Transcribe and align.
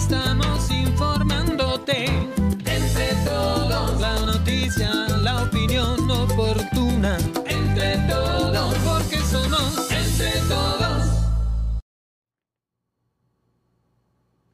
Estamos 0.00 0.70
informándote. 0.70 2.06
Entre 2.06 3.14
todos. 3.22 4.00
La 4.00 4.18
noticia, 4.24 4.90
la 5.22 5.44
opinión 5.44 6.10
oportuna. 6.10 7.18
Entre 7.46 7.98
todos. 8.08 8.74
Porque 8.78 9.18
somos 9.18 9.90
entre 9.92 10.40
todos. 10.48 11.02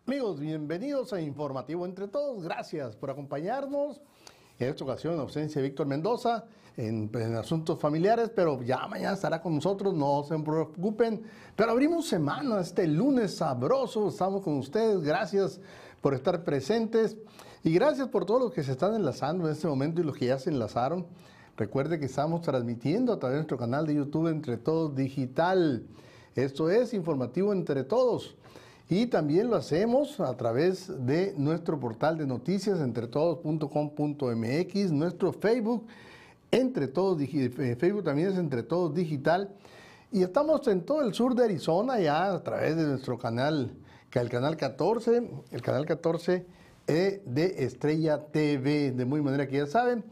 Amigos, 0.09 0.41
bienvenidos 0.41 1.13
a 1.13 1.21
Informativo 1.21 1.87
Entre 1.87 2.09
Todos. 2.09 2.43
Gracias 2.43 2.97
por 2.97 3.11
acompañarnos. 3.11 4.01
En 4.59 4.69
esta 4.69 4.85
ocasión, 4.85 5.15
en 5.15 5.21
ausencia 5.21 5.61
de 5.61 5.69
Víctor 5.69 5.87
Mendoza, 5.87 6.45
en, 6.77 7.11
en 7.15 7.35
asuntos 7.37 7.79
familiares, 7.79 8.31
pero 8.35 8.63
ya 8.63 8.87
mañana 8.87 9.15
estará 9.15 9.41
con 9.43 9.55
nosotros, 9.55 9.95
no 9.95 10.25
se 10.25 10.39
preocupen. 10.39 11.23
Pero 11.55 11.71
abrimos 11.71 12.07
semana, 12.07 12.61
este 12.61 12.87
lunes 12.87 13.37
sabroso, 13.37 14.09
estamos 14.09 14.43
con 14.43 14.59
ustedes. 14.59 15.03
Gracias 15.03 15.61
por 16.01 16.15
estar 16.15 16.45
presentes 16.45 17.17
y 17.65 17.73
gracias 17.73 18.09
por 18.09 18.25
todos 18.25 18.41
los 18.41 18.53
que 18.53 18.63
se 18.63 18.73
están 18.73 18.95
enlazando 18.95 19.47
en 19.47 19.53
este 19.53 19.67
momento 19.67 20.01
y 20.01 20.05
los 20.05 20.17
que 20.17 20.27
ya 20.27 20.39
se 20.39 20.51
enlazaron. 20.51 21.07
Recuerde 21.57 21.99
que 21.99 22.07
estamos 22.07 22.43
transmitiendo 22.43 23.13
a 23.13 23.19
través 23.19 23.35
de 23.35 23.39
nuestro 23.39 23.59
canal 23.59 23.87
de 23.87 23.95
YouTube 23.95 24.29
Entre 24.29 24.57
Todos 24.57 24.95
Digital. 24.95 25.87
Esto 26.35 26.71
es 26.71 26.93
Informativo 26.95 27.53
Entre 27.53 27.83
Todos. 27.83 28.37
Y 28.89 29.07
también 29.07 29.51
lo 29.51 29.57
hacemos 29.57 30.21
a 30.21 30.37
través 30.37 31.05
de 31.05 31.35
nuestro 31.37 31.81
portal 31.81 32.19
de 32.19 32.27
noticias 32.27 32.79
entretodos.com.mx, 32.81 34.93
nuestro 34.93 35.33
Facebook, 35.33 35.85
Entre 36.53 36.87
Todos 36.87 37.21
eh, 37.21 37.77
Facebook 37.79 38.05
también 38.05 38.29
es 38.29 38.39
Entre 38.39 38.63
Todos 38.63 38.95
Digital. 38.95 39.51
Y 40.13 40.23
estamos 40.23 40.69
en 40.69 40.83
todo 40.83 41.03
el 41.03 41.15
sur 41.15 41.35
de 41.35 41.43
Arizona 41.45 41.99
ya 41.99 42.33
a 42.33 42.45
través 42.45 42.77
de 42.77 42.85
nuestro 42.85 43.19
canal, 43.19 43.73
el 44.13 44.29
canal 44.31 44.57
14, 44.57 45.31
el 45.51 45.63
canal 45.63 45.85
14 45.85 46.47
eh, 46.87 47.23
de 47.27 47.65
Estrella 47.65 48.25
TV, 48.27 48.93
de 48.93 49.05
muy 49.05 49.21
manera 49.21 49.49
que 49.49 49.57
ya 49.57 49.67
saben. 49.67 50.05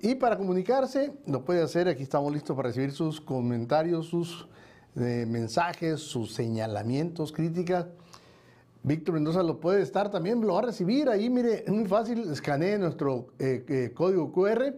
Y 0.00 0.14
para 0.14 0.38
comunicarse, 0.38 1.12
lo 1.26 1.44
puede 1.44 1.62
hacer, 1.62 1.86
aquí 1.86 2.02
estamos 2.02 2.32
listos 2.32 2.56
para 2.56 2.70
recibir 2.70 2.92
sus 2.92 3.20
comentarios, 3.20 4.06
sus 4.06 4.48
eh, 4.96 5.26
mensajes, 5.28 6.00
sus 6.00 6.32
señalamientos, 6.34 7.30
críticas. 7.30 7.88
Víctor 8.84 9.14
Mendoza 9.14 9.44
lo 9.44 9.60
puede 9.60 9.80
estar 9.80 10.10
también, 10.10 10.40
lo 10.40 10.54
va 10.54 10.60
a 10.60 10.62
recibir 10.66 11.08
ahí, 11.08 11.30
mire, 11.30 11.62
es 11.64 11.70
muy 11.70 11.86
fácil, 11.86 12.28
escanee 12.32 12.78
nuestro 12.78 13.28
eh, 13.38 13.64
eh, 13.68 13.92
código 13.94 14.32
QR 14.32 14.74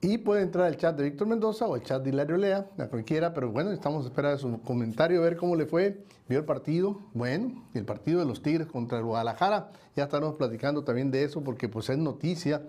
y 0.00 0.16
puede 0.16 0.40
entrar 0.40 0.64
al 0.64 0.78
chat 0.78 0.96
de 0.96 1.04
Víctor 1.04 1.26
Mendoza 1.26 1.66
o 1.66 1.74
al 1.74 1.82
chat 1.82 2.02
de 2.02 2.08
Hilario 2.08 2.38
Lea, 2.38 2.70
a 2.78 2.86
cualquiera, 2.86 3.34
pero 3.34 3.50
bueno, 3.50 3.72
estamos 3.72 4.06
a 4.06 4.08
esperar 4.08 4.38
su 4.38 4.62
comentario, 4.62 5.20
a 5.20 5.24
ver 5.24 5.36
cómo 5.36 5.54
le 5.54 5.66
fue, 5.66 6.02
vio 6.30 6.38
el 6.38 6.46
partido, 6.46 6.98
bueno, 7.12 7.62
el 7.74 7.84
partido 7.84 8.20
de 8.20 8.24
los 8.24 8.42
Tigres 8.42 8.66
contra 8.66 8.96
el 8.96 9.04
Guadalajara, 9.04 9.70
ya 9.94 10.04
estaremos 10.04 10.36
platicando 10.36 10.82
también 10.82 11.10
de 11.10 11.24
eso 11.24 11.44
porque 11.44 11.68
pues 11.68 11.90
es 11.90 11.98
noticia, 11.98 12.62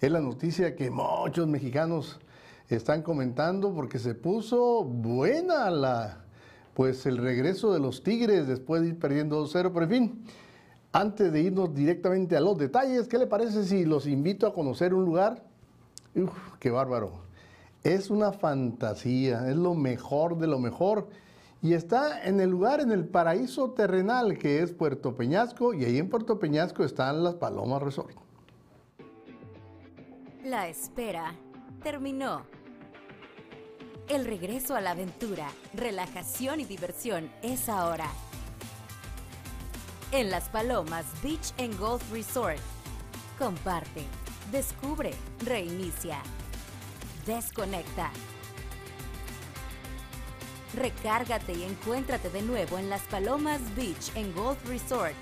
es 0.00 0.12
la 0.12 0.20
noticia 0.20 0.76
que 0.76 0.92
muchos 0.92 1.48
mexicanos 1.48 2.20
están 2.68 3.02
comentando 3.02 3.74
porque 3.74 3.98
se 3.98 4.14
puso 4.14 4.84
buena 4.84 5.70
la 5.70 6.27
pues 6.78 7.06
el 7.06 7.16
regreso 7.16 7.72
de 7.72 7.80
los 7.80 8.04
Tigres 8.04 8.46
después 8.46 8.82
de 8.82 8.90
ir 8.90 9.00
perdiendo 9.00 9.44
2-0, 9.44 9.72
pero 9.74 9.82
en 9.82 9.90
fin, 9.90 10.24
antes 10.92 11.32
de 11.32 11.40
irnos 11.40 11.74
directamente 11.74 12.36
a 12.36 12.40
los 12.40 12.56
detalles, 12.56 13.08
¿qué 13.08 13.18
le 13.18 13.26
parece 13.26 13.64
si 13.64 13.84
los 13.84 14.06
invito 14.06 14.46
a 14.46 14.54
conocer 14.54 14.94
un 14.94 15.04
lugar? 15.04 15.42
Uf, 16.14 16.30
qué 16.60 16.70
bárbaro. 16.70 17.14
Es 17.82 18.10
una 18.10 18.30
fantasía, 18.30 19.50
es 19.50 19.56
lo 19.56 19.74
mejor 19.74 20.38
de 20.38 20.46
lo 20.46 20.60
mejor. 20.60 21.08
Y 21.62 21.72
está 21.72 22.24
en 22.24 22.38
el 22.38 22.50
lugar, 22.50 22.78
en 22.78 22.92
el 22.92 23.06
paraíso 23.06 23.72
terrenal 23.72 24.38
que 24.38 24.62
es 24.62 24.70
Puerto 24.70 25.16
Peñasco, 25.16 25.74
y 25.74 25.84
ahí 25.84 25.98
en 25.98 26.08
Puerto 26.08 26.38
Peñasco 26.38 26.84
están 26.84 27.24
las 27.24 27.34
Palomas 27.34 27.82
Resort. 27.82 28.14
La 30.44 30.68
espera 30.68 31.34
terminó. 31.82 32.42
El 34.08 34.24
regreso 34.24 34.74
a 34.74 34.80
la 34.80 34.92
aventura, 34.92 35.50
relajación 35.74 36.60
y 36.60 36.64
diversión 36.64 37.30
es 37.42 37.68
ahora. 37.68 38.08
En 40.12 40.30
Las 40.30 40.48
Palomas 40.48 41.04
Beach 41.22 41.52
and 41.58 41.78
Golf 41.78 42.02
Resort. 42.10 42.58
Comparte, 43.38 44.04
descubre, 44.50 45.10
reinicia, 45.44 46.22
desconecta. 47.26 48.10
Recárgate 50.74 51.52
y 51.52 51.64
encuéntrate 51.64 52.30
de 52.30 52.40
nuevo 52.40 52.78
en 52.78 52.88
Las 52.88 53.02
Palomas 53.08 53.60
Beach 53.76 54.16
and 54.16 54.34
Golf 54.34 54.66
Resort. 54.66 55.12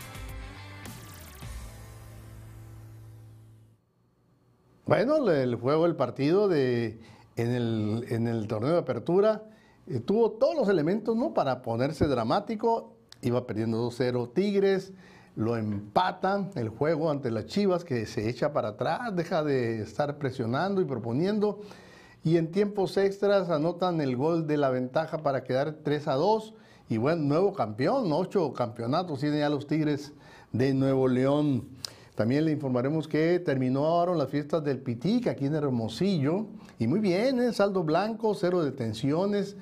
Bueno, 4.84 5.28
el 5.28 5.56
juego, 5.56 5.86
el 5.86 5.96
partido 5.96 6.46
de, 6.46 7.00
en, 7.36 7.50
el, 7.50 8.06
en 8.08 8.26
el 8.26 8.46
torneo 8.48 8.72
de 8.72 8.78
apertura 8.78 9.44
eh, 9.86 10.00
tuvo 10.00 10.32
todos 10.32 10.56
los 10.56 10.68
elementos 10.68 11.16
¿no? 11.16 11.32
para 11.32 11.62
ponerse 11.62 12.06
dramático. 12.06 12.96
Iba 13.22 13.46
perdiendo 13.46 13.88
2-0 13.88 14.32
Tigres, 14.34 14.92
lo 15.36 15.56
empatan 15.56 16.50
el 16.54 16.68
juego 16.68 17.10
ante 17.10 17.30
las 17.30 17.46
Chivas 17.46 17.84
que 17.84 18.06
se 18.06 18.28
echa 18.28 18.52
para 18.52 18.68
atrás, 18.68 19.14
deja 19.14 19.42
de 19.42 19.80
estar 19.80 20.18
presionando 20.18 20.80
y 20.80 20.84
proponiendo. 20.84 21.60
Y 22.24 22.36
en 22.36 22.50
tiempos 22.50 22.96
extras 22.96 23.48
anotan 23.50 24.00
el 24.00 24.16
gol 24.16 24.46
de 24.46 24.56
la 24.56 24.70
ventaja 24.70 25.18
para 25.18 25.44
quedar 25.44 25.76
3 25.84 26.08
a 26.08 26.14
2. 26.14 26.54
Y 26.88 26.98
bueno, 26.98 27.22
nuevo 27.22 27.52
campeón, 27.52 28.12
ocho 28.12 28.52
campeonatos 28.52 29.20
tienen 29.20 29.40
ya 29.40 29.48
los 29.48 29.66
Tigres 29.66 30.12
de 30.52 30.74
Nuevo 30.74 31.06
León. 31.06 31.68
También 32.16 32.46
le 32.46 32.52
informaremos 32.52 33.06
que 33.06 33.38
terminaron 33.40 34.16
las 34.16 34.30
fiestas 34.30 34.64
del 34.64 34.78
Pitic 34.78 35.26
aquí 35.26 35.44
en 35.44 35.54
Hermosillo. 35.54 36.46
Y 36.78 36.86
muy 36.86 36.98
bien, 36.98 37.38
¿eh? 37.40 37.52
saldo 37.52 37.84
blanco, 37.84 38.34
cero 38.34 38.64
detenciones. 38.64 39.54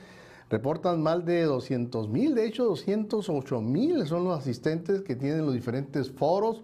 Reportan 0.49 1.03
más 1.03 1.25
de 1.25 1.43
200 1.43 2.09
mil, 2.09 2.37
de 2.37 2.47
hecho 2.47 2.65
208 2.67 3.61
mil 3.61 4.07
son 4.07 4.23
los 4.23 4.39
asistentes 4.39 5.01
que 5.03 5.17
tienen 5.17 5.45
los 5.45 5.53
diferentes 5.53 6.13
foros. 6.13 6.63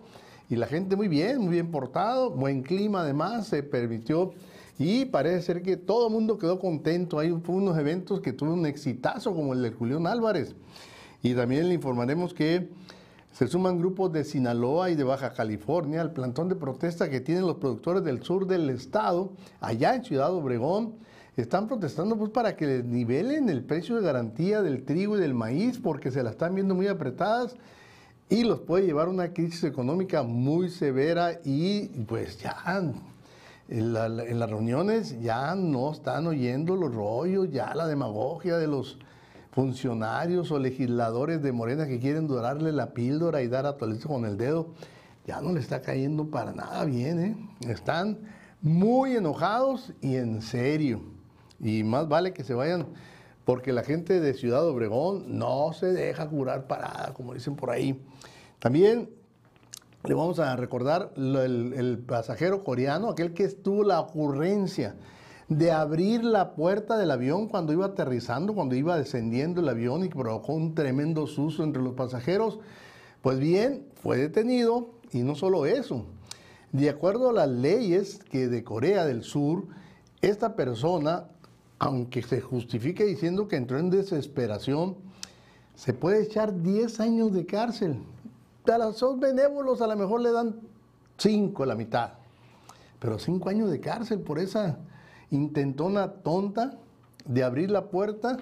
Y 0.48 0.54
la 0.54 0.68
gente 0.68 0.94
muy 0.94 1.08
bien, 1.08 1.40
muy 1.40 1.54
bien 1.54 1.72
portado, 1.72 2.30
buen 2.30 2.62
clima 2.62 3.00
además, 3.00 3.48
se 3.48 3.64
permitió. 3.64 4.32
Y 4.78 5.06
parece 5.06 5.42
ser 5.42 5.62
que 5.62 5.76
todo 5.76 6.06
el 6.06 6.12
mundo 6.12 6.38
quedó 6.38 6.60
contento. 6.60 7.18
Hay 7.18 7.30
unos 7.30 7.78
eventos 7.78 8.20
que 8.20 8.32
tuvo 8.32 8.52
un 8.52 8.64
exitazo 8.64 9.34
como 9.34 9.54
el 9.54 9.62
de 9.62 9.72
Julián 9.72 10.06
Álvarez. 10.06 10.54
Y 11.20 11.34
también 11.34 11.68
le 11.68 11.74
informaremos 11.74 12.32
que 12.32 12.68
se 13.32 13.46
suman 13.46 13.78
grupos 13.78 14.12
de 14.12 14.24
Sinaloa 14.24 14.90
y 14.90 14.96
de 14.96 15.04
Baja 15.04 15.32
California 15.32 16.00
al 16.00 16.12
plantón 16.12 16.48
de 16.48 16.56
protesta 16.56 17.08
que 17.08 17.20
tienen 17.20 17.46
los 17.46 17.56
productores 17.56 18.02
del 18.04 18.22
sur 18.22 18.46
del 18.46 18.68
estado, 18.70 19.32
allá 19.60 19.94
en 19.94 20.04
Ciudad 20.04 20.32
Obregón. 20.34 20.94
Están 21.36 21.68
protestando 21.68 22.16
pues 22.16 22.30
para 22.30 22.56
que 22.56 22.66
les 22.66 22.84
nivelen 22.84 23.48
el 23.48 23.62
precio 23.64 23.96
de 23.96 24.02
garantía 24.02 24.62
del 24.62 24.84
trigo 24.84 25.16
y 25.16 25.20
del 25.20 25.32
maíz 25.32 25.78
porque 25.78 26.10
se 26.10 26.22
la 26.22 26.30
están 26.30 26.54
viendo 26.54 26.74
muy 26.74 26.88
apretadas 26.88 27.54
y 28.28 28.42
los 28.44 28.60
puede 28.60 28.84
llevar 28.86 29.06
a 29.06 29.10
una 29.10 29.32
crisis 29.32 29.64
económica 29.64 30.22
muy 30.22 30.68
severa 30.68 31.40
y 31.44 31.86
pues 32.06 32.38
ya 32.40 32.56
en, 33.68 33.92
la- 33.92 34.06
en 34.06 34.38
las 34.40 34.50
reuniones 34.50 35.20
ya 35.22 35.54
no 35.54 35.92
están 35.92 36.26
oyendo 36.26 36.74
los 36.76 36.92
rollos, 36.94 37.48
ya 37.50 37.74
la 37.74 37.86
demagogia 37.86 38.58
de 38.58 38.66
los 38.66 38.98
funcionarios 39.52 40.50
o 40.50 40.58
legisladores 40.58 41.42
de 41.42 41.52
Morena 41.52 41.86
que 41.86 41.98
quieren 41.98 42.26
dorarle 42.26 42.72
la 42.72 42.92
píldora 42.92 43.42
y 43.42 43.48
dar 43.48 43.66
a 43.66 43.76
Toledo 43.76 44.08
con 44.08 44.24
el 44.24 44.36
dedo, 44.36 44.68
ya 45.26 45.40
no 45.40 45.52
le 45.52 45.60
está 45.60 45.82
cayendo 45.82 46.30
para 46.30 46.52
nada 46.52 46.84
bien, 46.84 47.20
¿eh? 47.20 47.36
Están 47.68 48.18
muy 48.62 49.16
enojados 49.16 49.92
y 50.00 50.16
en 50.16 50.42
serio. 50.42 51.02
Y 51.58 51.82
más 51.82 52.08
vale 52.08 52.32
que 52.32 52.44
se 52.44 52.54
vayan, 52.54 52.86
porque 53.44 53.72
la 53.72 53.82
gente 53.82 54.20
de 54.20 54.34
Ciudad 54.34 54.66
Obregón 54.66 55.38
no 55.38 55.72
se 55.72 55.86
deja 55.86 56.28
curar 56.28 56.66
parada, 56.66 57.12
como 57.14 57.34
dicen 57.34 57.56
por 57.56 57.70
ahí. 57.70 58.00
También 58.58 59.10
le 60.04 60.14
vamos 60.14 60.38
a 60.38 60.56
recordar 60.56 61.12
el, 61.16 61.74
el 61.76 61.98
pasajero 61.98 62.64
coreano, 62.64 63.10
aquel 63.10 63.34
que 63.34 63.48
tuvo 63.48 63.84
la 63.84 64.00
ocurrencia 64.00 64.94
de 65.50 65.72
abrir 65.72 66.22
la 66.22 66.52
puerta 66.52 66.96
del 66.96 67.10
avión 67.10 67.48
cuando 67.48 67.72
iba 67.72 67.84
aterrizando, 67.86 68.54
cuando 68.54 68.76
iba 68.76 68.96
descendiendo 68.96 69.60
el 69.60 69.68
avión 69.68 70.04
y 70.04 70.08
provocó 70.08 70.52
un 70.52 70.76
tremendo 70.76 71.26
susto 71.26 71.64
entre 71.64 71.82
los 71.82 71.94
pasajeros. 71.94 72.60
Pues 73.20 73.40
bien, 73.40 73.84
fue 74.00 74.16
detenido 74.16 74.90
y 75.10 75.22
no 75.22 75.34
solo 75.34 75.66
eso. 75.66 76.06
De 76.70 76.88
acuerdo 76.88 77.30
a 77.30 77.32
las 77.32 77.48
leyes 77.48 78.20
que 78.30 78.46
de 78.46 78.62
Corea 78.62 79.04
del 79.04 79.24
Sur, 79.24 79.66
esta 80.22 80.54
persona, 80.54 81.24
aunque 81.80 82.22
se 82.22 82.40
justifique 82.40 83.04
diciendo 83.04 83.48
que 83.48 83.56
entró 83.56 83.80
en 83.80 83.90
desesperación, 83.90 84.94
se 85.74 85.92
puede 85.92 86.22
echar 86.22 86.62
10 86.62 87.00
años 87.00 87.32
de 87.32 87.44
cárcel. 87.44 87.98
A 88.72 88.78
los 88.78 89.18
benévolos 89.18 89.82
a 89.82 89.88
lo 89.88 89.96
mejor 89.96 90.20
le 90.20 90.30
dan 90.30 90.60
5, 91.16 91.66
la 91.66 91.74
mitad. 91.74 92.12
Pero 93.00 93.18
5 93.18 93.48
años 93.48 93.68
de 93.68 93.80
cárcel 93.80 94.20
por 94.20 94.38
esa 94.38 94.78
intentona 95.30 96.12
tonta 96.12 96.78
de 97.24 97.44
abrir 97.44 97.70
la 97.70 97.86
puerta. 97.86 98.38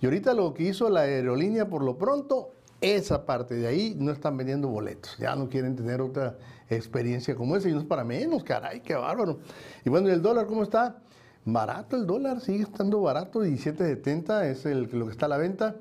Y 0.00 0.06
ahorita 0.06 0.34
lo 0.34 0.54
que 0.54 0.64
hizo 0.64 0.88
la 0.90 1.00
aerolínea 1.00 1.68
por 1.68 1.82
lo 1.82 1.96
pronto 1.96 2.50
esa 2.80 3.24
parte 3.24 3.54
de 3.54 3.66
ahí 3.66 3.96
no 3.98 4.12
están 4.12 4.36
vendiendo 4.36 4.68
boletos, 4.68 5.16
ya 5.18 5.34
no 5.34 5.48
quieren 5.48 5.74
tener 5.74 6.02
otra 6.02 6.36
experiencia 6.68 7.34
como 7.34 7.56
esa 7.56 7.68
y 7.68 7.72
no 7.72 7.80
es 7.80 7.86
para 7.86 8.04
menos, 8.04 8.44
caray, 8.44 8.80
qué 8.80 8.94
bárbaro. 8.94 9.38
Y 9.84 9.88
bueno, 9.88 10.08
¿y 10.08 10.12
el 10.12 10.20
dólar 10.20 10.46
cómo 10.46 10.62
está? 10.62 10.98
Barato 11.46 11.96
el 11.96 12.06
dólar, 12.06 12.40
sigue 12.40 12.64
estando 12.64 13.00
barato, 13.00 13.42
17.70 13.44 14.44
es 14.44 14.66
el, 14.66 14.88
lo 14.92 15.06
que 15.06 15.12
está 15.12 15.26
a 15.26 15.30
la 15.30 15.38
venta. 15.38 15.76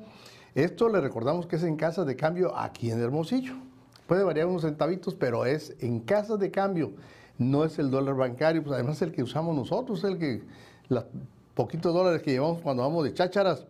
Esto 0.56 0.88
le 0.88 1.02
recordamos 1.02 1.46
que 1.46 1.56
es 1.56 1.64
en 1.64 1.76
casas 1.76 2.06
de 2.06 2.16
cambio 2.16 2.56
aquí 2.58 2.92
en 2.92 3.02
Hermosillo. 3.02 3.56
Puede 4.08 4.24
variar 4.24 4.48
unos 4.48 4.62
centavitos, 4.62 5.16
pero 5.16 5.46
es 5.46 5.76
en 5.80 6.00
casas 6.02 6.40
de 6.40 6.52
cambio, 6.52 6.94
no 7.38 7.66
es 7.66 7.80
el 7.80 7.92
dólar 7.92 8.16
bancario, 8.16 8.64
pues 8.64 8.74
además 8.74 8.98
es 8.98 9.04
el 9.04 9.12
que 9.12 9.24
usamos 9.24 9.56
nosotros, 9.56 10.04
el 10.04 10.18
que, 10.18 10.42
los 10.90 11.06
poquitos 11.54 11.94
dólares 11.94 12.22
que 12.22 12.32
llevamos 12.32 12.62
cuando 12.62 12.84
vamos 12.84 13.04
de 13.04 13.14
chácharas. 13.14 13.66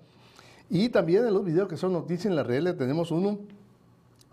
Y 0.69 0.89
también 0.89 1.25
en 1.25 1.33
los 1.33 1.45
videos 1.45 1.67
que 1.67 1.77
son 1.77 1.93
noticias 1.93 2.25
en 2.27 2.35
la 2.35 2.43
red 2.43 2.75
tenemos 2.75 3.11
uno, 3.11 3.39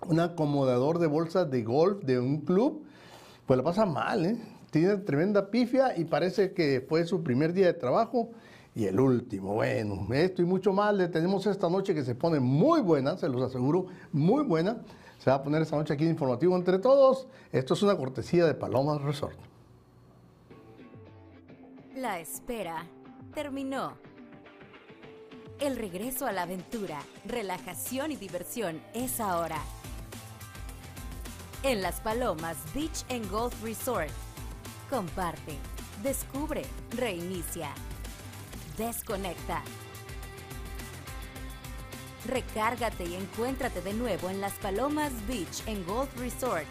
un 0.06 0.20
acomodador 0.20 0.98
de 0.98 1.06
bolsas 1.06 1.50
de 1.50 1.62
golf 1.62 2.02
de 2.04 2.18
un 2.18 2.40
club, 2.40 2.82
pues 3.46 3.56
la 3.56 3.64
pasa 3.64 3.84
mal, 3.84 4.26
¿eh? 4.26 4.38
tiene 4.70 4.96
tremenda 4.98 5.50
pifia 5.50 5.98
y 5.98 6.04
parece 6.04 6.52
que 6.52 6.84
fue 6.88 7.04
su 7.04 7.22
primer 7.22 7.52
día 7.52 7.66
de 7.66 7.74
trabajo 7.74 8.30
y 8.74 8.84
el 8.84 9.00
último. 9.00 9.54
Bueno, 9.54 10.06
esto 10.12 10.42
y 10.42 10.44
mucho 10.44 10.72
más 10.72 10.94
le 10.94 11.08
tenemos 11.08 11.46
esta 11.46 11.68
noche 11.68 11.94
que 11.94 12.04
se 12.04 12.14
pone 12.14 12.40
muy 12.40 12.80
buena, 12.80 13.16
se 13.18 13.28
los 13.28 13.42
aseguro, 13.42 13.86
muy 14.12 14.44
buena. 14.44 14.78
Se 15.20 15.28
va 15.30 15.36
a 15.36 15.42
poner 15.42 15.62
esta 15.62 15.76
noche 15.76 15.92
aquí 15.92 16.04
en 16.04 16.10
Informativo 16.10 16.56
entre 16.56 16.78
todos. 16.78 17.28
Esto 17.52 17.74
es 17.74 17.82
una 17.82 17.96
cortesía 17.96 18.46
de 18.46 18.54
Palomas 18.54 19.02
Resort. 19.02 19.38
La 21.94 22.18
espera 22.18 22.86
terminó. 23.34 23.98
El 25.60 25.76
regreso 25.76 26.26
a 26.26 26.32
la 26.32 26.42
aventura, 26.42 27.00
relajación 27.26 28.12
y 28.12 28.16
diversión 28.16 28.80
es 28.94 29.20
ahora. 29.20 29.58
En 31.62 31.82
Las 31.82 32.00
Palomas 32.00 32.56
Beach 32.74 33.04
and 33.10 33.30
Golf 33.30 33.62
Resort 33.62 34.10
Comparte, 34.90 35.54
descubre, 36.02 36.62
reinicia, 36.96 37.70
desconecta. 38.76 39.62
Recárgate 42.30 43.04
y 43.04 43.16
encuéntrate 43.16 43.82
de 43.82 43.92
nuevo 43.92 44.30
en 44.30 44.40
Las 44.40 44.52
Palomas 44.54 45.10
Beach 45.26 45.66
en 45.66 45.84
Golf 45.84 46.16
Resort. 46.16 46.62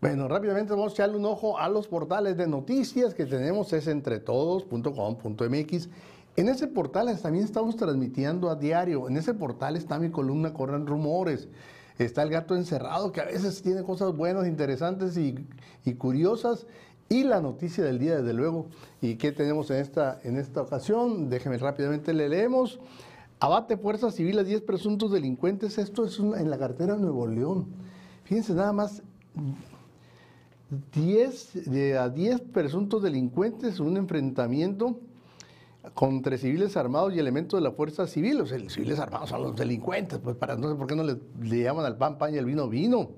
Bueno, 0.00 0.26
rápidamente 0.26 0.72
vamos 0.72 0.90
a 0.90 0.94
echarle 0.94 1.16
un 1.16 1.24
ojo 1.24 1.56
a 1.56 1.68
los 1.68 1.86
portales 1.86 2.36
de 2.36 2.48
noticias 2.48 3.14
que 3.14 3.26
tenemos, 3.26 3.72
es 3.72 3.86
entretodos.com.mx. 3.86 5.88
En 6.36 6.48
ese 6.48 6.66
portal 6.66 7.16
también 7.22 7.44
estamos 7.44 7.76
transmitiendo 7.76 8.50
a 8.50 8.56
diario. 8.56 9.08
En 9.08 9.16
ese 9.16 9.34
portal 9.34 9.76
está 9.76 10.00
mi 10.00 10.10
columna 10.10 10.52
Corren 10.52 10.86
Rumores 10.86 11.48
está 11.98 12.22
el 12.22 12.30
gato 12.30 12.56
encerrado, 12.56 13.12
que 13.12 13.20
a 13.20 13.24
veces 13.24 13.62
tiene 13.62 13.82
cosas 13.82 14.16
buenas, 14.16 14.46
interesantes 14.46 15.16
y, 15.16 15.34
curiosas. 15.94 16.66
Y 17.08 17.24
la 17.24 17.40
noticia 17.40 17.84
del 17.84 17.98
día, 17.98 18.16
desde 18.16 18.32
luego. 18.32 18.66
¿Y 19.00 19.16
qué 19.16 19.32
tenemos 19.32 19.70
en 19.70 19.76
esta, 19.78 20.20
en 20.24 20.36
esta 20.36 20.62
ocasión? 20.62 21.28
Déjenme 21.28 21.58
rápidamente 21.58 22.12
le 22.14 22.28
leemos. 22.28 22.80
Abate 23.40 23.76
Fuerza 23.76 24.10
Civil 24.10 24.38
a 24.38 24.44
10 24.44 24.62
presuntos 24.62 25.12
delincuentes. 25.12 25.78
Esto 25.78 26.04
es 26.04 26.18
en 26.18 26.48
la 26.50 26.58
cartera 26.58 26.96
Nuevo 26.96 27.26
León. 27.26 27.66
Fíjense 28.24 28.54
nada 28.54 28.72
más, 28.72 29.02
10, 30.94 31.70
de, 31.70 31.98
a 31.98 32.08
10 32.08 32.40
presuntos 32.40 33.02
delincuentes, 33.02 33.80
un 33.80 33.96
enfrentamiento 33.96 34.98
contra 35.92 36.38
civiles 36.38 36.76
armados 36.76 37.14
y 37.14 37.18
elementos 37.18 37.60
de 37.60 37.64
la 37.64 37.72
fuerza 37.72 38.06
civil. 38.06 38.38
Los 38.38 38.50
civiles 38.50 38.98
armados 38.98 39.28
son 39.28 39.42
los 39.42 39.56
delincuentes, 39.56 40.18
pues 40.18 40.36
para 40.36 40.56
no 40.56 40.70
sé 40.70 40.74
por 40.74 40.86
qué 40.86 40.96
no 40.96 41.04
le, 41.04 41.18
llaman 41.62 41.84
al 41.84 41.96
pan 41.96 42.16
pan 42.16 42.34
y 42.34 42.38
al 42.38 42.46
vino 42.46 42.68
vino. 42.68 43.10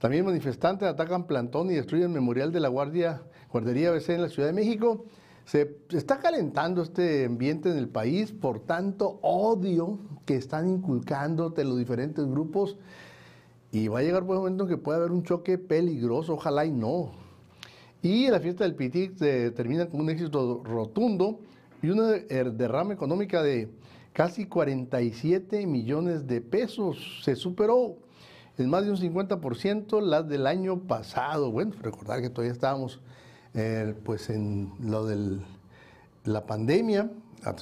También 0.00 0.24
manifestantes 0.24 0.88
atacan 0.88 1.26
plantón 1.26 1.70
y 1.70 1.74
destruyen 1.74 2.10
memorial 2.10 2.50
de 2.52 2.60
la 2.60 2.68
Guardia, 2.68 3.22
Guardería 3.52 3.90
BC 3.90 4.14
en 4.14 4.22
la 4.22 4.30
Ciudad 4.30 4.48
de 4.48 4.54
México. 4.54 5.04
Se, 5.44 5.76
está 5.90 6.20
calentando 6.20 6.80
este 6.80 7.26
ambiente 7.26 7.70
en 7.70 7.76
el 7.76 7.88
país 7.88 8.32
por 8.32 8.60
tanto 8.60 9.18
odio 9.20 9.98
que 10.24 10.36
están 10.36 10.68
inculcando 10.70 11.50
de 11.50 11.64
los 11.64 11.76
diferentes 11.76 12.24
grupos 12.24 12.78
y 13.72 13.88
va 13.88 13.98
a 13.98 14.02
llegar 14.02 14.24
por 14.24 14.36
un 14.36 14.42
momento 14.44 14.64
en 14.64 14.70
que 14.70 14.78
puede 14.78 14.98
haber 15.00 15.12
un 15.12 15.22
choque 15.22 15.58
peligroso, 15.58 16.32
ojalá 16.32 16.64
y 16.64 16.72
no. 16.72 17.10
Y 18.00 18.28
la 18.28 18.40
fiesta 18.40 18.64
del 18.64 18.74
Pitic 18.74 19.16
termina 19.54 19.86
con 19.86 20.00
un 20.00 20.08
éxito 20.08 20.62
rotundo 20.64 21.40
y 21.82 21.90
una 21.90 22.08
derrama 22.08 22.94
económica 22.94 23.42
de 23.42 23.68
casi 24.14 24.46
47 24.46 25.66
millones 25.66 26.26
de 26.26 26.40
pesos. 26.40 27.20
Se 27.22 27.36
superó 27.36 27.98
en 28.60 28.70
más 28.70 28.84
de 28.84 28.90
un 28.90 28.96
50% 28.96 30.00
la 30.02 30.22
del 30.22 30.46
año 30.46 30.78
pasado. 30.80 31.50
Bueno, 31.50 31.72
recordar 31.80 32.20
que 32.20 32.30
todavía 32.30 32.52
estábamos 32.52 33.00
eh, 33.54 33.94
pues 34.04 34.30
en 34.30 34.72
lo 34.80 35.06
de 35.06 35.40
la 36.24 36.46
pandemia, 36.46 37.10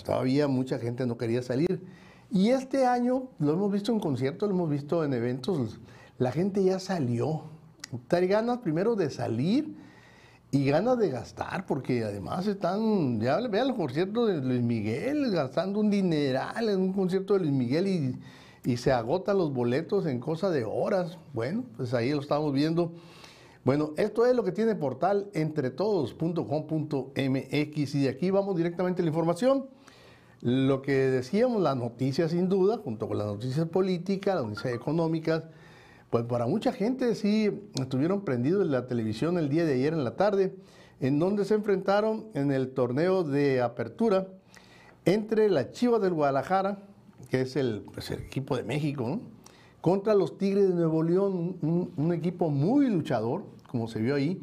todavía 0.04 0.48
mucha 0.48 0.78
gente 0.78 1.06
no 1.06 1.16
quería 1.16 1.42
salir. 1.42 1.82
Y 2.30 2.50
este 2.50 2.84
año 2.84 3.28
lo 3.38 3.52
hemos 3.52 3.72
visto 3.72 3.92
en 3.92 4.00
conciertos, 4.00 4.48
lo 4.48 4.54
hemos 4.54 4.68
visto 4.68 5.04
en 5.04 5.14
eventos, 5.14 5.80
la 6.18 6.32
gente 6.32 6.62
ya 6.62 6.78
salió. 6.78 7.44
Trae 8.06 8.26
ganas 8.26 8.58
primero 8.58 8.96
de 8.96 9.08
salir 9.08 9.74
y 10.50 10.66
ganas 10.66 10.98
de 10.98 11.10
gastar, 11.10 11.64
porque 11.64 12.04
además 12.04 12.46
están, 12.46 13.20
ya 13.20 13.38
vean 13.48 13.68
el 13.68 13.74
concierto 13.74 14.26
de 14.26 14.42
Luis 14.42 14.62
Miguel, 14.62 15.30
gastando 15.30 15.80
un 15.80 15.88
dineral 15.88 16.68
en 16.68 16.80
un 16.80 16.92
concierto 16.92 17.34
de 17.34 17.40
Luis 17.40 17.52
Miguel 17.52 17.86
y, 17.86 18.16
se 18.76 18.92
agotan 18.92 19.38
los 19.38 19.52
boletos 19.52 20.06
en 20.06 20.20
cosa 20.20 20.50
de 20.50 20.64
horas. 20.64 21.18
Bueno, 21.32 21.64
pues 21.76 21.94
ahí 21.94 22.10
lo 22.10 22.20
estamos 22.20 22.52
viendo. 22.52 22.92
Bueno, 23.64 23.92
esto 23.96 24.26
es 24.26 24.34
lo 24.34 24.44
que 24.44 24.52
tiene 24.52 24.74
portal 24.74 25.30
entretodos.com.mx 25.34 27.94
y 27.94 28.00
de 28.00 28.08
aquí 28.08 28.30
vamos 28.30 28.56
directamente 28.56 29.02
a 29.02 29.04
la 29.04 29.08
información. 29.08 29.66
Lo 30.40 30.82
que 30.82 30.92
decíamos, 30.92 31.60
las 31.60 31.76
noticias 31.76 32.30
sin 32.30 32.48
duda, 32.48 32.78
junto 32.78 33.08
con 33.08 33.18
las 33.18 33.26
noticias 33.26 33.66
políticas, 33.68 34.36
las 34.36 34.44
noticias 34.44 34.72
económicas, 34.72 35.42
pues 36.10 36.24
para 36.24 36.46
mucha 36.46 36.72
gente 36.72 37.14
sí 37.14 37.50
estuvieron 37.80 38.24
prendidos 38.24 38.64
en 38.64 38.70
la 38.70 38.86
televisión 38.86 39.36
el 39.36 39.48
día 39.48 39.64
de 39.64 39.74
ayer 39.74 39.92
en 39.92 40.04
la 40.04 40.16
tarde, 40.16 40.54
en 41.00 41.18
donde 41.18 41.44
se 41.44 41.54
enfrentaron 41.54 42.26
en 42.34 42.52
el 42.52 42.70
torneo 42.70 43.24
de 43.24 43.60
apertura 43.60 44.28
entre 45.04 45.50
la 45.50 45.72
Chivas 45.72 46.00
del 46.00 46.14
Guadalajara, 46.14 46.78
que 47.30 47.42
es 47.42 47.56
el, 47.56 47.82
pues, 47.92 48.10
equipo 48.10 48.56
de 48.56 48.62
México, 48.62 49.20
contra 49.80 50.14
los 50.14 50.38
Tigres 50.38 50.68
de 50.68 50.74
Nuevo 50.74 51.02
León, 51.02 51.92
un, 51.96 52.12
equipo 52.12 52.50
muy 52.50 52.88
luchador, 52.88 53.44
como 53.70 53.88
se 53.88 54.00
vio 54.00 54.16
ahí. 54.16 54.40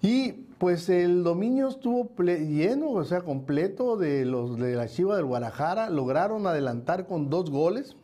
Y 0.00 0.32
pues 0.58 0.88
el 0.88 1.24
dominio 1.24 1.68
estuvo 1.68 2.10
lleno, 2.16 2.90
o 2.90 3.04
sea, 3.04 3.22
completo 3.22 3.96
de 3.96 4.24
los 4.24 4.58
de 4.58 4.76
la 4.76 4.86
Chivas 4.86 5.16
del 5.16 5.26
Guadalajara. 5.26 5.90
Lograron 5.90 6.46
adelantar 6.46 7.06
con 7.06 7.30
dos 7.30 7.50
goles. 7.50 7.96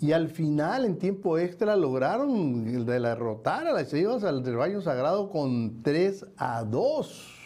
Y 0.00 0.12
al 0.12 0.28
final, 0.28 0.84
en 0.84 0.98
tiempo 0.98 1.38
extra, 1.38 1.76
lograron 1.76 2.86
derrotar 2.86 3.66
a 3.66 3.72
las 3.72 3.90
Chivas 3.90 4.24
al 4.24 4.44
rebaño 4.44 4.80
sagrado 4.80 5.28
con 5.30 5.82
3 5.82 6.26
a 6.36 6.64
2. 6.64 7.36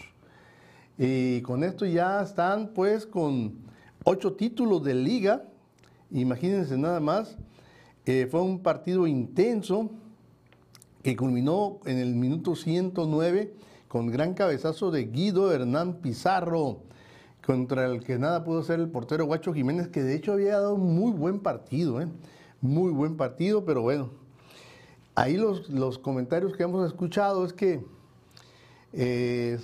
Y 0.98 1.40
con 1.42 1.64
esto 1.64 1.86
ya 1.86 2.22
están 2.22 2.68
pues 2.68 3.06
con 3.06 3.63
ocho 4.04 4.34
títulos 4.34 4.84
de 4.84 4.94
liga. 4.94 5.44
Imagínense 6.10 6.78
nada 6.78 7.00
más. 7.00 7.36
Eh, 8.06 8.28
fue 8.30 8.42
un 8.42 8.60
partido 8.60 9.06
intenso 9.06 9.90
que 11.02 11.16
culminó 11.16 11.80
en 11.86 11.98
el 11.98 12.14
minuto 12.14 12.54
109 12.54 13.54
con 13.88 14.06
gran 14.06 14.34
cabezazo 14.34 14.90
de 14.90 15.04
Guido 15.04 15.52
Hernán 15.52 16.00
Pizarro, 16.00 16.80
contra 17.46 17.86
el 17.86 18.02
que 18.02 18.18
nada 18.18 18.44
pudo 18.44 18.60
hacer 18.60 18.80
el 18.80 18.88
portero 18.88 19.26
Guacho 19.26 19.52
Jiménez, 19.52 19.88
que 19.88 20.02
de 20.02 20.14
hecho 20.14 20.32
había 20.32 20.52
dado 20.52 20.76
muy 20.76 21.12
buen 21.12 21.40
partido. 21.40 22.00
¿eh? 22.00 22.08
muy 22.64 22.92
buen 22.92 23.18
partido, 23.18 23.66
pero 23.66 23.82
bueno, 23.82 24.08
ahí 25.14 25.36
los, 25.36 25.98
comentarios 25.98 26.56
que 26.56 26.62
hemos 26.62 26.86
escuchado 26.86 27.44
es 27.44 27.52
que 27.52 27.84
eh, 28.94 29.58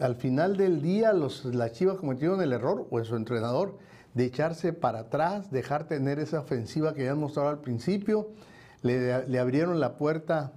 al 0.00 0.16
final 0.16 0.56
del 0.56 0.82
día 0.82 1.12
los, 1.12 1.44
las 1.44 1.72
Chivas 1.72 1.96
cometieron 1.98 2.40
el 2.42 2.52
error, 2.52 2.86
o 2.90 3.02
su 3.04 3.16
entrenador, 3.16 3.78
de 4.14 4.24
echarse 4.24 4.72
para 4.72 5.00
atrás, 5.00 5.50
dejar 5.50 5.84
tener 5.84 6.18
esa 6.18 6.40
ofensiva 6.40 6.94
que 6.94 7.04
ya 7.04 7.14
mostrado 7.14 7.48
al 7.48 7.60
principio, 7.60 8.28
le, 8.82 9.26
le 9.26 9.38
abrieron 9.38 9.80
la 9.80 9.96
puerta 9.96 10.52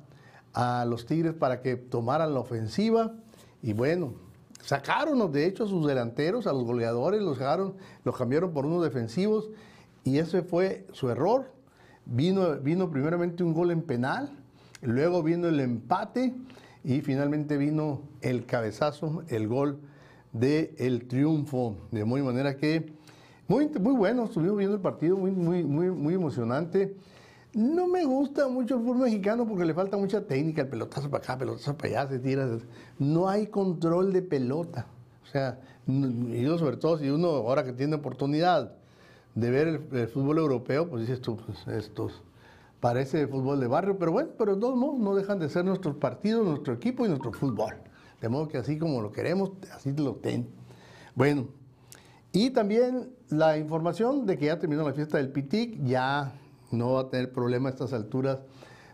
a 0.53 0.85
los 0.85 1.05
Tigres 1.05 1.33
para 1.33 1.61
que 1.61 1.75
tomaran 1.75 2.33
la 2.33 2.39
ofensiva. 2.39 3.13
Y 3.61 3.73
bueno, 3.73 4.13
sacaron 4.61 5.31
de 5.31 5.45
hecho 5.45 5.65
a 5.65 5.67
sus 5.67 5.85
delanteros, 5.85 6.47
a 6.47 6.53
los 6.53 6.63
goleadores, 6.63 7.21
los, 7.21 7.37
dejaron, 7.37 7.75
los 8.03 8.17
cambiaron 8.17 8.51
por 8.51 8.65
unos 8.65 8.83
defensivos. 8.83 9.49
Y 10.03 10.17
ese 10.17 10.41
fue 10.41 10.87
su 10.91 11.09
error. 11.09 11.51
Vino, 12.05 12.57
vino 12.57 12.89
primeramente 12.89 13.43
un 13.43 13.53
gol 13.53 13.71
en 13.71 13.81
penal, 13.81 14.29
luego 14.81 15.23
vino 15.23 15.47
el 15.47 15.59
empate 15.59 16.35
y 16.85 17.01
finalmente 17.01 17.57
vino 17.57 18.03
el 18.21 18.45
cabezazo, 18.45 19.23
el 19.29 19.47
gol 19.47 19.79
del 20.31 21.07
triunfo. 21.07 21.75
De 21.91 22.05
muy 22.05 22.21
manera 22.21 22.55
que, 22.55 22.93
muy, 23.47 23.67
muy 23.67 23.95
bueno, 23.95 24.25
estuvimos 24.25 24.57
viendo 24.57 24.75
el 24.75 24.81
partido, 24.81 25.17
muy, 25.17 25.31
muy, 25.31 25.63
muy, 25.63 25.89
muy 25.89 26.13
emocionante. 26.13 26.95
No 27.53 27.87
me 27.87 28.05
gusta 28.05 28.47
mucho 28.47 28.75
el 28.75 28.81
fútbol 28.81 28.97
mexicano 28.97 29.47
porque 29.47 29.65
le 29.65 29.73
falta 29.73 29.97
mucha 29.97 30.21
técnica, 30.27 30.61
el 30.61 30.67
pelotazo 30.67 31.09
para 31.09 31.23
acá, 31.23 31.37
pelotazo 31.39 31.75
para 31.75 32.01
allá, 32.01 32.09
se 32.09 32.19
tira. 32.19 32.47
No 32.99 33.27
hay 33.27 33.47
control 33.47 34.13
de 34.13 34.21
pelota. 34.21 34.85
O 35.23 35.27
sea, 35.27 35.59
yo 35.87 36.57
sobre 36.59 36.77
todo 36.77 36.99
si 36.99 37.09
uno 37.09 37.29
ahora 37.29 37.63
que 37.63 37.73
tiene 37.73 37.95
oportunidad 37.95 38.73
de 39.33 39.49
ver 39.49 39.67
el, 39.91 40.07
fútbol 40.07 40.37
europeo, 40.37 40.87
pues 40.87 41.01
dices 41.01 41.19
tú, 41.19 41.37
pues 41.37 41.67
estos 41.67 42.21
parece 42.79 43.27
fútbol 43.27 43.59
de 43.59 43.67
barrio, 43.67 43.97
pero 43.97 44.11
bueno, 44.11 44.31
pero 44.37 44.55
no, 44.55 44.75
no 44.75 45.15
dejan 45.15 45.39
de 45.39 45.49
ser 45.49 45.65
nuestros 45.65 45.95
partidos, 45.95 46.45
nuestro 46.45 46.73
equipo 46.73 47.05
y 47.05 47.09
nuestro 47.09 47.31
fútbol. 47.31 47.75
De 48.21 48.29
modo 48.29 48.47
que 48.47 48.57
así 48.57 48.77
como 48.77 49.01
lo 49.01 49.11
queremos, 49.11 49.51
así 49.73 49.93
lo 49.93 50.15
ten. 50.15 50.47
Bueno, 51.15 51.47
y 52.31 52.49
también 52.49 53.09
la 53.29 53.57
información 53.57 54.25
de 54.25 54.37
que 54.37 54.47
ya 54.47 54.59
terminó 54.59 54.83
la 54.83 54.93
fiesta 54.93 55.17
del 55.17 55.29
Pitic, 55.29 55.81
ya 55.83 56.33
no 56.71 56.93
va 56.93 57.01
a 57.01 57.09
tener 57.09 57.31
problema 57.31 57.69
a 57.69 57.71
estas 57.71 57.93
alturas 57.93 58.39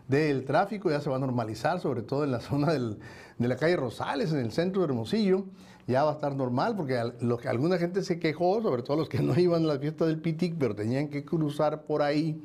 del 0.08 0.44
tráfico, 0.44 0.90
ya 0.90 1.00
se 1.00 1.10
va 1.10 1.16
a 1.16 1.18
normalizar, 1.18 1.80
sobre 1.80 2.02
todo 2.02 2.24
en 2.24 2.32
la 2.32 2.40
zona 2.40 2.72
de 2.72 3.48
la 3.48 3.56
calle 3.56 3.76
Rosales, 3.76 4.32
en 4.32 4.38
el 4.38 4.52
centro 4.52 4.82
de 4.82 4.88
Hermosillo, 4.88 5.46
ya 5.86 6.04
va 6.04 6.10
a 6.12 6.14
estar 6.14 6.36
normal, 6.36 6.76
porque 6.76 7.02
lo 7.20 7.38
que 7.38 7.48
alguna 7.48 7.78
gente 7.78 8.02
se 8.02 8.20
quejó, 8.20 8.62
sobre 8.62 8.82
todo 8.82 8.98
los 8.98 9.08
que 9.08 9.20
no 9.20 9.34
iban 9.38 9.64
a 9.64 9.74
la 9.74 9.78
fiesta 9.78 10.06
del 10.06 10.20
Pitic, 10.20 10.56
pero 10.58 10.74
tenían 10.74 11.08
que 11.08 11.24
cruzar 11.24 11.82
por 11.82 12.02
ahí, 12.02 12.42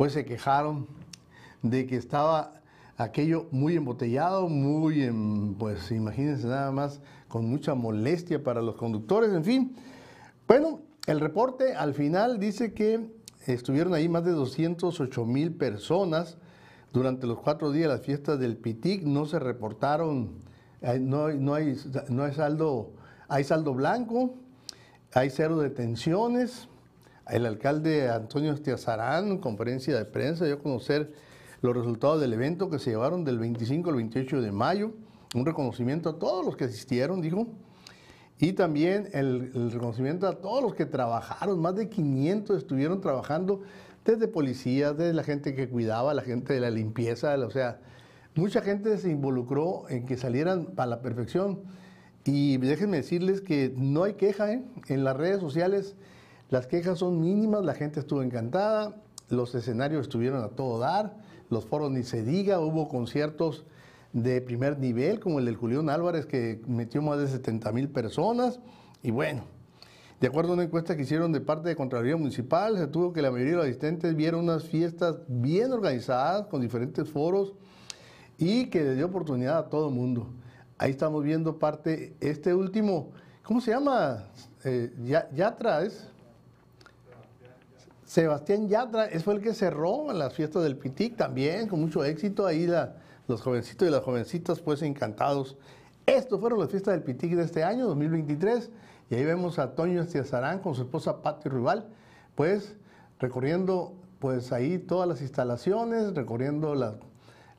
pues 0.00 0.14
se 0.14 0.24
quejaron 0.24 0.86
de 1.60 1.86
que 1.86 1.96
estaba 1.96 2.62
aquello 2.96 3.48
muy 3.50 3.76
embotellado, 3.76 4.48
muy, 4.48 5.12
pues 5.58 5.92
imagínense 5.92 6.46
nada 6.46 6.72
más, 6.72 7.02
con 7.28 7.44
mucha 7.44 7.74
molestia 7.74 8.42
para 8.42 8.62
los 8.62 8.76
conductores, 8.76 9.30
en 9.30 9.44
fin. 9.44 9.76
Bueno, 10.48 10.80
el 11.06 11.20
reporte 11.20 11.74
al 11.74 11.92
final 11.92 12.40
dice 12.40 12.72
que 12.72 13.10
estuvieron 13.46 13.92
ahí 13.92 14.08
más 14.08 14.24
de 14.24 14.30
208 14.30 15.26
mil 15.26 15.52
personas 15.52 16.38
durante 16.94 17.26
los 17.26 17.38
cuatro 17.38 17.70
días 17.70 17.90
de 17.90 17.96
las 17.96 18.06
fiestas 18.06 18.40
del 18.40 18.56
Pitic, 18.56 19.02
no 19.02 19.26
se 19.26 19.38
reportaron, 19.38 20.30
eh, 20.80 20.98
no, 20.98 21.28
no, 21.28 21.52
hay, 21.52 21.76
no 22.08 22.24
hay 22.24 22.32
saldo, 22.32 22.94
hay 23.28 23.44
saldo 23.44 23.74
blanco, 23.74 24.32
hay 25.12 25.28
cero 25.28 25.58
detenciones. 25.58 26.69
El 27.30 27.46
alcalde 27.46 28.10
Antonio 28.10 28.52
Estiazarán, 28.52 29.28
en 29.28 29.38
conferencia 29.38 29.96
de 29.96 30.04
prensa, 30.04 30.44
dio 30.44 30.54
a 30.54 30.58
conocer 30.58 31.12
los 31.62 31.76
resultados 31.76 32.20
del 32.20 32.32
evento 32.32 32.70
que 32.70 32.78
se 32.78 32.90
llevaron 32.90 33.24
del 33.24 33.38
25 33.38 33.90
al 33.90 33.96
28 33.96 34.40
de 34.40 34.50
mayo, 34.50 34.92
un 35.34 35.46
reconocimiento 35.46 36.08
a 36.08 36.18
todos 36.18 36.44
los 36.44 36.56
que 36.56 36.64
asistieron, 36.64 37.20
dijo, 37.20 37.46
y 38.38 38.54
también 38.54 39.10
el, 39.12 39.70
reconocimiento 39.70 40.26
a 40.26 40.40
todos 40.40 40.62
los 40.62 40.74
que 40.74 40.86
trabajaron, 40.86 41.60
más 41.60 41.76
de 41.76 41.88
500 41.88 42.56
estuvieron 42.56 43.00
trabajando, 43.00 43.60
desde 44.04 44.26
policías, 44.28 44.96
desde 44.96 45.12
la 45.12 45.22
gente 45.22 45.54
que 45.54 45.68
cuidaba, 45.68 46.14
la 46.14 46.22
gente 46.22 46.54
de 46.54 46.60
la 46.60 46.70
limpieza, 46.70 47.34
o 47.34 47.50
sea, 47.50 47.80
mucha 48.34 48.62
gente 48.62 48.96
se 48.96 49.10
involucró 49.10 49.84
en 49.90 50.06
que 50.06 50.16
salieran 50.16 50.66
para 50.74 50.88
la 50.88 51.02
perfección. 51.02 51.60
Y 52.24 52.56
déjenme 52.56 52.98
decirles 52.98 53.40
que 53.40 53.72
no 53.76 54.04
hay 54.04 54.14
queja, 54.14 54.52
¿eh? 54.52 54.62
en 54.88 55.04
las 55.04 55.16
redes 55.16 55.40
sociales 55.40 55.96
las 56.50 56.66
quejas 56.66 56.98
son 56.98 57.20
mínimas, 57.20 57.64
la 57.64 57.74
gente 57.74 58.00
estuvo 58.00 58.22
encantada, 58.22 58.96
los 59.28 59.54
escenarios 59.54 60.02
estuvieron 60.02 60.42
a 60.42 60.48
todo 60.48 60.78
dar 60.78 61.14
los 61.50 61.66
foros 61.66 61.90
ni 61.90 62.04
se 62.04 62.22
diga, 62.22 62.60
hubo 62.60 62.88
conciertos 62.88 63.64
de 64.12 64.40
primer 64.40 64.78
nivel, 64.78 65.20
como 65.20 65.40
el 65.40 65.44
del 65.44 65.56
Julián 65.56 65.90
Álvarez, 65.90 66.26
que 66.26 66.62
metió 66.66 67.02
más 67.02 67.18
de 67.18 67.28
70 67.28 67.72
mil 67.72 67.88
personas. 67.88 68.60
Y 69.02 69.10
bueno, 69.10 69.42
de 70.20 70.28
acuerdo 70.28 70.52
a 70.52 70.54
una 70.54 70.62
encuesta 70.62 70.96
que 70.96 71.02
hicieron 71.02 71.32
de 71.32 71.40
parte 71.40 71.68
de 71.68 71.76
Contraloría 71.76 72.16
Municipal, 72.16 72.78
se 72.78 72.86
tuvo 72.86 73.12
que 73.12 73.20
la 73.20 73.30
mayoría 73.30 73.52
de 73.52 73.56
los 73.58 73.66
asistentes 73.66 74.14
vieron 74.14 74.44
unas 74.44 74.64
fiestas 74.64 75.18
bien 75.26 75.72
organizadas, 75.72 76.46
con 76.46 76.60
diferentes 76.60 77.08
foros, 77.08 77.52
y 78.38 78.66
que 78.66 78.82
le 78.82 78.94
dio 78.94 79.06
oportunidad 79.06 79.58
a 79.58 79.68
todo 79.68 79.88
el 79.88 79.94
mundo. 79.94 80.28
Ahí 80.78 80.92
estamos 80.92 81.22
viendo 81.22 81.58
parte, 81.58 82.16
este 82.20 82.54
último, 82.54 83.10
¿cómo 83.42 83.60
se 83.60 83.72
llama? 83.72 84.24
Eh, 84.64 84.92
Yatra, 85.34 85.82
¿es? 85.82 86.09
Sebastián 88.10 88.68
Yatra 88.68 89.08
fue 89.22 89.34
el 89.34 89.40
que 89.40 89.54
cerró 89.54 90.12
las 90.12 90.34
fiestas 90.34 90.64
del 90.64 90.76
Pitic 90.76 91.16
también, 91.16 91.68
con 91.68 91.80
mucho 91.80 92.02
éxito. 92.02 92.44
Ahí 92.44 92.68
los 93.28 93.40
jovencitos 93.40 93.86
y 93.86 93.90
las 93.92 94.02
jovencitas, 94.02 94.58
pues 94.58 94.82
encantados. 94.82 95.56
Estos 96.06 96.40
fueron 96.40 96.58
las 96.58 96.70
fiestas 96.70 96.94
del 96.94 97.04
Pitic 97.04 97.36
de 97.36 97.44
este 97.44 97.62
año, 97.62 97.86
2023. 97.86 98.68
Y 99.10 99.14
ahí 99.14 99.24
vemos 99.24 99.60
a 99.60 99.76
Toño 99.76 100.02
Estiazarán 100.02 100.58
con 100.58 100.74
su 100.74 100.82
esposa 100.82 101.22
Patti 101.22 101.48
Rival, 101.48 101.86
pues 102.34 102.74
recorriendo 103.20 103.94
pues 104.18 104.50
ahí 104.50 104.80
todas 104.80 105.08
las 105.08 105.20
instalaciones, 105.20 106.12
recorriendo 106.12 106.74
la, 106.74 106.96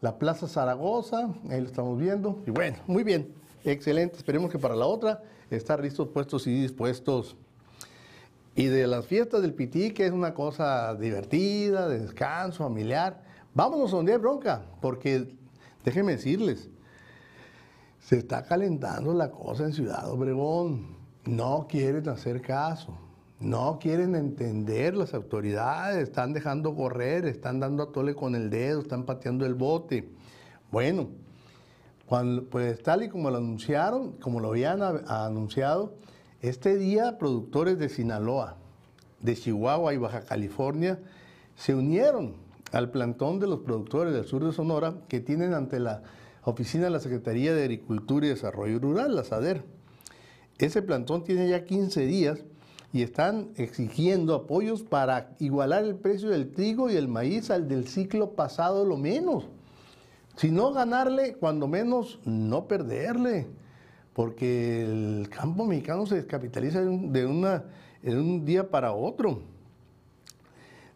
la 0.01 0.20
Plaza 0.20 0.50
Zaragoza, 0.50 1.29
ahí 1.50 1.62
lo 1.62 1.67
estamos 1.67 1.98
viendo. 1.98 2.43
Y 2.46 2.51
bueno, 2.51 2.75
muy 2.88 3.05
bien, 3.05 3.34
excelente. 3.63 4.17
Esperemos 4.17 4.51
que 4.51 4.60
para 4.60 4.75
la 4.75 4.86
otra 4.86 5.24
estar 5.50 5.79
listos, 5.79 6.10
puestos 6.10 6.46
y 6.46 6.62
dispuestos. 6.62 7.38
Y 8.62 8.68
de 8.68 8.86
las 8.86 9.08
fiestas 9.08 9.41
del 9.41 9.56
Pití, 9.56 9.89
que 9.89 10.06
es 10.06 10.12
una 10.12 10.36
cosa 10.36 10.94
divertida, 10.94 11.88
de 11.88 11.98
descanso, 11.98 12.63
familiar, 12.63 13.24
vámonos 13.56 13.91
a 13.91 13.96
donde 13.96 14.12
hay 14.12 14.20
bronca, 14.20 14.62
porque 14.80 15.36
déjenme 15.84 16.12
decirles, 16.12 16.70
se 18.00 18.20
está 18.20 18.44
calentando 18.44 19.15
la 19.15 19.32
cosa 19.32 19.63
en 19.63 19.74
Ciudad 19.74 20.08
Obregón. 20.12 20.96
No 21.25 21.65
quieren 21.68 22.08
hacer 22.08 22.39
caso, 22.44 22.96
no 23.39 23.80
quieren 23.82 24.13
entender 24.13 24.96
las 24.96 25.15
autoridades, 25.15 25.98
están 25.98 26.32
dejando 26.32 26.75
correr, 26.75 27.25
están 27.25 27.60
dando 27.60 27.82
a 27.82 27.91
tole 27.91 28.13
con 28.13 28.36
el 28.36 28.51
dedo, 28.51 28.82
están 28.82 29.08
pateando 29.08 29.44
el 29.44 29.56
bote. 29.56 30.08
Bueno, 30.72 31.10
pues 32.51 32.84
tal 32.84 33.01
y 33.01 33.10
como 33.10 33.32
lo 33.32 33.38
anunciaron, 33.38 34.12
como 34.20 34.39
lo 34.39 34.50
habían 34.50 34.84
anunciado, 34.84 35.96
este 36.41 36.75
día, 36.75 37.19
productores 37.19 37.77
de 37.77 37.88
Sinaloa, 37.88 38.57
de 39.21 39.36
Chihuahua 39.36 39.93
y 39.93 39.98
Baja 39.98 40.21
California 40.21 41.00
se 41.55 41.75
unieron 41.75 42.33
al 42.71 42.89
plantón 42.89 43.39
de 43.39 43.45
los 43.45 43.60
productores 43.60 44.13
del 44.13 44.25
sur 44.25 44.43
de 44.43 44.51
Sonora 44.51 44.95
que 45.07 45.19
tienen 45.19 45.53
ante 45.53 45.79
la 45.79 46.01
oficina 46.43 46.86
de 46.86 46.89
la 46.89 47.00
Secretaría 47.00 47.53
de 47.53 47.63
Agricultura 47.63 48.25
y 48.25 48.29
Desarrollo 48.29 48.79
Rural, 48.79 49.15
la 49.15 49.24
SADER. 49.24 49.63
Ese 50.57 50.81
plantón 50.81 51.24
tiene 51.24 51.48
ya 51.48 51.63
15 51.63 52.05
días 52.07 52.43
y 52.91 53.03
están 53.03 53.51
exigiendo 53.55 54.33
apoyos 54.33 54.81
para 54.81 55.36
igualar 55.39 55.83
el 55.83 55.95
precio 55.95 56.29
del 56.29 56.51
trigo 56.51 56.89
y 56.89 56.95
el 56.95 57.07
maíz 57.07 57.51
al 57.51 57.67
del 57.67 57.88
ciclo 57.88 58.31
pasado 58.31 58.83
lo 58.83 58.98
menos. 58.98 59.45
Si 60.38 60.50
no 60.50 60.71
ganarle, 60.71 61.36
cuando 61.36 61.67
menos 61.67 62.19
no 62.25 62.67
perderle 62.67 63.48
porque 64.13 64.84
el 64.84 65.30
campo 65.30 65.65
mexicano 65.65 66.06
se 66.06 66.15
descapitaliza 66.15 66.82
de, 66.82 67.25
un 67.25 68.46
día 68.46 68.70
para 68.70 68.94
otro. 68.94 69.41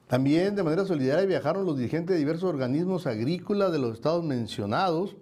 También 0.07 0.55
de 0.55 0.63
manera 0.63 0.85
solidaria 0.85 1.25
viajaron 1.25 1.65
los 1.65 1.77
dirigentes 1.77 2.13
de 2.13 2.19
diversos 2.19 2.49
organismos 2.49 3.07
agrícolas 3.07 3.71
de 3.71 3.79
los 3.79 3.95
estados 3.95 4.23
mencionados 4.23 5.15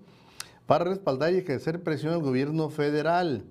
para 0.66 0.86
respaldar 0.86 1.34
y 1.34 1.38
ejercer 1.38 1.82
presión 1.82 2.14
al 2.14 2.22
gobierno 2.22 2.70
federal. 2.70 3.44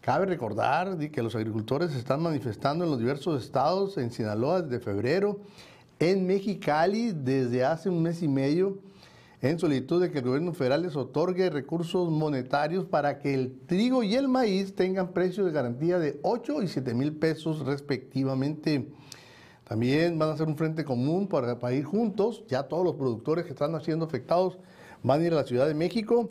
Cabe 0.00 0.26
recordar 0.26 0.98
que 1.10 1.22
los 1.22 1.34
agricultores 1.34 1.94
están 1.94 2.22
manifestando 2.22 2.84
en 2.84 2.90
los 2.90 2.98
diversos 2.98 3.42
estados, 3.42 3.98
en 3.98 4.12
Sinaloa 4.12 4.62
desde 4.62 4.84
febrero, 4.84 5.40
en 5.98 6.26
Mexicali 6.26 7.12
desde 7.12 7.64
hace 7.64 7.88
un 7.88 8.02
mes 8.02 8.22
y 8.22 8.28
medio, 8.28 8.78
en 9.42 9.58
solicitud 9.58 10.00
de 10.00 10.10
que 10.10 10.18
el 10.18 10.24
gobierno 10.24 10.52
federal 10.54 10.82
les 10.82 10.96
otorgue 10.96 11.50
recursos 11.50 12.10
monetarios 12.10 12.86
para 12.86 13.18
que 13.18 13.34
el 13.34 13.60
trigo 13.66 14.02
y 14.02 14.14
el 14.14 14.28
maíz 14.28 14.74
tengan 14.74 15.12
precios 15.12 15.46
de 15.46 15.52
garantía 15.52 15.98
de 15.98 16.18
8 16.22 16.62
y 16.62 16.68
7 16.68 16.94
mil 16.94 17.14
pesos 17.14 17.64
respectivamente. 17.64 18.88
También 19.64 20.18
van 20.18 20.30
a 20.30 20.32
hacer 20.32 20.46
un 20.46 20.56
frente 20.56 20.84
común 20.84 21.28
para, 21.28 21.72
ir 21.72 21.84
juntos. 21.84 22.44
Ya 22.48 22.62
todos 22.62 22.84
los 22.84 22.94
productores 22.94 23.44
que 23.44 23.50
están 23.50 23.78
siendo 23.82 24.06
afectados 24.06 24.58
van 25.02 25.20
a 25.20 25.24
ir 25.24 25.32
a 25.32 25.36
la 25.36 25.44
Ciudad 25.44 25.66
de 25.66 25.74
México. 25.74 26.30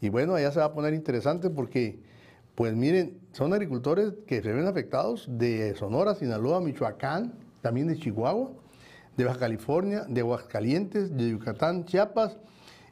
Y 0.00 0.08
bueno, 0.08 0.34
allá 0.34 0.50
se 0.50 0.58
va 0.58 0.66
a 0.66 0.72
poner 0.72 0.92
interesante 0.92 1.48
porque, 1.48 2.00
pues 2.54 2.74
miren, 2.74 3.20
son 3.32 3.52
agricultores 3.52 4.14
que 4.26 4.42
se 4.42 4.52
ven 4.52 4.66
afectados 4.66 5.26
de 5.30 5.74
Sonora, 5.76 6.16
Sinaloa, 6.16 6.60
Michoacán, 6.60 7.34
también 7.62 7.86
de 7.86 7.96
Chihuahua 7.96 8.50
de 9.16 9.24
Baja 9.24 9.38
California, 9.38 10.04
de 10.08 10.20
Aguascalientes, 10.20 11.16
de 11.16 11.30
Yucatán, 11.30 11.84
Chiapas 11.84 12.36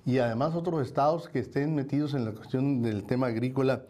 y 0.05 0.19
además 0.19 0.55
otros 0.55 0.87
estados 0.87 1.29
que 1.29 1.39
estén 1.39 1.75
metidos 1.75 2.15
en 2.15 2.25
la 2.25 2.33
cuestión 2.33 2.83
del 2.83 3.05
tema 3.05 3.29
agrícola. 3.29 3.83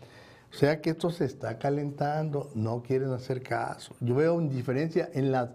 O 0.53 0.57
sea 0.57 0.81
que 0.81 0.91
esto 0.91 1.11
se 1.11 1.25
está 1.25 1.59
calentando, 1.59 2.51
no 2.55 2.83
quieren 2.83 3.13
hacer 3.13 3.43
caso. 3.43 3.95
Yo 4.01 4.17
veo 4.17 4.41
indiferencia 4.41 5.09
en 5.15 5.31
las, 5.31 5.51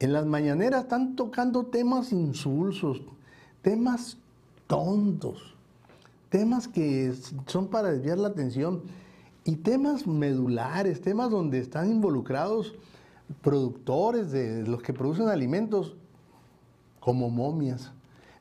en 0.00 0.12
las 0.12 0.26
mañaneras, 0.26 0.82
están 0.82 1.16
tocando 1.16 1.64
temas 1.66 2.12
insulsos, 2.12 3.00
temas 3.62 4.18
tontos, 4.66 5.54
temas 6.28 6.68
que 6.68 7.14
son 7.46 7.68
para 7.68 7.90
desviar 7.90 8.18
la 8.18 8.28
atención 8.28 8.82
y 9.44 9.56
temas 9.56 10.06
medulares, 10.06 11.00
temas 11.00 11.30
donde 11.30 11.58
están 11.58 11.90
involucrados 11.90 12.74
productores 13.42 14.30
de 14.30 14.66
los 14.66 14.82
que 14.82 14.92
producen 14.92 15.28
alimentos 15.28 15.96
como 17.00 17.30
momias. 17.30 17.92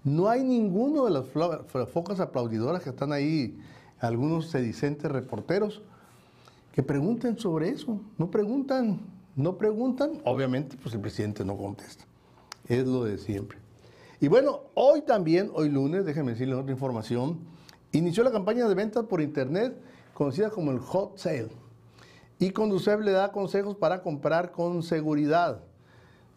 No 0.04 0.30
hay 0.30 0.44
ninguno 0.44 1.06
de 1.06 1.12
las 1.12 1.26
focas 1.90 2.20
aplaudidoras 2.20 2.82
que 2.82 2.90
están 2.92 3.12
ahí, 3.12 3.60
algunos 4.00 4.48
sedicentes 4.50 5.12
reporteros, 5.12 5.82
que 6.72 6.84
pregunten 6.84 7.38
sobre 7.38 7.70
eso. 7.70 8.00
No 8.18 8.32
preguntan, 8.32 9.00
no 9.36 9.58
preguntan. 9.58 10.22
Obviamente, 10.24 10.78
pues 10.82 10.94
el 10.96 11.02
presidente 11.02 11.44
no 11.44 11.58
contesta. 11.58 12.06
Es 12.68 12.86
lo 12.86 13.04
de 13.04 13.18
siempre. 13.18 13.58
Y 14.20 14.30
bueno, 14.30 14.62
hoy 14.74 15.02
también, 15.02 15.52
hoy 15.54 15.70
lunes, 15.70 16.06
déjenme 16.06 16.32
decirles 16.32 16.58
otra 16.58 16.72
información, 16.72 17.40
inició 17.92 18.24
la 18.24 18.32
campaña 18.32 18.68
de 18.68 18.76
ventas 18.76 19.06
por 19.06 19.22
internet 19.22 19.80
conocida 20.14 20.50
como 20.50 20.72
el 20.72 20.80
Hot 20.80 21.18
Sale. 21.18 21.50
Y 22.40 22.52
Conducef 22.52 23.02
le 23.02 23.12
da 23.12 23.32
consejos 23.32 23.76
para 23.76 24.02
comprar 24.02 24.52
con 24.52 24.84
seguridad. 24.84 25.64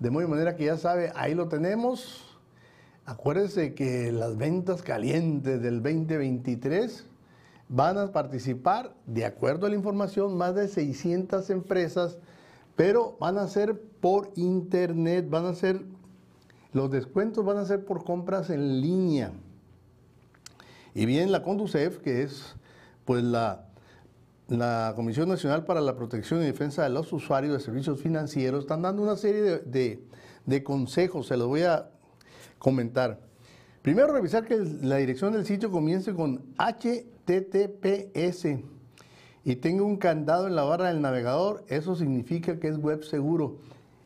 De 0.01 0.11
muy 0.11 0.27
manera 0.27 0.57
que 0.57 0.65
ya 0.65 0.79
sabe, 0.79 1.13
ahí 1.15 1.35
lo 1.35 1.49
tenemos. 1.49 2.39
Acuérdese 3.05 3.75
que 3.75 4.11
las 4.13 4.37
ventas 4.37 4.83
calientes 4.83 5.61
del 5.61 5.83
2023 5.83 7.05
van 7.69 7.99
a 7.99 8.11
participar, 8.11 8.95
de 9.07 9.27
acuerdo 9.27 9.67
a 9.67 9.69
la 9.69 9.77
información, 9.77 10.39
más 10.39 10.55
de 10.55 10.69
600 10.69 11.51
empresas, 11.51 12.19
pero 12.77 13.19
van 13.21 13.37
a 13.37 13.47
ser 13.47 13.79
por 14.01 14.33
internet, 14.37 15.29
van 15.29 15.45
a 15.45 15.55
ser, 15.55 15.83
los 16.73 16.91
descuentos 16.91 17.45
van 17.45 17.59
a 17.59 17.67
ser 17.67 17.85
por 17.85 18.03
compras 18.03 18.49
en 18.49 18.81
línea. 18.81 19.33
Y 20.95 21.05
bien, 21.05 21.31
la 21.31 21.43
Conducef, 21.43 21.99
que 21.99 22.23
es 22.23 22.57
pues 23.05 23.23
la 23.23 23.70
la 24.51 24.93
Comisión 24.97 25.29
Nacional 25.29 25.65
para 25.65 25.81
la 25.81 25.95
Protección 25.95 26.43
y 26.43 26.47
Defensa 26.47 26.83
de 26.83 26.91
los 26.91 27.13
Usuarios 27.13 27.53
de 27.53 27.61
Servicios 27.61 28.01
Financieros 28.01 28.65
están 28.65 28.83
dando 28.83 29.03
una 29.03 29.17
serie 29.17 29.61
de, 29.65 30.65
consejos, 30.65 31.29
se 31.29 31.37
los 31.37 31.47
voy 31.47 31.63
a 31.63 31.89
comentar. 32.59 33.21
Primero, 33.83 34.13
revisar 34.13 34.45
que 34.45 34.59
la 34.59 34.97
dirección 34.97 35.33
del 35.33 35.47
sitio 35.47 35.71
comience 35.71 36.13
con 36.15 36.43
HTTPS 36.59 38.49
y 39.45 39.57
tenga 39.57 39.85
un 39.85 39.97
candado 39.97 40.49
en 40.49 40.57
la 40.57 40.65
barra 40.65 40.89
del 40.89 41.01
navegador, 41.01 41.65
eso 41.69 41.95
significa 41.95 42.59
que 42.59 42.69
es 42.69 42.77
web 42.77 43.05
seguro. 43.05 43.59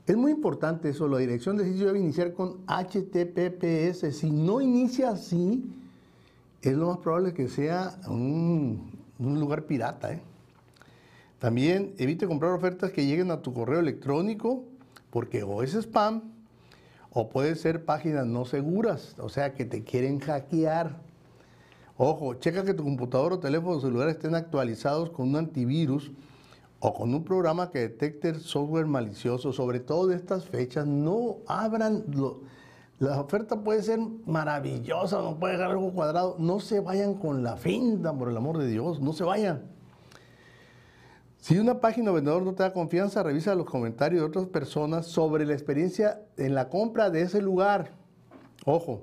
Es 0.06 0.16
muy 0.16 0.32
importante 0.32 0.90
eso, 0.90 1.08
la 1.08 1.18
dirección 1.18 1.56
del 1.56 1.72
sitio 1.72 1.86
debe 1.86 2.00
iniciar 2.00 2.34
con 2.34 2.58
HTTPS. 2.66 4.14
Si 4.14 4.30
no 4.30 4.60
inicia 4.60 5.08
así, 5.08 5.64
es 6.60 6.74
lo 6.74 6.88
más 6.88 6.98
probable 6.98 7.32
que 7.32 7.48
sea 7.48 7.98
un, 8.06 8.92
un 9.18 9.40
lugar 9.40 9.64
pirata. 9.64 10.12
¿eh? 10.12 10.20
También 11.44 11.94
evite 11.98 12.26
comprar 12.26 12.52
ofertas 12.52 12.90
que 12.90 13.04
lleguen 13.04 13.30
a 13.30 13.42
tu 13.42 13.52
correo 13.52 13.78
electrónico 13.78 14.64
porque 15.10 15.42
o 15.42 15.62
es 15.62 15.74
spam 15.74 16.32
o 17.12 17.28
puede 17.28 17.54
ser 17.54 17.84
páginas 17.84 18.24
no 18.24 18.46
seguras, 18.46 19.14
o 19.18 19.28
sea 19.28 19.52
que 19.52 19.66
te 19.66 19.84
quieren 19.84 20.20
hackear. 20.20 20.96
Ojo, 21.98 22.32
checa 22.32 22.64
que 22.64 22.72
tu 22.72 22.82
computador 22.82 23.34
o 23.34 23.40
teléfono 23.40 23.78
celular 23.78 24.08
estén 24.08 24.34
actualizados 24.34 25.10
con 25.10 25.28
un 25.28 25.36
antivirus 25.36 26.12
o 26.80 26.94
con 26.94 27.14
un 27.14 27.22
programa 27.22 27.70
que 27.70 27.80
detecte 27.80 28.36
software 28.36 28.86
malicioso. 28.86 29.52
Sobre 29.52 29.80
todo 29.80 30.06
de 30.06 30.16
estas 30.16 30.46
fechas, 30.46 30.86
no 30.86 31.40
abran... 31.46 32.06
la 33.00 33.20
oferta 33.20 33.62
puede 33.62 33.82
ser 33.82 34.00
maravillosa, 34.24 35.20
no 35.20 35.38
puede 35.38 35.58
dejar 35.58 35.72
algo 35.72 35.92
cuadrado. 35.92 36.36
No 36.38 36.58
se 36.58 36.80
vayan 36.80 37.12
con 37.12 37.42
la 37.42 37.58
finta, 37.58 38.14
por 38.14 38.30
el 38.30 38.36
amor 38.38 38.56
de 38.56 38.66
Dios, 38.66 38.98
no 38.98 39.12
se 39.12 39.24
vayan. 39.24 39.73
Si 41.44 41.58
una 41.58 41.78
página 41.78 42.10
o 42.10 42.14
vendedor 42.14 42.42
no 42.42 42.54
te 42.54 42.62
da 42.62 42.72
confianza, 42.72 43.22
revisa 43.22 43.54
los 43.54 43.66
comentarios 43.66 44.22
de 44.22 44.26
otras 44.26 44.46
personas 44.46 45.04
sobre 45.04 45.44
la 45.44 45.52
experiencia 45.52 46.22
en 46.38 46.54
la 46.54 46.70
compra 46.70 47.10
de 47.10 47.20
ese 47.20 47.42
lugar. 47.42 47.90
Ojo, 48.64 49.02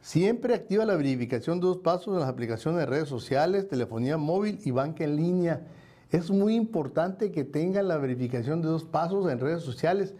siempre 0.00 0.54
activa 0.54 0.84
la 0.84 0.94
verificación 0.94 1.58
de 1.58 1.66
dos 1.66 1.78
pasos 1.78 2.14
en 2.14 2.20
las 2.20 2.28
aplicaciones 2.28 2.78
de 2.78 2.86
redes 2.86 3.08
sociales, 3.08 3.66
telefonía 3.66 4.16
móvil 4.16 4.60
y 4.64 4.70
banca 4.70 5.02
en 5.02 5.16
línea. 5.16 5.66
Es 6.12 6.30
muy 6.30 6.54
importante 6.54 7.32
que 7.32 7.42
tengan 7.42 7.88
la 7.88 7.96
verificación 7.96 8.62
de 8.62 8.68
dos 8.68 8.84
pasos 8.84 9.28
en 9.28 9.40
redes 9.40 9.64
sociales. 9.64 10.14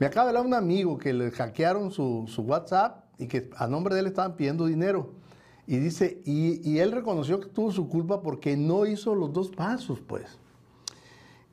Me 0.00 0.06
acaba 0.06 0.24
de 0.24 0.30
hablar 0.30 0.44
un 0.44 0.54
amigo 0.54 0.98
que 0.98 1.12
le 1.12 1.30
hackearon 1.30 1.92
su, 1.92 2.26
WhatsApp 2.36 3.04
y 3.16 3.28
que 3.28 3.48
a 3.54 3.68
nombre 3.68 3.94
de 3.94 4.00
él 4.00 4.08
estaban 4.08 4.34
pidiendo 4.34 4.66
dinero. 4.66 5.12
Y 5.68 5.76
dice, 5.76 6.20
y, 6.24 6.68
y 6.68 6.80
él 6.80 6.90
reconoció 6.90 7.38
que 7.38 7.46
tuvo 7.46 7.70
su 7.70 7.88
culpa 7.88 8.22
porque 8.22 8.56
no 8.56 8.86
hizo 8.86 9.14
los 9.14 9.32
dos 9.32 9.50
pasos, 9.50 10.00
pues. 10.00 10.40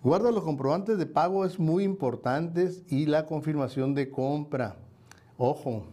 Guarda 0.06 0.32
los 0.32 0.44
comprobantes 0.44 1.00
de 1.00 1.08
pago 1.08 1.46
es 1.46 1.58
muy 1.58 1.84
importantes 1.84 2.84
y 2.90 3.08
la 3.08 3.26
confirmación 3.26 3.96
de 3.96 4.12
compra. 4.12 4.76
Ojo, 5.36 5.88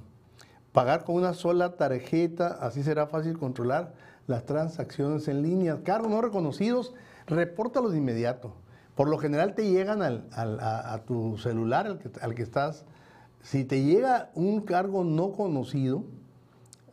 pagar 0.70 1.04
con 1.04 1.14
una 1.14 1.32
sola 1.32 1.76
tarjeta, 1.76 2.58
así 2.60 2.82
será 2.82 3.06
fácil 3.06 3.38
controlar 3.38 3.94
las 4.26 4.44
transacciones 4.44 5.28
en 5.28 5.40
línea. 5.40 5.82
Cargos 5.82 6.10
no 6.10 6.20
reconocidos, 6.20 6.92
repórtalos 7.26 7.92
de 7.92 7.98
inmediato. 8.00 8.52
Por 8.96 9.08
lo 9.08 9.16
general 9.16 9.54
te 9.54 9.70
llegan 9.70 10.02
a, 10.02 10.98
tu 11.06 11.38
celular 11.38 11.86
al 11.86 11.98
que, 11.98 12.10
al 12.20 12.34
que 12.34 12.42
estás. 12.42 12.84
Si 13.40 13.64
te 13.64 13.82
llega 13.82 14.30
un 14.34 14.60
cargo 14.60 15.04
no 15.04 15.32
conocido, 15.32 16.04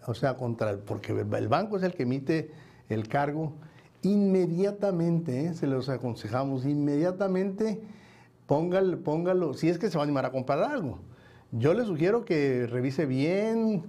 o 0.08 0.14
sea, 0.14 0.38
contra 0.38 0.78
porque 0.78 1.12
el 1.12 1.48
banco 1.50 1.76
es 1.76 1.84
el 1.84 1.96
que 1.96 2.04
emite 2.04 2.54
el 2.88 3.10
cargo, 3.10 3.56
inmediatamente, 4.02 5.46
¿eh? 5.46 5.54
se 5.54 5.68
los 5.68 5.90
aconsejamos, 5.90 6.66
inmediatamente 6.66 7.82
póngalo, 8.50 9.00
póngalo, 9.04 9.54
si 9.54 9.70
es 9.70 9.78
que 9.78 9.92
se 9.92 9.98
va 10.00 10.04
a 10.04 10.06
animar 10.06 10.26
a 10.26 10.32
comprar 10.32 10.64
algo. 10.64 10.98
Yo 11.52 11.76
le 11.76 11.86
sugiero 11.86 12.26
que 12.26 12.66
revise 12.66 13.06
bien, 13.06 13.84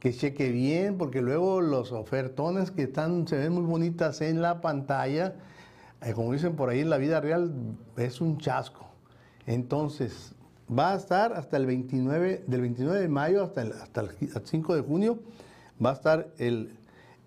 que 0.00 0.12
cheque 0.12 0.50
bien, 0.50 0.98
porque 0.98 1.22
luego 1.22 1.60
los 1.60 1.92
ofertones 1.92 2.72
que 2.72 2.82
están, 2.82 3.28
se 3.28 3.36
ven 3.36 3.52
muy 3.52 3.62
bonitas 3.62 4.20
en 4.20 4.42
la 4.42 4.60
pantalla, 4.60 5.36
eh, 6.02 6.12
como 6.12 6.32
dicen 6.32 6.56
por 6.56 6.70
ahí 6.70 6.80
en 6.80 6.90
la 6.90 6.98
vida 6.98 7.20
real, 7.20 7.52
es 7.96 8.20
un 8.20 8.38
chasco. 8.38 8.84
Entonces, 9.46 10.34
va 10.68 10.92
a 10.92 10.96
estar 10.96 11.32
hasta 11.34 11.56
el 11.56 11.66
29, 11.66 12.42
del 12.48 12.60
29 12.62 13.00
de 13.00 13.08
mayo 13.08 13.44
hasta 13.44 13.62
el, 13.62 13.72
hasta 13.74 14.00
el 14.00 14.10
5 14.42 14.74
de 14.74 14.82
junio, 14.82 15.20
va 15.84 15.90
a 15.90 15.94
estar 15.94 16.30
el, 16.38 16.74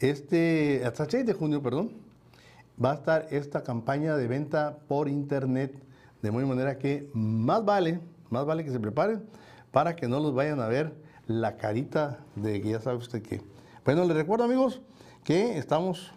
este, 0.02 0.84
hasta 0.86 1.04
el 1.04 1.12
6 1.12 1.26
de 1.28 1.34
junio, 1.34 1.64
perdón, 1.64 2.03
va 2.84 2.92
a 2.92 2.96
estar 2.96 3.28
esta 3.32 3.64
campaña 3.64 4.16
de 4.16 4.28
venta 4.28 4.78
por 4.88 5.08
internet, 5.08 5.74
de 6.22 6.32
muy 6.32 6.46
manera 6.46 6.78
que 6.78 7.10
más 7.14 7.64
vale, 7.66 8.00
más 8.30 8.46
vale 8.46 8.64
que 8.64 8.72
se 8.72 8.80
preparen 8.80 9.24
para 9.72 9.96
que 9.96 10.08
no 10.08 10.20
los 10.20 10.34
vayan 10.34 10.60
a 10.60 10.68
ver 10.68 10.94
la 11.28 11.58
carita 11.58 12.20
de 12.36 12.62
que 12.62 12.70
ya 12.70 12.80
sabe 12.80 12.98
usted 12.98 13.22
que. 13.22 13.42
Bueno, 13.86 14.06
les 14.06 14.16
recuerdo 14.16 14.46
amigos 14.46 14.82
que 15.24 15.58
estamos 15.58 16.12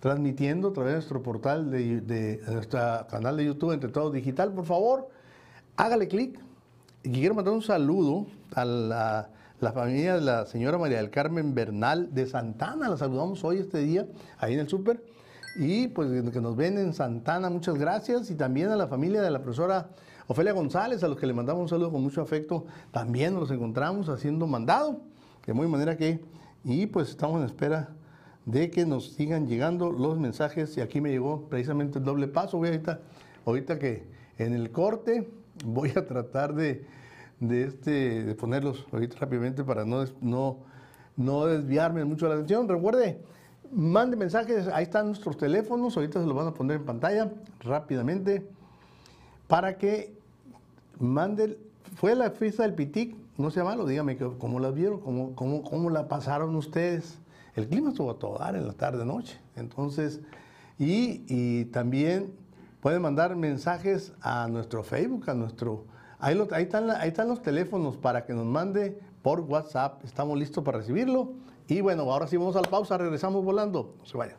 transmitiendo 0.00 0.68
a 0.68 0.72
través 0.72 0.92
de 0.92 0.96
nuestro 0.96 1.22
portal 1.22 1.70
de, 1.70 2.40
nuestro 2.48 2.80
canal 3.08 3.36
de 3.36 3.44
YouTube 3.44 3.72
Entre 3.72 3.90
Todos 3.90 4.12
Digital. 4.12 4.52
Por 4.52 4.64
favor, 4.64 5.08
hágale 5.76 6.08
clic. 6.08 6.38
Y 7.02 7.12
quiero 7.12 7.34
mandar 7.34 7.54
un 7.54 7.62
saludo 7.62 8.26
a 8.54 8.64
la, 8.64 9.30
la, 9.60 9.72
familia 9.72 10.14
de 10.14 10.20
la 10.20 10.46
señora 10.46 10.78
María 10.78 10.98
del 10.98 11.10
Carmen 11.10 11.54
Bernal 11.54 12.14
de 12.14 12.26
Santana. 12.26 12.88
La 12.88 12.96
saludamos 12.96 13.42
hoy, 13.44 13.58
este 13.58 13.78
día, 13.78 14.06
ahí 14.38 14.54
en 14.54 14.60
el 14.60 14.68
súper 14.68 15.02
y 15.56 15.88
pues 15.88 16.08
que 16.30 16.40
nos 16.40 16.56
ven 16.56 16.78
en 16.78 16.94
Santana, 16.94 17.50
muchas 17.50 17.76
gracias. 17.76 18.30
Y 18.30 18.34
también 18.34 18.68
a 18.68 18.76
la 18.76 18.86
familia 18.86 19.22
de 19.22 19.30
la 19.30 19.42
profesora 19.42 19.90
Ofelia 20.26 20.52
González, 20.52 21.02
a 21.02 21.08
los 21.08 21.18
que 21.18 21.26
le 21.26 21.32
mandamos 21.32 21.62
un 21.62 21.68
saludo 21.68 21.90
con 21.90 22.02
mucho 22.02 22.22
afecto, 22.22 22.66
también 22.92 23.34
nos 23.34 23.50
encontramos 23.50 24.08
haciendo 24.08 24.46
mandado, 24.46 25.00
de 25.44 25.52
muy 25.52 25.66
manera 25.66 25.96
que, 25.96 26.20
y 26.64 26.86
pues 26.86 27.10
estamos 27.10 27.40
en 27.40 27.46
espera 27.46 27.88
de 28.46 28.70
que 28.70 28.86
nos 28.86 29.12
sigan 29.12 29.48
llegando 29.48 29.90
los 29.90 30.18
mensajes. 30.18 30.76
Y 30.76 30.80
aquí 30.80 31.00
me 31.00 31.10
llegó 31.10 31.48
precisamente 31.48 31.98
el 31.98 32.04
doble 32.04 32.28
paso. 32.28 32.58
Voy 32.58 32.68
ahorita, 32.68 33.00
ahorita 33.44 33.78
que 33.78 34.04
en 34.38 34.54
el 34.54 34.70
corte 34.70 35.28
voy 35.64 35.90
a 35.96 36.06
tratar 36.06 36.54
de, 36.54 36.86
de, 37.40 37.64
este, 37.64 38.24
de 38.24 38.34
ponerlos 38.34 38.86
ahorita 38.92 39.16
rápidamente 39.18 39.64
para 39.64 39.84
no, 39.84 40.04
no, 40.20 40.58
no 41.16 41.46
desviarme 41.46 42.04
mucho 42.04 42.28
la 42.28 42.34
atención. 42.34 42.68
Recuerde, 42.68 43.20
Mande 43.72 44.16
mensajes, 44.16 44.66
ahí 44.66 44.82
están 44.82 45.06
nuestros 45.06 45.36
teléfonos, 45.36 45.96
ahorita 45.96 46.20
se 46.20 46.26
los 46.26 46.34
van 46.34 46.48
a 46.48 46.54
poner 46.54 46.78
en 46.78 46.84
pantalla 46.84 47.30
rápidamente 47.60 48.44
para 49.46 49.78
que 49.78 50.12
mande. 50.98 51.56
Fue 51.94 52.16
la 52.16 52.30
fiesta 52.32 52.64
del 52.64 52.74
Pitic, 52.74 53.14
no 53.36 53.50
sea 53.50 53.62
malo, 53.62 53.86
dígame 53.86 54.16
cómo 54.16 54.58
la 54.58 54.70
vieron, 54.70 55.00
cómo, 55.00 55.36
cómo, 55.36 55.62
cómo 55.62 55.88
la 55.88 56.08
pasaron 56.08 56.56
ustedes. 56.56 57.18
El 57.54 57.68
clima 57.68 57.90
estuvo 57.90 58.10
a 58.10 58.18
todo 58.18 58.38
dar 58.38 58.56
en 58.56 58.66
la 58.66 58.72
tarde-noche, 58.72 59.38
entonces, 59.54 60.20
y, 60.78 61.24
y, 61.28 61.66
también 61.66 62.32
pueden 62.80 63.02
mandar 63.02 63.36
mensajes 63.36 64.12
a 64.20 64.48
nuestro 64.48 64.82
Facebook, 64.82 65.30
a 65.30 65.34
nuestro. 65.34 65.84
Ahí, 66.18 66.40
ahí, 66.52 66.64
están, 66.64 66.90
ahí 66.90 67.08
están 67.08 67.28
los 67.28 67.40
teléfonos 67.40 67.96
para 67.96 68.24
que 68.24 68.32
nos 68.34 68.46
mande 68.46 69.00
por 69.22 69.40
WhatsApp, 69.40 70.04
estamos 70.04 70.38
listos 70.38 70.64
para 70.64 70.78
recibirlo. 70.78 71.32
Y 71.68 71.80
bueno, 71.80 72.02
ahora 72.10 72.26
sí 72.26 72.36
vamos 72.36 72.56
a 72.56 72.62
la 72.62 72.68
pausa, 72.68 72.98
regresamos 72.98 73.44
volando. 73.44 73.94
No 73.98 74.06
se 74.06 74.16
vayan. 74.16 74.36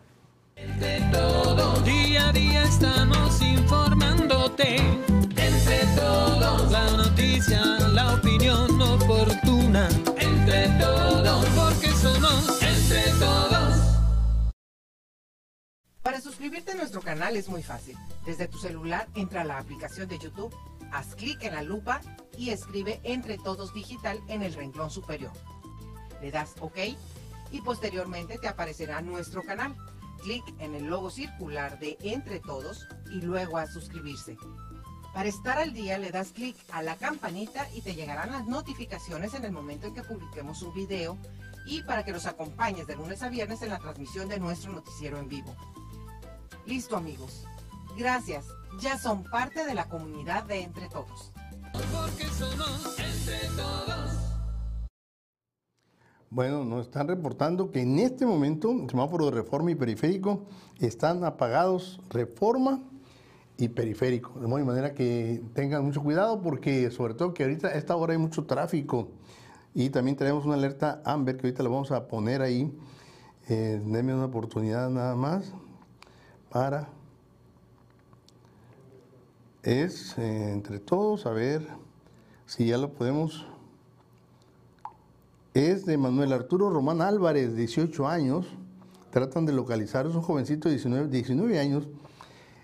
Entre 0.55 0.99
todos, 1.11 1.85
día 1.85 2.29
a 2.29 2.31
día 2.33 2.63
estamos 2.63 3.41
informándote. 3.41 4.75
Entre 4.75 5.79
todos, 5.95 6.71
la 6.71 6.91
noticia, 6.97 7.63
la 7.93 8.15
opinión 8.15 8.81
oportuna. 8.81 9.87
Entre 10.19 10.67
todos, 10.79 11.45
porque 11.55 11.87
somos 11.89 12.61
entre 12.61 13.03
todos. 13.19 13.91
Para 16.01 16.19
suscribirte 16.19 16.71
a 16.71 16.75
nuestro 16.75 17.01
canal 17.01 17.37
es 17.37 17.47
muy 17.47 17.63
fácil. 17.63 17.95
Desde 18.25 18.47
tu 18.47 18.57
celular 18.57 19.07
entra 19.15 19.41
a 19.41 19.45
la 19.45 19.57
aplicación 19.57 20.09
de 20.09 20.19
YouTube, 20.19 20.53
haz 20.91 21.15
clic 21.15 21.43
en 21.43 21.53
la 21.53 21.63
lupa 21.63 22.01
y 22.37 22.49
escribe 22.49 22.99
Entre 23.03 23.37
Todos 23.37 23.73
Digital 23.73 24.21
en 24.27 24.43
el 24.43 24.53
renglón 24.53 24.89
superior. 24.89 25.31
Le 26.21 26.31
das 26.31 26.55
OK 26.59 26.77
y 27.51 27.61
posteriormente 27.61 28.37
te 28.37 28.47
aparecerá 28.47 29.01
nuestro 29.01 29.43
canal 29.43 29.75
clic 30.21 30.43
en 30.59 30.75
el 30.75 30.85
logo 30.85 31.09
circular 31.09 31.79
de 31.79 31.97
Entre 32.01 32.39
Todos 32.39 32.87
y 33.11 33.21
luego 33.21 33.57
a 33.57 33.67
suscribirse. 33.67 34.37
Para 35.13 35.27
estar 35.27 35.57
al 35.57 35.73
día 35.73 35.97
le 35.97 36.11
das 36.11 36.31
clic 36.31 36.55
a 36.71 36.81
la 36.81 36.95
campanita 36.95 37.67
y 37.73 37.81
te 37.81 37.95
llegarán 37.95 38.31
las 38.31 38.45
notificaciones 38.45 39.33
en 39.33 39.43
el 39.43 39.51
momento 39.51 39.87
en 39.87 39.93
que 39.93 40.03
publiquemos 40.03 40.61
un 40.61 40.73
video 40.73 41.17
y 41.65 41.83
para 41.83 42.05
que 42.05 42.13
nos 42.13 42.25
acompañes 42.25 42.87
de 42.87 42.95
lunes 42.95 43.21
a 43.21 43.29
viernes 43.29 43.61
en 43.61 43.69
la 43.69 43.79
transmisión 43.79 44.29
de 44.29 44.39
nuestro 44.39 44.71
noticiero 44.71 45.19
en 45.19 45.27
vivo. 45.27 45.55
Listo 46.65 46.95
amigos. 46.95 47.45
Gracias. 47.97 48.45
Ya 48.79 48.97
son 48.97 49.23
parte 49.23 49.65
de 49.65 49.73
la 49.73 49.89
comunidad 49.89 50.43
de 50.45 50.61
Entre 50.61 50.87
Todos. 50.89 51.31
Porque 51.73 52.25
somos 52.25 52.97
entre 52.99 53.47
todos. 53.55 54.11
Bueno, 56.29 56.63
nos 56.63 56.85
están 56.85 57.07
reportando 57.07 57.71
que 57.71 57.81
en 57.81 57.99
este 57.99 58.25
momento 58.25 58.71
el 58.71 58.89
semáforo 58.89 59.25
de 59.25 59.31
reforma 59.31 59.71
y 59.71 59.75
periférico 59.75 60.45
están 60.79 61.23
apagados 61.25 61.99
reforma 62.09 62.81
y 63.57 63.67
periférico. 63.67 64.39
De 64.39 64.47
modo 64.47 64.63
manera 64.65 64.93
que 64.93 65.43
tengan 65.53 65.83
mucho 65.85 66.01
cuidado 66.01 66.41
porque 66.41 66.89
sobre 66.91 67.13
todo 67.13 67.33
que 67.33 67.43
ahorita 67.43 67.67
a 67.67 67.73
esta 67.73 67.95
hora 67.95 68.13
hay 68.13 68.19
mucho 68.19 68.45
tráfico 68.45 69.09
y 69.73 69.89
también 69.89 70.15
tenemos 70.15 70.45
una 70.45 70.55
alerta 70.55 71.01
Amber 71.05 71.35
que 71.37 71.47
ahorita 71.47 71.63
la 71.63 71.69
vamos 71.69 71.91
a 71.91 72.07
poner 72.07 72.41
ahí. 72.41 72.71
Eh, 73.49 73.81
denme 73.85 74.13
una 74.13 74.25
oportunidad 74.25 74.89
nada 74.89 75.15
más 75.15 75.53
para... 76.49 77.00
Es 79.63 80.17
eh, 80.17 80.51
entre 80.51 80.79
todos, 80.79 81.25
a 81.25 81.31
ver 81.31 81.67
si 82.45 82.67
ya 82.67 82.77
lo 82.77 82.93
podemos 82.93 83.45
es 85.53 85.85
de 85.85 85.97
Manuel 85.97 86.31
Arturo 86.31 86.69
Román 86.69 87.01
Álvarez, 87.01 87.57
18 87.57 88.07
años. 88.07 88.47
Tratan 89.11 89.45
de 89.45 89.51
localizar, 89.51 90.07
es 90.07 90.15
un 90.15 90.21
jovencito 90.21 90.69
de 90.69 90.75
19, 90.75 91.09
19 91.09 91.59
años. 91.59 91.89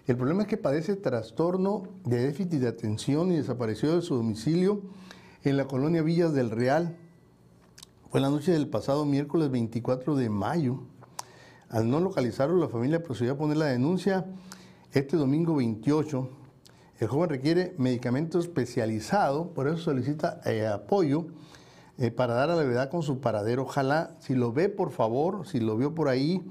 El 0.07 0.15
problema 0.15 0.43
es 0.43 0.47
que 0.47 0.55
padece 0.55 0.95
trastorno 0.95 1.83
de 2.05 2.19
déficit 2.19 2.61
de 2.61 2.69
atención 2.69 3.33
y 3.33 3.35
desapareció 3.35 3.93
de 3.93 4.01
su 4.01 4.15
domicilio 4.15 4.81
en 5.43 5.57
la 5.57 5.65
colonia 5.65 6.01
Villas 6.01 6.33
del 6.33 6.49
Real. 6.49 6.95
Fue 8.09 8.21
la 8.21 8.29
noche 8.29 8.53
del 8.53 8.69
pasado 8.69 9.03
miércoles 9.03 9.51
24 9.51 10.15
de 10.15 10.29
mayo. 10.29 10.79
Al 11.67 11.89
no 11.89 11.99
localizarlo, 11.99 12.55
la 12.55 12.69
familia 12.69 13.03
procedió 13.03 13.33
a 13.33 13.37
poner 13.37 13.57
la 13.57 13.65
denuncia 13.65 14.25
este 14.93 15.17
domingo 15.17 15.57
28. 15.57 16.46
El 16.99 17.07
joven 17.07 17.29
requiere 17.29 17.75
medicamento 17.77 18.39
especializado, 18.39 19.51
por 19.53 19.67
eso 19.67 19.77
solicita 19.77 20.41
eh, 20.45 20.65
apoyo 20.65 21.27
eh, 21.99 22.09
para 22.09 22.33
dar 22.33 22.49
a 22.49 22.55
la 22.55 22.63
verdad 22.63 22.89
con 22.89 23.03
su 23.03 23.19
paradero. 23.19 23.63
Ojalá, 23.63 24.15
si 24.19 24.33
lo 24.33 24.51
ve, 24.51 24.67
por 24.67 24.89
favor, 24.89 25.47
si 25.47 25.59
lo 25.59 25.77
vio 25.77 25.93
por 25.93 26.07
ahí, 26.07 26.43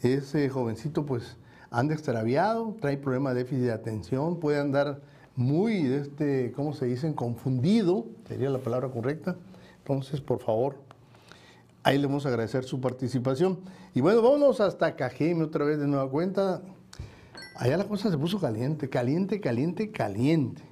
ese 0.00 0.48
jovencito 0.48 1.04
pues 1.04 1.36
anda 1.70 1.94
extraviado, 1.94 2.76
trae 2.80 2.96
problemas 2.96 3.34
de 3.34 3.42
déficit 3.42 3.64
de 3.64 3.72
atención, 3.72 4.38
puede 4.38 4.60
andar 4.60 5.00
muy, 5.34 5.86
este, 5.92 6.52
¿cómo 6.52 6.74
se 6.74 6.86
dicen? 6.86 7.12
Confundido, 7.12 8.06
sería 8.26 8.50
la 8.50 8.58
palabra 8.58 8.88
correcta. 8.90 9.36
Entonces, 9.78 10.20
por 10.20 10.40
favor, 10.40 10.76
ahí 11.82 11.98
le 11.98 12.06
vamos 12.06 12.24
a 12.26 12.28
agradecer 12.28 12.64
su 12.64 12.80
participación. 12.80 13.58
Y 13.94 14.00
bueno, 14.00 14.22
vámonos 14.22 14.60
hasta 14.60 14.94
Cajeme 14.94 15.44
otra 15.44 15.64
vez 15.64 15.78
de 15.78 15.86
nueva 15.86 16.10
cuenta. 16.10 16.62
Allá 17.58 17.76
la 17.76 17.88
cosa 17.88 18.08
se 18.08 18.16
puso 18.16 18.38
caliente, 18.38 18.88
caliente, 18.88 19.40
caliente, 19.40 19.90
caliente, 19.90 20.62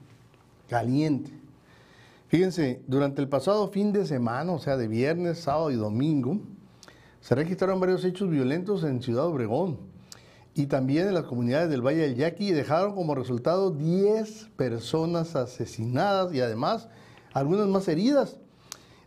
caliente. 0.68 1.32
Fíjense, 2.28 2.80
durante 2.86 3.20
el 3.20 3.28
pasado 3.28 3.66
fin 3.66 3.92
de 3.92 4.06
semana, 4.06 4.52
o 4.52 4.60
sea, 4.60 4.76
de 4.76 4.86
viernes, 4.86 5.40
sábado 5.40 5.72
y 5.72 5.74
domingo, 5.74 6.38
se 7.20 7.34
registraron 7.34 7.80
varios 7.80 8.04
hechos 8.04 8.30
violentos 8.30 8.84
en 8.84 9.02
Ciudad 9.02 9.26
Obregón 9.26 9.78
y 10.54 10.66
también 10.66 11.08
en 11.08 11.14
las 11.14 11.24
comunidades 11.24 11.70
del 11.70 11.84
Valle 11.84 12.02
del 12.02 12.14
Yaqui 12.14 12.50
y 12.50 12.52
dejaron 12.52 12.94
como 12.94 13.16
resultado 13.16 13.72
10 13.72 14.50
personas 14.56 15.34
asesinadas 15.34 16.32
y 16.32 16.40
además 16.40 16.88
algunas 17.32 17.66
más 17.66 17.88
heridas. 17.88 18.38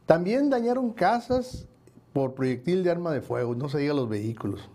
También 0.06 0.50
dañaron 0.50 0.92
casas 0.92 1.66
por 2.12 2.34
proyectil 2.34 2.84
de 2.84 2.92
arma 2.92 3.14
de 3.14 3.22
fuego, 3.22 3.56
no 3.56 3.70
se 3.70 3.78
diga 3.78 3.94
los 3.94 4.10
vehículos. 4.10 4.70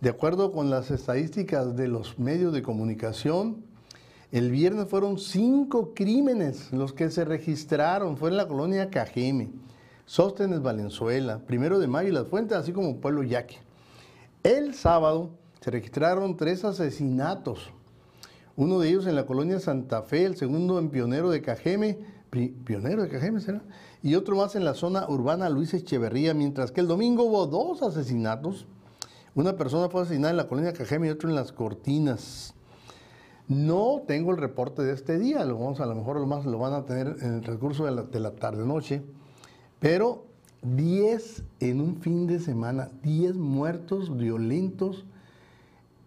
De 0.00 0.10
acuerdo 0.10 0.52
con 0.52 0.70
las 0.70 0.92
estadísticas 0.92 1.74
de 1.74 1.88
los 1.88 2.20
medios 2.20 2.52
de 2.52 2.62
comunicación, 2.62 3.64
el 4.30 4.52
viernes 4.52 4.86
fueron 4.86 5.18
cinco 5.18 5.92
crímenes 5.92 6.72
los 6.72 6.92
que 6.92 7.10
se 7.10 7.24
registraron. 7.24 8.16
Fue 8.16 8.30
en 8.30 8.36
la 8.36 8.46
colonia 8.46 8.90
Cajeme, 8.90 9.50
Sóstenes 10.06 10.62
Valenzuela, 10.62 11.40
Primero 11.40 11.80
de 11.80 11.88
Mayo 11.88 12.10
y 12.10 12.12
Las 12.12 12.28
Fuentes, 12.28 12.56
así 12.56 12.70
como 12.70 12.98
Pueblo 12.98 13.24
Yaque. 13.24 13.58
El 14.44 14.74
sábado 14.74 15.30
se 15.60 15.72
registraron 15.72 16.36
tres 16.36 16.64
asesinatos. 16.64 17.70
Uno 18.54 18.78
de 18.78 18.90
ellos 18.90 19.04
en 19.08 19.16
la 19.16 19.26
colonia 19.26 19.58
Santa 19.58 20.02
Fe, 20.02 20.26
el 20.26 20.36
segundo 20.36 20.78
en 20.78 20.90
Pionero 20.90 21.28
de 21.30 21.42
Cajeme, 21.42 21.98
Pionero 22.30 23.02
de 23.02 23.08
Cajeme 23.08 23.40
será, 23.40 23.62
y 24.04 24.14
otro 24.14 24.36
más 24.36 24.54
en 24.54 24.64
la 24.64 24.74
zona 24.74 25.08
urbana 25.08 25.48
Luis 25.48 25.74
Echeverría, 25.74 26.34
mientras 26.34 26.70
que 26.70 26.82
el 26.82 26.86
domingo 26.86 27.24
hubo 27.24 27.48
dos 27.48 27.82
asesinatos. 27.82 28.68
Una 29.38 29.56
persona 29.56 29.88
fue 29.88 30.02
asesinada 30.02 30.32
en 30.32 30.36
la 30.36 30.48
colonia 30.48 30.72
Cajeme 30.72 31.06
y 31.06 31.10
otro 31.10 31.28
en 31.28 31.36
las 31.36 31.52
Cortinas. 31.52 32.54
No 33.46 34.02
tengo 34.04 34.32
el 34.32 34.36
reporte 34.36 34.82
de 34.82 34.92
este 34.92 35.16
día, 35.16 35.44
lo 35.44 35.56
vamos 35.56 35.78
a 35.78 35.86
lo 35.86 35.94
mejor 35.94 36.18
lo 36.18 36.26
más 36.26 36.44
lo 36.44 36.58
van 36.58 36.72
a 36.72 36.84
tener 36.86 37.18
en 37.20 37.34
el 37.34 37.44
recurso 37.44 37.84
de 37.84 38.18
la, 38.18 38.30
tarde-noche, 38.32 39.00
pero 39.78 40.24
10 40.62 41.44
en 41.60 41.80
un 41.80 42.00
fin 42.00 42.26
de 42.26 42.40
semana, 42.40 42.90
10 43.04 43.36
muertos 43.36 44.16
violentos, 44.16 45.04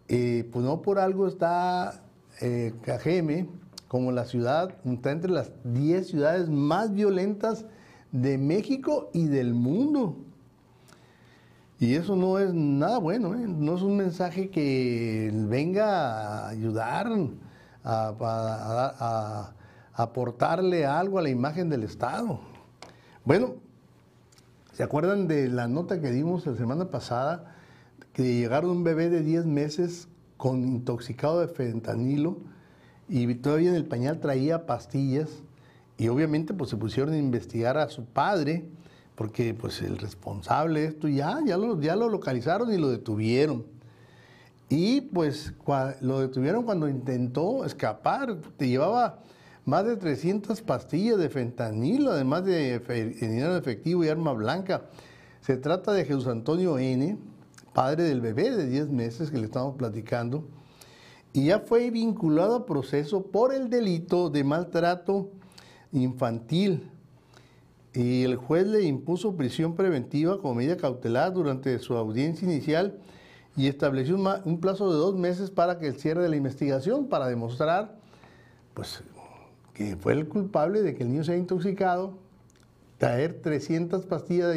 eh, 0.10 0.50
pues 0.52 0.66
no 0.66 0.82
por 0.82 1.00
algo 1.00 1.26
está 1.26 2.04
eh, 2.42 2.74
Cajeme 2.82 3.48
como 3.88 4.12
la 4.12 4.26
ciudad, 4.26 4.76
está 4.84 5.12
entre 5.12 5.32
las 5.32 5.54
10 5.64 6.06
ciudades 6.06 6.50
más 6.50 6.94
violentas 6.94 7.64
de 8.12 8.38
México 8.38 9.10
y 9.14 9.28
del 9.28 9.54
mundo. 9.54 10.18
Y 11.82 11.96
eso 11.96 12.16
no 12.16 12.38
es 12.38 12.54
nada 12.54 13.00
bueno, 13.00 13.34
¿eh? 13.34 13.44
no 13.48 13.76
es 13.76 13.82
un 13.82 13.98
mensaje 13.98 14.52
que 14.52 15.32
venga 15.34 16.46
a 16.46 16.50
ayudar, 16.50 17.08
a, 17.84 19.52
aportarle 19.92 20.86
algo 20.86 21.18
a 21.18 21.24
la 21.24 21.32
imagen 21.32 21.72
del 21.72 21.82
Estado. 21.82 22.40
Bueno, 23.26 23.56
¿se 24.74 24.84
acuerdan 24.84 25.28
de 25.28 25.50
la 25.50 25.68
nota 25.68 26.00
que 26.00 26.12
dimos 26.12 26.46
la 26.46 26.56
semana 26.56 26.92
pasada? 26.92 27.56
Que 28.14 28.36
llegaron 28.36 28.70
un 28.70 28.84
bebé 28.84 29.10
de 29.10 29.24
10 29.24 29.48
meses 29.48 30.08
con 30.38 30.64
intoxicado 30.64 31.40
de 31.40 31.48
fentanilo 31.48 32.38
y 33.10 33.34
todavía 33.34 33.70
en 33.70 33.76
el 33.76 33.86
pañal 33.86 34.20
traía 34.20 34.68
pastillas 34.68 35.32
y 35.98 36.10
obviamente 36.10 36.54
pues 36.54 36.70
se 36.70 36.78
pusieron 36.78 37.16
a 37.16 37.18
investigar 37.18 37.80
a 37.80 37.90
su 37.90 38.06
padre 38.06 38.70
porque 39.22 39.54
pues 39.54 39.84
el 39.84 40.00
responsable 40.00 40.80
de 40.80 40.88
esto 40.88 41.08
ya, 41.08 41.38
ya 41.46 41.56
lo, 41.56 41.80
ya 41.80 41.96
lo 41.96 42.10
localizaron 42.10 42.74
y 42.74 42.78
lo 42.78 42.90
detuvieron. 42.90 43.68
Y 44.68 45.02
pues 45.02 45.54
lo 46.02 46.22
detuvieron 46.22 46.64
cuando 46.64 46.90
intentó 46.90 47.64
escapar, 47.64 48.38
te 48.58 48.68
llevaba 48.68 49.20
más 49.64 49.86
de 49.86 49.96
300 49.96 50.60
pastillas 50.64 51.20
de 51.20 51.30
fentanilo, 51.30 52.10
además 52.10 52.46
de 52.46 52.80
dinero 52.80 53.56
efectivo 53.56 54.04
y 54.04 54.10
arma 54.10 54.34
blanca. 54.34 54.86
Se 55.42 55.56
trata 55.56 55.94
de 55.94 56.04
Jesús 56.04 56.26
Antonio 56.26 56.80
N., 56.80 57.20
padre 57.74 58.06
del 58.06 58.22
bebé 58.22 58.50
de 58.50 58.66
10 58.66 58.90
meses 58.90 59.30
que 59.30 59.38
le 59.38 59.46
estamos 59.46 59.76
platicando, 59.76 60.48
y 61.32 61.46
ya 61.46 61.60
fue 61.60 61.92
vinculado 61.92 62.56
a 62.56 62.66
proceso 62.66 63.22
por 63.22 63.54
el 63.54 63.70
delito 63.70 64.32
de 64.32 64.44
maltrato 64.44 65.30
infantil 65.92 66.90
y 67.94 68.24
el 68.24 68.38
juez 68.38 68.68
le 68.68 68.84
impuso 68.84 69.36
prisión 69.36 69.76
preventiva 69.76 70.40
como 70.40 70.56
medida 70.56 70.78
cautelar 70.78 71.34
durante 71.34 71.78
su 71.80 71.96
audiencia 71.96 72.48
inicial 72.48 72.98
y 73.58 73.68
estableció 73.68 74.16
un, 74.16 74.60
plazo 74.62 74.92
de 74.92 74.98
dos 74.98 75.16
meses 75.16 75.52
para 75.52 75.78
que 75.78 75.88
el 75.88 75.96
cierre 75.96 76.24
de 76.24 76.30
la 76.30 76.38
investigación 76.38 77.08
para 77.08 77.28
demostrar 77.28 77.98
pues, 78.74 79.04
que 79.74 79.98
fue 79.98 80.14
el 80.14 80.28
culpable 80.28 80.82
de 80.82 80.96
que 80.96 81.04
el 81.04 81.10
niño 81.10 81.24
se 81.26 81.34
haya 81.34 81.42
intoxicado, 81.42 82.14
traer 82.98 83.42
300 83.42 84.06
pastillas 84.06 84.56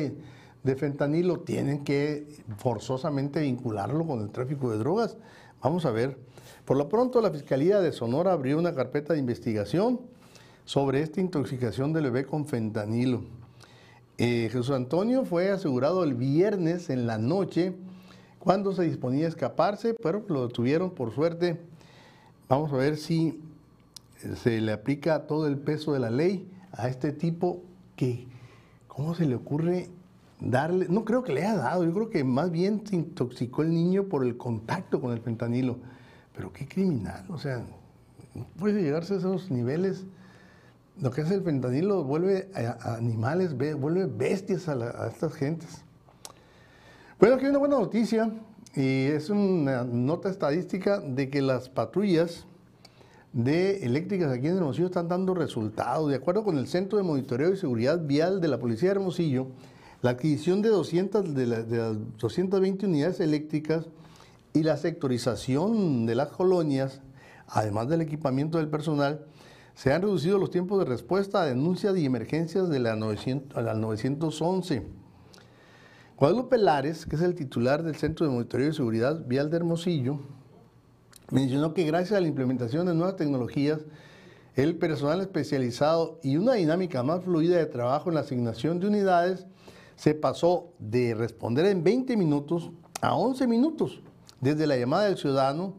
de 0.62 0.76
fentanilo, 0.76 1.40
tienen 1.40 1.82
que 1.82 2.28
forzosamente 2.56 3.40
vincularlo 3.40 4.06
con 4.06 4.20
el 4.20 4.30
tráfico 4.30 4.70
de 4.70 4.78
drogas. 4.78 5.16
Vamos 5.60 5.86
a 5.86 5.90
ver. 5.90 6.16
Por 6.64 6.76
lo 6.76 6.88
pronto, 6.88 7.20
la 7.20 7.30
Fiscalía 7.30 7.80
de 7.80 7.90
Sonora 7.92 8.32
abrió 8.32 8.58
una 8.58 8.74
carpeta 8.74 9.12
de 9.12 9.18
investigación 9.18 10.00
sobre 10.64 11.02
esta 11.02 11.20
intoxicación 11.20 11.92
del 11.92 12.04
bebé 12.04 12.26
con 12.26 12.46
fentanilo. 12.46 13.22
Eh, 14.16 14.48
Jesús 14.50 14.70
Antonio 14.70 15.24
fue 15.24 15.50
asegurado 15.50 16.04
el 16.04 16.14
viernes 16.14 16.88
en 16.88 17.06
la 17.06 17.18
noche 17.18 17.74
cuando 18.38 18.72
se 18.72 18.84
disponía 18.84 19.26
a 19.26 19.28
escaparse, 19.28 19.94
pero 19.94 20.24
lo 20.28 20.46
detuvieron 20.46 20.90
por 20.90 21.12
suerte. 21.14 21.60
Vamos 22.48 22.72
a 22.72 22.76
ver 22.76 22.96
si 22.96 23.40
se 24.42 24.60
le 24.60 24.72
aplica 24.72 25.26
todo 25.26 25.46
el 25.46 25.58
peso 25.58 25.92
de 25.92 26.00
la 26.00 26.10
ley 26.10 26.48
a 26.72 26.88
este 26.88 27.12
tipo 27.12 27.62
que, 27.96 28.26
¿cómo 28.86 29.14
se 29.14 29.26
le 29.26 29.34
ocurre 29.34 29.88
darle? 30.40 30.86
No 30.88 31.04
creo 31.04 31.22
que 31.22 31.32
le 31.32 31.42
haya 31.42 31.56
dado, 31.56 31.84
yo 31.84 31.92
creo 31.92 32.10
que 32.10 32.24
más 32.24 32.50
bien 32.50 32.86
se 32.86 32.96
intoxicó 32.96 33.62
el 33.62 33.70
niño 33.70 34.04
por 34.04 34.24
el 34.24 34.36
contacto 34.36 35.00
con 35.00 35.12
el 35.12 35.20
fentanilo. 35.20 35.76
Pero 36.36 36.52
qué 36.52 36.66
criminal, 36.66 37.24
o 37.28 37.38
sea, 37.38 37.64
puede 38.58 38.82
llegarse 38.82 39.14
a 39.14 39.18
esos 39.18 39.50
niveles. 39.50 40.04
Lo 41.00 41.10
que 41.10 41.22
hace 41.22 41.34
el 41.34 41.42
fentanilo 41.42 42.04
vuelve 42.04 42.50
a, 42.54 42.94
animales, 42.94 43.56
vuelve 43.56 44.06
bestias 44.06 44.68
a, 44.68 45.08
estas 45.08 45.34
gentes. 45.34 45.82
Bueno, 47.18 47.34
aquí 47.34 47.44
hay 47.44 47.50
una 47.50 47.58
buena 47.58 47.78
noticia 47.78 48.32
y 48.76 49.06
es 49.06 49.28
una 49.28 49.82
nota 49.84 50.28
estadística 50.28 51.00
de 51.00 51.30
que 51.30 51.42
las 51.42 51.68
patrullas 51.68 52.46
de 53.32 53.84
eléctricas 53.84 54.30
aquí 54.30 54.46
en 54.46 54.56
Hermosillo 54.56 54.86
están 54.86 55.08
dando 55.08 55.34
resultados. 55.34 56.10
De 56.10 56.16
acuerdo 56.16 56.44
con 56.44 56.58
el 56.58 56.68
Centro 56.68 56.96
de 56.98 57.04
Monitoreo 57.04 57.52
y 57.52 57.56
Seguridad 57.56 58.00
Vial 58.00 58.40
de 58.40 58.46
la 58.46 58.58
Policía 58.60 58.90
de 58.90 58.96
Hermosillo, 58.96 59.48
la 60.00 60.10
adquisición 60.10 60.62
de, 60.62 60.68
200, 60.68 61.34
de, 61.34 61.46
de 61.64 61.76
las 61.76 61.96
220 62.18 62.86
unidades 62.86 63.18
eléctricas 63.18 63.86
y 64.52 64.62
la 64.62 64.76
sectorización 64.76 66.06
de 66.06 66.14
las 66.14 66.28
colonias, 66.28 67.00
además 67.48 67.88
del 67.88 68.02
equipamiento 68.02 68.58
del 68.58 68.68
personal, 68.68 69.26
se 69.74 69.92
han 69.92 70.02
reducido 70.02 70.38
los 70.38 70.50
tiempos 70.50 70.78
de 70.78 70.84
respuesta 70.84 71.42
a 71.42 71.46
denuncias 71.46 71.96
y 71.96 72.06
emergencias 72.06 72.68
de 72.68 72.78
la, 72.78 72.94
900, 72.94 73.62
la 73.62 73.74
911. 73.74 74.86
Guadalupe 76.16 76.58
Lares, 76.58 77.06
que 77.06 77.16
es 77.16 77.22
el 77.22 77.34
titular 77.34 77.82
del 77.82 77.96
Centro 77.96 78.24
de 78.24 78.32
Monitoreo 78.32 78.68
y 78.68 78.72
Seguridad 78.72 79.26
Vial 79.26 79.50
de 79.50 79.56
Hermosillo, 79.56 80.20
mencionó 81.30 81.74
que 81.74 81.84
gracias 81.84 82.16
a 82.16 82.20
la 82.20 82.28
implementación 82.28 82.86
de 82.86 82.94
nuevas 82.94 83.16
tecnologías, 83.16 83.80
el 84.54 84.76
personal 84.76 85.20
especializado 85.20 86.20
y 86.22 86.36
una 86.36 86.54
dinámica 86.54 87.02
más 87.02 87.24
fluida 87.24 87.58
de 87.58 87.66
trabajo 87.66 88.10
en 88.10 88.14
la 88.14 88.20
asignación 88.20 88.78
de 88.78 88.86
unidades 88.86 89.46
se 89.96 90.14
pasó 90.14 90.68
de 90.78 91.14
responder 91.14 91.66
en 91.66 91.82
20 91.82 92.16
minutos 92.16 92.70
a 93.00 93.16
11 93.16 93.48
minutos, 93.48 94.00
desde 94.40 94.68
la 94.68 94.76
llamada 94.76 95.06
del 95.06 95.16
ciudadano 95.16 95.74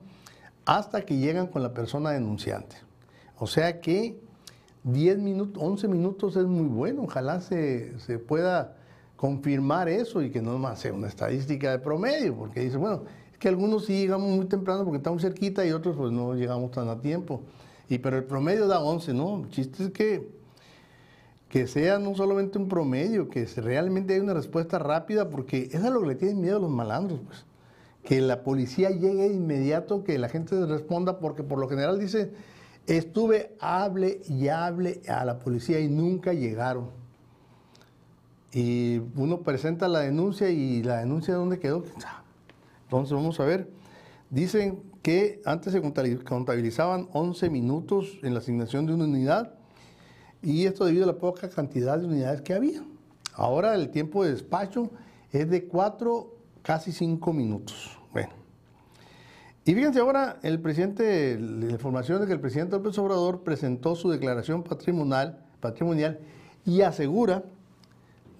hasta 0.66 1.06
que 1.06 1.18
llegan 1.18 1.48
con 1.48 1.64
la 1.64 1.74
persona 1.74 2.12
denunciante. 2.12 2.85
O 3.38 3.48
sea 3.48 3.82
que 3.82 4.20
10 4.84 5.18
minutos, 5.20 5.62
11 5.62 5.88
minutos 5.88 6.36
es 6.36 6.46
muy 6.46 6.68
bueno, 6.68 7.04
ojalá 7.04 7.42
se, 7.42 7.98
se 8.00 8.20
pueda 8.20 8.76
confirmar 9.16 9.90
eso 9.90 10.22
y 10.22 10.30
que 10.30 10.42
no 10.42 10.58
más 10.58 10.80
sea 10.80 10.94
una 10.94 11.08
estadística 11.08 11.72
de 11.72 11.80
promedio, 11.80 12.36
porque 12.36 12.62
dice, 12.62 12.78
bueno, 12.78 13.04
es 13.32 13.38
que 13.40 13.48
algunos 13.48 13.86
sí 13.86 13.94
llegamos 13.94 14.30
muy 14.30 14.46
temprano 14.46 14.84
porque 14.84 14.98
estamos 14.98 15.22
cerquita 15.22 15.66
y 15.66 15.72
otros 15.72 15.96
pues 15.96 16.12
no 16.12 16.36
llegamos 16.36 16.72
tan 16.72 16.90
a 16.90 17.02
tiempo. 17.02 17.42
Y 17.90 18.00
pero 18.00 18.18
el 18.18 18.24
promedio 18.24 18.68
da 18.68 18.80
11, 18.80 19.14
¿no? 19.14 19.44
El 19.44 19.50
chiste 19.50 19.84
es 19.86 19.92
que, 19.92 20.30
que 21.50 21.68
sea 21.68 22.00
no 22.00 22.16
solamente 22.16 22.58
un 22.58 22.68
promedio, 22.68 23.30
que 23.30 23.46
realmente 23.58 24.14
haya 24.14 24.24
una 24.24 24.34
respuesta 24.34 24.80
rápida, 24.80 25.30
porque 25.30 25.70
eso 25.72 25.86
es 25.86 25.92
lo 25.92 26.02
que 26.02 26.08
le 26.08 26.16
tienen 26.16 26.42
miedo 26.42 26.58
a 26.58 26.62
los 26.62 26.72
malandros, 26.72 27.20
pues. 27.26 27.46
Que 28.04 28.22
la 28.22 28.44
policía 28.44 28.92
llegue 28.92 29.30
de 29.30 29.34
inmediato, 29.34 30.04
que 30.04 30.20
la 30.20 30.30
gente 30.30 30.64
responda, 30.68 31.20
porque 31.20 31.42
por 31.42 31.58
lo 31.58 31.68
general 31.68 32.00
dice, 32.00 32.32
estuve, 32.88 33.56
hable 33.60 34.22
y 34.28 34.48
hable 34.48 35.02
a 35.08 35.26
la 35.26 35.40
policía 35.40 35.80
y 35.80 35.88
nunca 35.88 36.34
llegaron. 36.34 36.90
Y 38.52 39.00
uno 39.16 39.42
presenta 39.42 39.88
la 39.88 40.00
denuncia 40.00 40.50
y 40.50 40.82
la 40.84 41.00
denuncia 41.00 41.34
dónde 41.34 41.60
quedó. 41.60 41.84
Entonces 42.84 43.14
vamos 43.14 43.40
a 43.40 43.46
ver. 43.46 43.70
Dicen 44.30 44.82
que 45.02 45.42
antes 45.46 45.74
se 45.74 45.82
contabilizaban 46.24 47.10
11 47.14 47.50
minutos 47.50 48.18
en 48.24 48.34
la 48.34 48.40
asignación 48.40 48.86
de 48.86 48.94
una 48.94 49.04
unidad 49.06 49.54
y 50.42 50.66
esto 50.66 50.86
debido 50.86 51.04
a 51.04 51.08
la 51.08 51.18
poca 51.18 51.50
cantidad 51.50 52.00
de 52.00 52.06
unidades 52.06 52.42
que 52.42 52.54
había. 52.54 52.84
Ahora 53.34 53.76
el 53.76 53.90
tiempo 53.90 54.24
de 54.24 54.32
despacho 54.32 54.90
es 55.32 55.50
de 55.50 55.66
4, 55.66 56.34
casi 56.62 56.92
5 56.92 57.34
minutos. 57.34 57.98
Y 59.68 59.74
fíjense 59.74 60.00
ahora, 60.00 60.38
el 60.44 60.60
presidente, 60.60 61.40
la 61.40 61.72
información 61.72 62.22
de 62.22 62.28
que 62.28 62.34
el 62.34 62.40
presidente 62.40 62.76
López 62.76 62.96
Obrador 63.00 63.42
presentó 63.42 63.96
su 63.96 64.12
declaración 64.12 64.62
patrimonial, 64.62 65.40
patrimonial 65.60 66.20
y 66.66 66.82
asegura, 66.82 67.44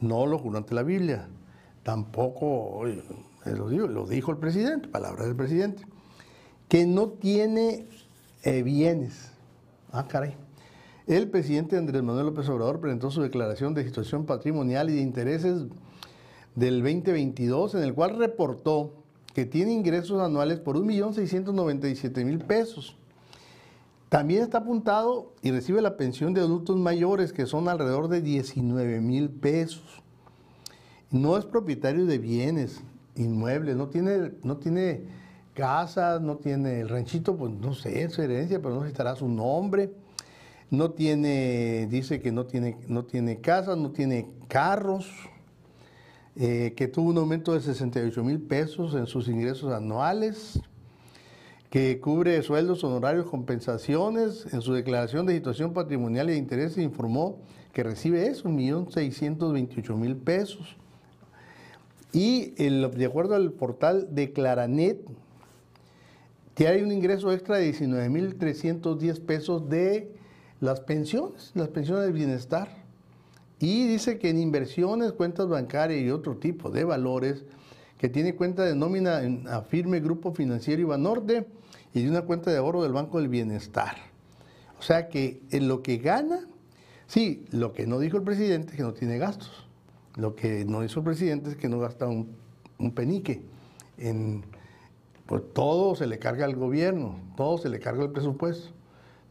no 0.02 0.28
lo 0.28 0.38
juró 0.38 0.60
ante 0.60 0.76
la 0.76 0.84
Biblia, 0.84 1.28
tampoco 1.82 2.84
lo, 3.44 3.88
lo 3.88 4.06
dijo 4.06 4.30
el 4.30 4.38
presidente, 4.38 4.88
palabras 4.88 5.26
del 5.26 5.36
presidente, 5.36 5.84
que 6.68 6.86
no 6.86 7.10
tiene 7.10 7.88
eh, 8.44 8.62
bienes. 8.62 9.32
Ah, 9.92 10.08
caray. 10.08 10.36
El 11.08 11.32
presidente 11.32 11.76
Andrés 11.76 12.04
Manuel 12.04 12.28
López 12.28 12.48
Obrador 12.50 12.80
presentó 12.80 13.10
su 13.10 13.24
declaración 13.24 13.74
de 13.74 13.84
situación 13.84 14.28
patrimonial 14.28 14.92
y 14.92 14.96
de 14.96 15.02
intereses 15.02 15.64
del 16.54 16.84
2022, 16.84 17.74
en 17.74 17.84
el 17.84 17.96
cual 17.96 18.16
reportó 18.16 19.05
que 19.36 19.46
tiene 19.46 19.74
ingresos 19.74 20.22
anuales 20.22 20.62
por 20.62 20.78
1.697.000 20.78 22.46
pesos. 22.46 22.96
También 24.08 24.44
está 24.44 24.60
apuntado 24.60 25.34
y 25.42 25.52
recibe 25.52 25.82
la 25.82 25.98
pensión 25.98 26.34
de 26.34 26.40
adultos 26.40 26.78
mayores, 26.78 27.34
que 27.34 27.46
son 27.46 27.68
alrededor 27.68 28.08
de 28.08 28.22
19 28.22 29.02
mil 29.02 29.30
pesos. 29.30 30.02
No 31.12 31.38
es 31.38 31.44
propietario 31.44 32.06
de 32.06 32.18
bienes, 32.18 32.82
inmuebles, 33.18 33.76
no 33.76 33.90
tiene, 33.90 34.32
no 34.44 34.56
tiene 34.56 35.04
casa, 35.54 36.20
no 36.22 36.38
tiene 36.38 36.80
el 36.80 36.88
ranchito, 36.88 37.36
pues 37.36 37.52
no 37.52 37.74
sé, 37.74 38.08
su 38.08 38.22
herencia, 38.22 38.62
pero 38.62 38.76
no 38.76 38.82
necesitará 38.82 39.18
su 39.18 39.28
nombre. 39.28 39.92
No 40.70 40.92
tiene, 40.92 41.88
dice 41.92 42.22
que 42.22 42.32
no 42.32 42.46
tiene, 42.46 42.78
no 42.88 43.04
tiene 43.04 43.42
casa, 43.42 43.76
no 43.76 43.92
tiene 43.92 44.30
carros, 44.48 45.12
eh, 46.38 46.74
que 46.76 46.88
tuvo 46.88 47.12
un 47.12 47.18
aumento 47.18 47.54
de 47.54 47.62
68 47.62 48.24
mil 48.24 48.42
pesos 48.42 48.94
en 48.94 49.08
sus 49.08 49.28
ingresos 49.30 49.72
anuales, 49.74 50.60
que 51.70 52.00
cubre 52.00 52.42
sueldos, 52.42 52.84
honorarios, 52.84 53.30
compensaciones. 53.30 54.46
En 54.54 54.62
su 54.62 54.74
declaración 54.74 55.26
de 55.26 55.34
situación 55.34 55.74
patrimonial 55.74 56.30
y 56.30 56.34
de 56.34 56.38
intereses 56.38 56.78
informó 56.78 57.40
que 57.74 57.84
recibe 57.84 58.28
eso, 58.28 58.48
1.628.000 58.48 60.20
pesos. 60.24 60.78
Y 62.14 62.52
de 62.52 63.06
acuerdo 63.06 63.36
al 63.36 63.52
portal 63.52 64.08
de 64.16 64.32
Claranet, 64.32 65.06
que 66.56 66.70
hay 66.70 66.82
un 66.82 66.94
ingreso 66.94 67.34
extra 67.34 67.58
de 67.58 67.74
19.310 67.74 69.20
pesos 69.26 69.70
de 69.70 70.14
las 70.62 70.80
pensiones, 70.80 71.52
las 71.54 71.68
pensiones 71.68 72.06
de 72.06 72.12
bienestar. 72.14 72.85
Y 73.66 73.88
dice 73.88 74.20
que 74.20 74.30
en 74.30 74.38
inversiones, 74.38 75.12
cuentas 75.14 75.48
bancarias 75.48 76.00
y 76.00 76.12
otro 76.12 76.38
tipo 76.38 76.70
de 76.70 76.84
valores, 76.84 77.46
que 77.98 78.10
tiene 78.10 78.36
cuenta 78.36 78.64
de 78.64 78.76
nómina 78.76 79.24
en 79.24 79.48
Afirme 79.48 80.00
Grupo 80.02 80.36
Financiero 80.36 80.84
Ibanorte 80.84 81.48
y 81.92 82.04
de 82.04 82.10
una 82.12 82.22
cuenta 82.22 82.52
de 82.52 82.58
ahorro 82.58 82.84
del 82.84 82.94
Banco 82.94 83.18
del 83.18 83.28
Bienestar. 83.28 83.96
O 84.78 84.84
sea 84.84 85.10
que 85.10 85.42
en 85.50 85.68
lo 85.68 85.82
que 85.82 85.98
gana, 85.98 86.42
sí, 87.08 87.48
lo 87.50 87.74
que 87.74 87.88
no 87.88 87.98
dijo 87.98 88.18
el 88.18 88.24
presidente 88.24 88.70
es 88.70 88.78
que 88.78 88.84
no 88.84 88.94
tiene 88.94 89.18
gastos. 89.18 89.66
Lo 90.16 90.36
que 90.36 90.64
no 90.64 90.84
hizo 90.84 91.00
el 91.00 91.06
presidente 91.06 91.50
es 91.50 91.56
que 91.56 91.68
no 91.68 91.80
gasta 91.80 92.06
un, 92.06 92.36
penique. 92.94 93.42
En, 93.98 94.44
pues 95.26 95.42
todo 95.56 95.96
se 95.96 96.06
le 96.06 96.20
carga 96.20 96.46
al 96.46 96.56
gobierno, 96.56 97.20
todo 97.36 97.58
se 97.58 97.70
le 97.70 97.80
carga 97.80 98.04
al 98.04 98.12
presupuesto. 98.12 98.76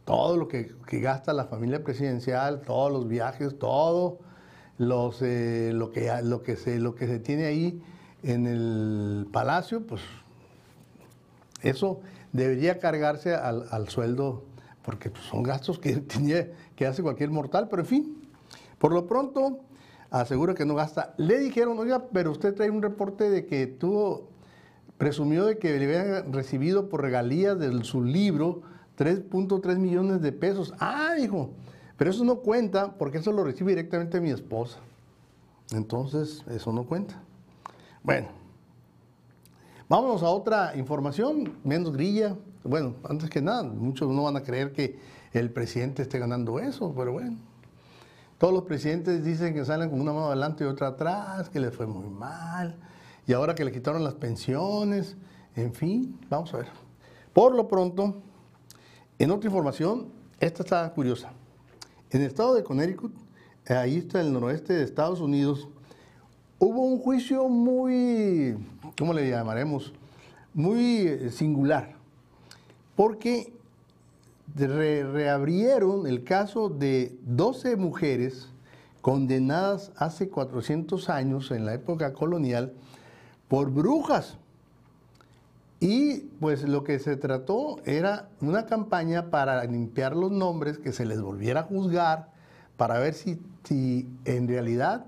Todo 0.04 0.36
lo 0.36 0.48
que, 0.48 0.74
gasta 1.00 1.32
la 1.32 1.46
familia 1.46 1.82
presidencial, 1.82 2.60
todos 2.60 2.92
los 2.92 3.08
viajes, 3.08 3.58
todo 3.58 4.18
los, 4.76 5.22
eh, 5.22 5.72
lo, 5.72 5.90
que, 5.90 6.10
lo, 6.22 6.42
que 6.42 6.56
se, 6.56 6.78
lo 6.78 6.94
que 6.94 7.06
se 7.06 7.18
tiene 7.18 7.46
ahí 7.46 7.82
en 8.22 8.46
el 8.46 9.26
palacio, 9.32 9.86
pues 9.86 10.02
eso 11.62 12.00
debería 12.32 12.78
cargarse 12.78 13.34
al, 13.34 13.88
sueldo, 13.88 14.44
porque 14.82 15.10
pues, 15.10 15.24
son 15.24 15.42
gastos 15.42 15.78
que, 15.78 15.96
tiene, 15.96 16.50
que 16.76 16.86
hace 16.86 17.02
cualquier 17.02 17.30
mortal, 17.30 17.68
pero 17.70 17.82
en 17.82 17.88
fin, 17.88 18.28
por 18.78 18.92
lo 18.92 19.06
pronto 19.06 19.60
asegura 20.10 20.54
que 20.54 20.64
no 20.64 20.74
gasta. 20.74 21.14
Le 21.16 21.38
dijeron, 21.38 21.78
oiga, 21.78 22.06
pero 22.12 22.30
usted 22.30 22.54
trae 22.54 22.70
un 22.70 22.82
reporte 22.82 23.30
de 23.30 23.46
que 23.46 23.66
tuvo, 23.66 24.28
presumió 24.98 25.46
de 25.46 25.58
que 25.58 25.78
le 25.78 25.84
habían 25.84 26.32
recibido 26.32 26.88
por 26.88 27.02
regalías 27.02 27.58
de 27.58 27.82
su 27.84 28.02
libro 28.02 28.62
3.3 28.96 29.76
millones 29.78 30.20
de 30.22 30.32
pesos. 30.32 30.72
Ah, 30.78 31.14
dijo, 31.16 31.50
pero 31.96 32.10
eso 32.10 32.24
no 32.24 32.36
cuenta 32.36 32.92
porque 32.96 33.18
eso 33.18 33.32
lo 33.32 33.44
recibe 33.44 33.72
directamente 33.72 34.20
mi 34.20 34.30
esposa. 34.30 34.78
Entonces, 35.72 36.44
eso 36.48 36.72
no 36.72 36.84
cuenta. 36.84 37.20
Bueno, 38.02 38.28
vámonos 39.88 40.22
a 40.22 40.28
otra 40.28 40.76
información, 40.76 41.54
menos 41.64 41.92
grilla. 41.92 42.36
Bueno, 42.62 42.94
antes 43.08 43.30
que 43.30 43.40
nada, 43.40 43.62
muchos 43.62 44.08
no 44.10 44.24
van 44.24 44.36
a 44.36 44.42
creer 44.42 44.72
que 44.72 44.98
el 45.32 45.50
presidente 45.50 46.02
esté 46.02 46.18
ganando 46.18 46.58
eso, 46.58 46.92
pero 46.96 47.12
bueno. 47.12 47.36
Todos 48.38 48.52
los 48.52 48.64
presidentes 48.64 49.24
dicen 49.24 49.54
que 49.54 49.64
salen 49.64 49.90
con 49.90 50.00
una 50.00 50.12
mano 50.12 50.26
adelante 50.26 50.64
y 50.64 50.66
otra 50.66 50.88
atrás, 50.88 51.48
que 51.48 51.60
les 51.60 51.74
fue 51.74 51.86
muy 51.86 52.08
mal, 52.08 52.76
y 53.26 53.32
ahora 53.32 53.54
que 53.54 53.64
le 53.64 53.72
quitaron 53.72 54.04
las 54.04 54.14
pensiones, 54.14 55.16
en 55.56 55.72
fin, 55.72 56.18
vamos 56.28 56.52
a 56.52 56.58
ver. 56.58 56.66
Por 57.32 57.54
lo 57.54 57.68
pronto, 57.68 58.22
en 59.24 59.30
otra 59.30 59.48
información, 59.48 60.08
esta 60.38 60.62
está 60.62 60.92
curiosa. 60.92 61.32
En 62.10 62.20
el 62.20 62.26
estado 62.26 62.54
de 62.54 62.62
Connecticut, 62.62 63.14
ahí 63.66 63.96
está 63.96 64.20
el 64.20 64.30
noroeste 64.30 64.74
de 64.74 64.84
Estados 64.84 65.22
Unidos, 65.22 65.66
hubo 66.58 66.82
un 66.82 66.98
juicio 66.98 67.48
muy, 67.48 68.54
¿cómo 68.98 69.14
le 69.14 69.30
llamaremos? 69.30 69.94
Muy 70.52 71.06
eh, 71.06 71.30
singular, 71.30 71.94
porque 72.94 73.54
reabrieron 74.54 76.06
el 76.06 76.22
caso 76.22 76.68
de 76.68 77.18
12 77.22 77.76
mujeres 77.76 78.50
condenadas 79.00 79.90
hace 79.96 80.28
400 80.28 81.08
años 81.08 81.50
en 81.50 81.64
la 81.64 81.72
época 81.72 82.12
colonial 82.12 82.74
por 83.48 83.70
brujas. 83.70 84.36
Y 85.80 86.20
pues 86.40 86.62
lo 86.62 86.84
que 86.84 86.98
se 86.98 87.16
trató 87.16 87.80
era 87.84 88.30
una 88.40 88.66
campaña 88.66 89.30
para 89.30 89.64
limpiar 89.64 90.16
los 90.16 90.30
nombres, 90.30 90.78
que 90.78 90.92
se 90.92 91.04
les 91.04 91.20
volviera 91.20 91.60
a 91.60 91.64
juzgar, 91.64 92.32
para 92.76 92.98
ver 92.98 93.14
si, 93.14 93.38
en 94.24 94.48
realidad 94.48 95.06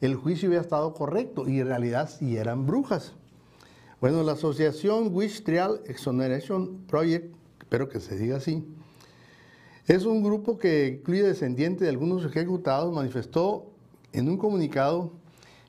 el 0.00 0.16
juicio 0.16 0.48
había 0.48 0.60
estado 0.60 0.94
correcto 0.94 1.48
y 1.48 1.60
en 1.60 1.66
realidad 1.66 2.08
si 2.08 2.36
eran 2.36 2.66
brujas. 2.66 3.12
Bueno, 4.00 4.22
la 4.22 4.32
asociación 4.32 5.14
Witch 5.14 5.44
Trial 5.44 5.80
Exoneration 5.86 6.78
Project, 6.88 7.34
espero 7.60 7.88
que 7.88 8.00
se 8.00 8.16
diga 8.16 8.38
así, 8.38 8.66
es 9.86 10.04
un 10.04 10.22
grupo 10.22 10.58
que 10.58 10.98
incluye 11.00 11.22
descendientes 11.22 11.82
de 11.82 11.88
algunos 11.88 12.24
ejecutados, 12.24 12.92
manifestó 12.92 13.66
en 14.12 14.28
un 14.28 14.36
comunicado 14.36 15.12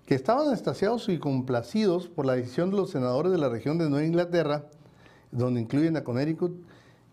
que 0.05 0.15
estaban 0.15 0.53
estasiados 0.53 1.07
y 1.09 1.17
complacidos 1.17 2.07
por 2.07 2.25
la 2.25 2.35
decisión 2.35 2.69
de 2.71 2.77
los 2.77 2.91
senadores 2.91 3.31
de 3.31 3.37
la 3.37 3.49
región 3.49 3.77
de 3.77 3.89
Nueva 3.89 4.05
Inglaterra, 4.05 4.65
donde 5.31 5.61
incluyen 5.61 5.95
a 5.95 6.03
Connecticut, 6.03 6.53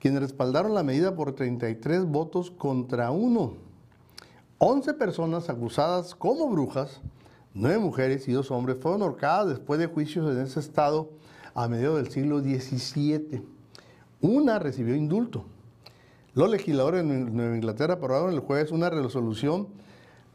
quienes 0.00 0.20
respaldaron 0.20 0.74
la 0.74 0.82
medida 0.82 1.14
por 1.14 1.32
33 1.34 2.04
votos 2.06 2.50
contra 2.50 3.10
uno. 3.10 3.54
11 4.58 4.94
personas 4.94 5.48
acusadas 5.48 6.14
como 6.14 6.48
brujas, 6.48 7.00
9 7.54 7.78
mujeres 7.78 8.26
y 8.28 8.32
2 8.32 8.50
hombres, 8.50 8.78
fueron 8.80 9.02
ahorcadas 9.02 9.48
después 9.48 9.78
de 9.78 9.86
juicios 9.86 10.30
en 10.30 10.42
ese 10.42 10.60
estado 10.60 11.10
a 11.54 11.68
mediados 11.68 12.02
del 12.02 12.10
siglo 12.10 12.40
XVII. 12.40 13.42
Una 14.20 14.58
recibió 14.58 14.94
indulto. 14.94 15.44
Los 16.34 16.50
legisladores 16.50 17.06
de 17.06 17.14
Nueva 17.14 17.56
Inglaterra 17.56 17.94
aprobaron 17.94 18.32
el 18.32 18.40
jueves 18.40 18.70
una 18.70 18.90
resolución 18.90 19.68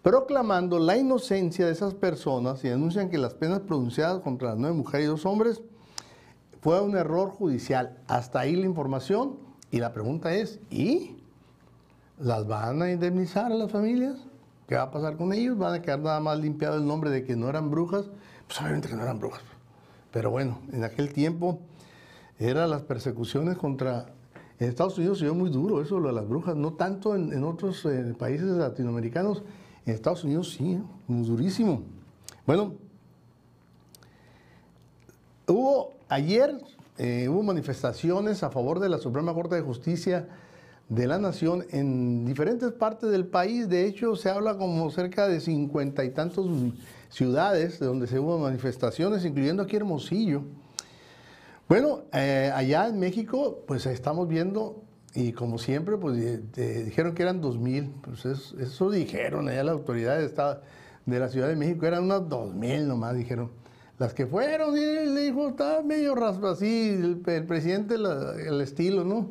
proclamando 0.06 0.78
la 0.78 0.98
inocencia 0.98 1.66
de 1.66 1.72
esas 1.72 1.96
personas 1.96 2.64
y 2.64 2.70
denuncian 2.70 3.10
que 3.10 3.18
las 3.18 3.34
penas 3.34 3.62
pronunciadas 3.62 4.22
contra 4.22 4.50
las 4.50 4.58
nueve 4.60 4.76
mujeres 4.76 5.08
y 5.08 5.10
dos 5.10 5.26
hombres 5.26 5.64
fue 6.62 6.80
un 6.80 6.96
error 6.96 7.32
judicial. 7.32 7.98
Hasta 8.08 8.42
ahí 8.42 8.56
la 8.56 8.68
información 8.68 9.38
y 9.72 9.80
la 9.80 9.94
pregunta 9.94 10.36
es, 10.36 10.60
¿y 10.70 11.16
las 12.20 12.46
van 12.46 12.84
a 12.84 12.92
indemnizar 12.92 13.52
a 13.52 13.56
las 13.56 13.72
familias? 13.72 14.20
¿Qué 14.68 14.76
va 14.76 14.84
a 14.84 14.92
pasar 14.92 15.18
con 15.18 15.34
ellos? 15.34 15.58
¿Van 15.58 15.74
a 15.74 15.82
quedar 15.82 16.02
nada 16.02 16.20
más 16.20 16.38
limpiado 16.38 16.78
el 16.78 16.86
nombre 16.86 17.10
de 17.10 17.24
que 17.24 17.36
no 17.36 17.50
eran 17.50 17.72
brujas? 17.72 18.06
Pues 18.46 18.62
obviamente 18.62 18.88
que 18.88 18.96
no 18.96 19.02
eran 19.02 19.18
brujas. 19.18 19.42
Pero 20.12 20.30
bueno, 20.30 20.60
en 20.72 20.84
aquel 20.84 21.14
tiempo 21.14 21.62
eran 22.38 22.70
las 22.70 22.84
persecuciones 22.84 23.58
contra... 23.58 24.06
En 24.60 24.70
Estados 24.70 25.00
Unidos 25.00 25.18
se 25.18 25.26
vio 25.26 25.34
muy 25.34 25.50
duro 25.50 25.82
eso, 25.82 26.00
lo 26.00 26.10
de 26.10 26.14
las 26.14 26.30
brujas, 26.30 26.56
no 26.56 26.74
tanto 26.74 27.16
en, 27.16 27.44
otros 27.44 27.84
eh, 27.88 28.14
países 28.16 28.46
latinoamericanos, 28.46 29.42
en 29.86 29.94
Estados 29.94 30.24
Unidos 30.24 30.54
sí, 30.54 30.80
muy 31.08 31.28
durísimo. 31.28 31.84
Bueno, 32.46 32.76
hubo 35.48 35.94
ayer 36.10 36.60
eh, 36.98 37.28
hubo 37.28 37.44
manifestaciones 37.44 38.42
a 38.44 38.50
favor 38.50 38.80
de 38.80 38.88
la 38.88 39.00
Suprema 39.00 39.34
Corte 39.34 39.56
de 39.56 39.62
Justicia 39.62 40.30
de 40.88 41.08
la 41.08 41.18
Nación 41.18 41.66
en 41.72 42.26
diferentes 42.26 42.72
partes 42.72 43.12
del 43.12 43.28
país. 43.28 43.68
De 43.68 43.86
hecho, 43.86 44.16
se 44.16 44.30
habla 44.30 44.58
como 44.58 44.90
cerca 44.92 45.28
de 45.28 45.42
cincuenta 45.42 46.06
y 46.06 46.12
tantos 46.12 46.48
ciudades 47.10 47.80
donde 47.80 48.08
se 48.08 48.18
hubo 48.18 48.38
manifestaciones, 48.38 49.26
incluyendo 49.26 49.64
aquí 49.64 49.76
Hermosillo. 49.76 50.44
Bueno, 51.68 52.04
eh, 52.14 52.52
allá 52.56 52.88
en 52.88 52.98
México, 52.98 53.64
pues 53.68 53.86
estamos 53.88 54.30
viendo 54.30 54.85
y 55.16 55.32
como 55.32 55.58
siempre, 55.58 55.98
pues 55.98 56.18
dijeron 56.54 57.16
que 57.16 57.24
eran 57.24 57.42
2.000. 57.42 57.94
Pues 58.02 58.26
eso, 58.26 58.92
dijeron 58.92 59.48
allá 59.48 59.64
las 59.64 59.74
autoridades 59.74 60.34
de 61.06 61.20
la 61.20 61.30
Ciudad 61.30 61.48
de 61.48 61.56
México, 61.56 61.86
eran 61.86 62.04
unas 62.04 62.24
2.000 62.24 62.86
nomás, 62.86 63.16
dijeron. 63.16 63.50
Las 63.98 64.14
que 64.14 64.28
fueron, 64.28 64.78
y 64.78 64.82
le 64.82 65.22
dijo, 65.22 65.48
estaba 65.48 65.82
medio 65.82 66.16
raspa 66.16 66.52
así, 66.52 66.90
el, 66.90 67.18
presidente, 67.48 67.96
el 67.96 68.60
estilo, 68.60 69.06
¿no? 69.06 69.30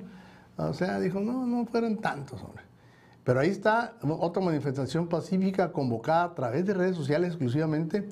O 0.57 0.73
sea, 0.73 0.99
dijo, 1.01 1.21
no, 1.21 1.47
no 1.47 1.67
fueron 1.67 1.99
tantos, 1.99 2.43
hombre. 2.43 2.65
Pero 3.23 3.41
ahí 3.41 3.51
está 3.51 3.97
otra 4.03 4.43
manifestación 4.43 5.07
pacífica 5.07 5.71
convocada 5.71 6.25
a 6.25 6.35
través 6.35 6.65
de 6.65 6.73
redes 6.73 6.97
sociales 6.97 7.29
exclusivamente 7.29 8.09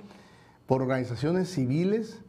por 0.67 0.83
organizaciones 0.83 1.49
civiles 1.49 2.22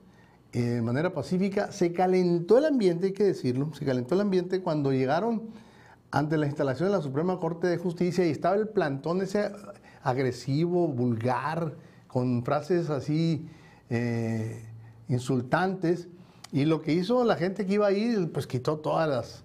eh, 0.54 0.62
de 0.62 0.82
manera 0.84 1.12
pacífica. 1.12 1.72
Se 1.72 1.92
calentó 1.92 2.60
el 2.60 2.66
ambiente, 2.66 3.08
hay 3.08 3.14
que 3.14 3.24
decirlo, 3.24 3.74
se 3.74 3.86
calentó 3.86 4.14
el 4.14 4.22
ambiente 4.22 4.62
cuando 4.62 4.92
llegaron 4.92 5.50
ante 6.12 6.38
la 6.38 6.46
instalación 6.46 6.90
de 6.90 6.96
la 6.96 7.02
Suprema 7.02 7.40
Corte 7.40 7.66
de 7.66 7.78
Justicia 7.78 8.24
y 8.24 8.30
estaba 8.30 8.56
el 8.56 8.70
plantón 8.70 9.24
ese 9.24 9.52
agresivo, 10.04 10.88
vulgar, 10.88 11.74
con 12.08 12.44
frases 12.46 12.92
así 12.92 13.48
eh, 13.90 14.64
insultantes. 15.08 16.08
Y 16.52 16.66
lo 16.66 16.84
que 16.84 16.94
hizo 16.94 17.24
la 17.26 17.36
gente 17.36 17.66
que 17.66 17.74
iba 17.74 17.88
ahí, 17.88 18.30
pues 18.32 18.46
quitó 18.46 18.78
todas 18.78 19.10
las, 19.10 19.44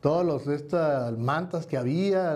todas 0.00 0.24
los, 0.24 0.46
estas 0.46 1.18
mantas 1.18 1.66
que 1.66 1.76
había, 1.76 2.34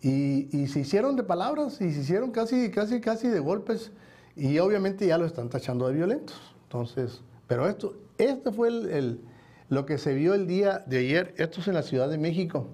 y, 0.00 0.56
y, 0.56 0.68
se 0.68 0.80
hicieron 0.80 1.16
de 1.16 1.22
palabras, 1.22 1.82
y 1.82 1.92
se 1.92 2.00
hicieron 2.00 2.30
casi, 2.30 2.70
casi, 2.70 3.02
casi 3.02 3.28
de 3.28 3.40
golpes. 3.40 3.92
Y 4.38 4.60
obviamente 4.60 5.04
ya 5.04 5.18
lo 5.18 5.26
están 5.26 5.48
tachando 5.48 5.88
de 5.88 5.94
violentos. 5.94 6.36
Entonces, 6.62 7.22
pero 7.48 7.68
esto, 7.68 7.96
este 8.18 8.52
fue 8.52 8.68
el, 8.68 9.20
lo 9.68 9.84
que 9.84 9.98
se 9.98 10.14
vio 10.14 10.32
el 10.32 10.46
día 10.46 10.84
de 10.86 10.98
ayer, 10.98 11.34
esto 11.38 11.60
es 11.60 11.66
en 11.66 11.74
la 11.74 11.82
Ciudad 11.82 12.08
de 12.08 12.18
México. 12.18 12.68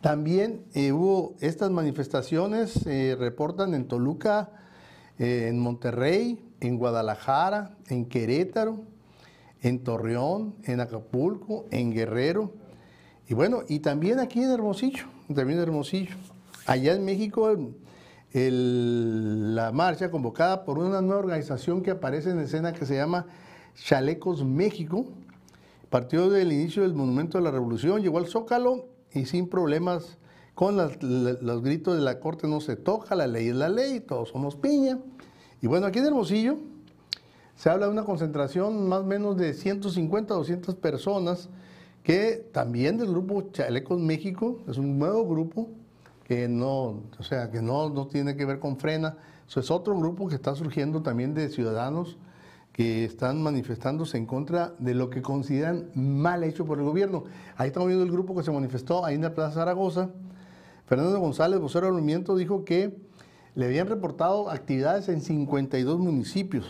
También 0.00 0.64
eh, 0.72 0.92
hubo 0.92 1.34
estas 1.40 1.70
manifestaciones, 1.70 2.70
se 2.70 3.14
reportan 3.14 3.74
en 3.74 3.88
Toluca, 3.88 4.52
eh, 5.18 5.48
en 5.48 5.58
Monterrey, 5.58 6.42
en 6.60 6.78
Guadalajara, 6.78 7.76
en 7.88 8.06
Querétaro, 8.06 8.80
en 9.60 9.84
Torreón, 9.84 10.54
en 10.64 10.80
Acapulco, 10.80 11.66
en 11.70 11.92
Guerrero. 11.92 12.54
Y 13.28 13.34
bueno, 13.34 13.64
y 13.68 13.80
también 13.80 14.18
aquí 14.18 14.42
en 14.42 14.50
Hermosillo, 14.50 15.04
también 15.26 15.58
en 15.58 15.64
Hermosillo. 15.64 16.16
Allá 16.64 16.94
en 16.94 17.04
México 17.04 17.54
la 18.32 19.72
marcha 19.72 20.10
convocada 20.10 20.64
por 20.64 20.78
una 20.78 21.00
nueva 21.00 21.20
organización 21.20 21.82
que 21.82 21.90
aparece 21.90 22.30
en 22.30 22.38
escena 22.38 22.72
que 22.72 22.86
se 22.86 22.94
llama 22.94 23.26
Chalecos 23.74 24.44
México. 24.44 25.06
Partió 25.88 26.30
del 26.30 26.52
inicio 26.52 26.82
del 26.82 26.94
Monumento 26.94 27.38
de 27.38 27.44
la 27.44 27.50
Revolución, 27.50 28.00
llegó 28.00 28.18
al 28.18 28.26
Zócalo 28.26 28.86
y 29.12 29.26
sin 29.26 29.48
problemas 29.48 30.18
con 30.54 30.76
los 30.76 31.62
gritos 31.62 31.96
de 31.96 32.02
la 32.02 32.20
Corte 32.20 32.46
no 32.46 32.60
se 32.60 32.76
toca, 32.76 33.16
la 33.16 33.26
ley 33.26 33.48
es 33.48 33.56
la 33.56 33.68
ley, 33.68 33.98
todos 34.00 34.28
somos 34.28 34.56
piña. 34.56 34.98
Y 35.62 35.66
bueno, 35.66 35.86
aquí 35.86 35.98
en 35.98 36.06
Hermosillo 36.06 36.58
se 37.56 37.70
habla 37.70 37.86
de 37.86 37.92
una 37.92 38.04
concentración 38.04 38.88
más 38.88 39.00
o 39.00 39.04
menos 39.04 39.36
de 39.36 39.54
150, 39.54 40.34
200 40.34 40.74
personas 40.76 41.48
que 42.04 42.48
también 42.52 42.96
del 42.96 43.08
grupo 43.08 43.50
Chalecos 43.52 43.98
México, 43.98 44.60
es 44.68 44.78
un 44.78 44.98
nuevo 44.98 45.26
grupo, 45.26 45.68
que 46.30 46.46
no, 46.46 47.02
o 47.18 47.22
sea, 47.24 47.50
que 47.50 47.60
no, 47.60 47.90
no 47.90 48.06
tiene 48.06 48.36
que 48.36 48.44
ver 48.44 48.60
con 48.60 48.76
frena. 48.76 49.16
Eso 49.48 49.58
es 49.58 49.68
otro 49.68 49.98
grupo 49.98 50.28
que 50.28 50.36
está 50.36 50.54
surgiendo 50.54 51.02
también 51.02 51.34
de 51.34 51.48
ciudadanos 51.48 52.18
que 52.72 53.04
están 53.04 53.42
manifestándose 53.42 54.16
en 54.16 54.26
contra 54.26 54.72
de 54.78 54.94
lo 54.94 55.10
que 55.10 55.22
consideran 55.22 55.90
mal 55.96 56.44
hecho 56.44 56.64
por 56.64 56.78
el 56.78 56.84
gobierno. 56.84 57.24
Ahí 57.56 57.66
estamos 57.66 57.88
viendo 57.88 58.04
el 58.04 58.12
grupo 58.12 58.36
que 58.36 58.44
se 58.44 58.52
manifestó 58.52 59.04
ahí 59.04 59.16
en 59.16 59.22
la 59.22 59.34
Plaza 59.34 59.54
Zaragoza. 59.54 60.10
Fernando 60.86 61.18
González, 61.18 61.58
vocero 61.58 61.86
del 61.86 61.94
movimiento, 61.94 62.36
dijo 62.36 62.64
que 62.64 62.96
le 63.56 63.66
habían 63.66 63.88
reportado 63.88 64.50
actividades 64.50 65.08
en 65.08 65.22
52 65.22 65.98
municipios. 65.98 66.64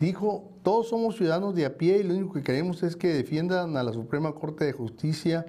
Dijo, 0.00 0.48
todos 0.62 0.88
somos 0.88 1.16
ciudadanos 1.16 1.54
de 1.54 1.66
a 1.66 1.76
pie 1.76 1.98
y 1.98 2.02
lo 2.02 2.14
único 2.14 2.32
que 2.32 2.42
queremos 2.42 2.82
es 2.82 2.96
que 2.96 3.08
defiendan 3.08 3.76
a 3.76 3.82
la 3.82 3.92
Suprema 3.92 4.32
Corte 4.32 4.64
de 4.64 4.72
Justicia 4.72 5.44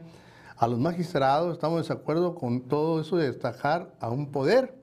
a 0.58 0.68
los 0.68 0.80
magistrados, 0.80 1.53
estamos 1.53 1.88
de 1.88 1.93
acuerdo 1.93 2.36
con 2.36 2.62
todo 2.62 3.01
eso 3.01 3.18
de 3.18 3.32
destacar 3.32 3.93
a 3.99 4.10
un 4.10 4.32
poder. 4.32 4.74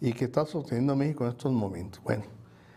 y 0.00 0.12
que 0.12 0.26
está 0.26 0.46
sosteniendo 0.46 0.92
a 0.92 0.96
México 0.96 1.24
en 1.24 1.30
estos 1.30 1.52
momentos. 1.52 2.00
Bueno, 2.04 2.22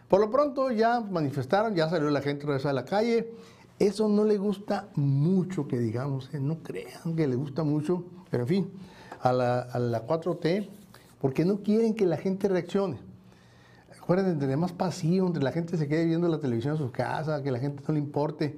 por 0.08 0.20
lo 0.20 0.32
pronto 0.32 0.72
ya 0.72 1.02
manifestaron, 1.02 1.76
ya 1.76 1.88
salió 1.88 2.10
la 2.10 2.22
gente 2.22 2.48
a 2.52 2.74
la 2.74 2.84
calle. 2.84 3.32
Eso 3.78 4.10
no 4.10 4.24
le 4.24 4.38
gusta 4.38 4.90
mucho, 4.96 5.68
que 5.68 5.78
digamos, 5.78 6.34
¿eh? 6.34 6.40
no 6.40 6.64
crean 6.64 7.16
que 7.16 7.28
le 7.28 7.36
gusta 7.36 7.64
mucho, 7.64 8.06
pero 8.32 8.44
en 8.44 8.50
fin, 8.50 8.72
a 9.22 9.32
la, 9.34 9.60
a 9.62 9.78
la 9.78 10.08
4T, 10.08 10.68
porque 11.20 11.46
no 11.46 11.62
quieren 11.62 11.94
que 11.94 12.08
la 12.08 12.18
gente 12.18 12.48
reaccione. 12.48 12.98
Acuérdense, 14.02 14.32
entre 14.32 14.58
más 14.58 14.72
pasivo, 14.72 15.28
entre 15.28 15.44
la 15.44 15.52
gente 15.52 15.78
se 15.78 15.88
quede 15.88 16.06
viendo 16.06 16.28
la 16.28 16.40
televisión 16.40 16.74
en 16.74 16.80
su 16.80 16.92
casa, 16.92 17.44
que 17.44 17.52
la 17.52 17.60
gente 17.60 17.84
no 17.88 17.94
le 17.94 18.00
importe. 18.00 18.58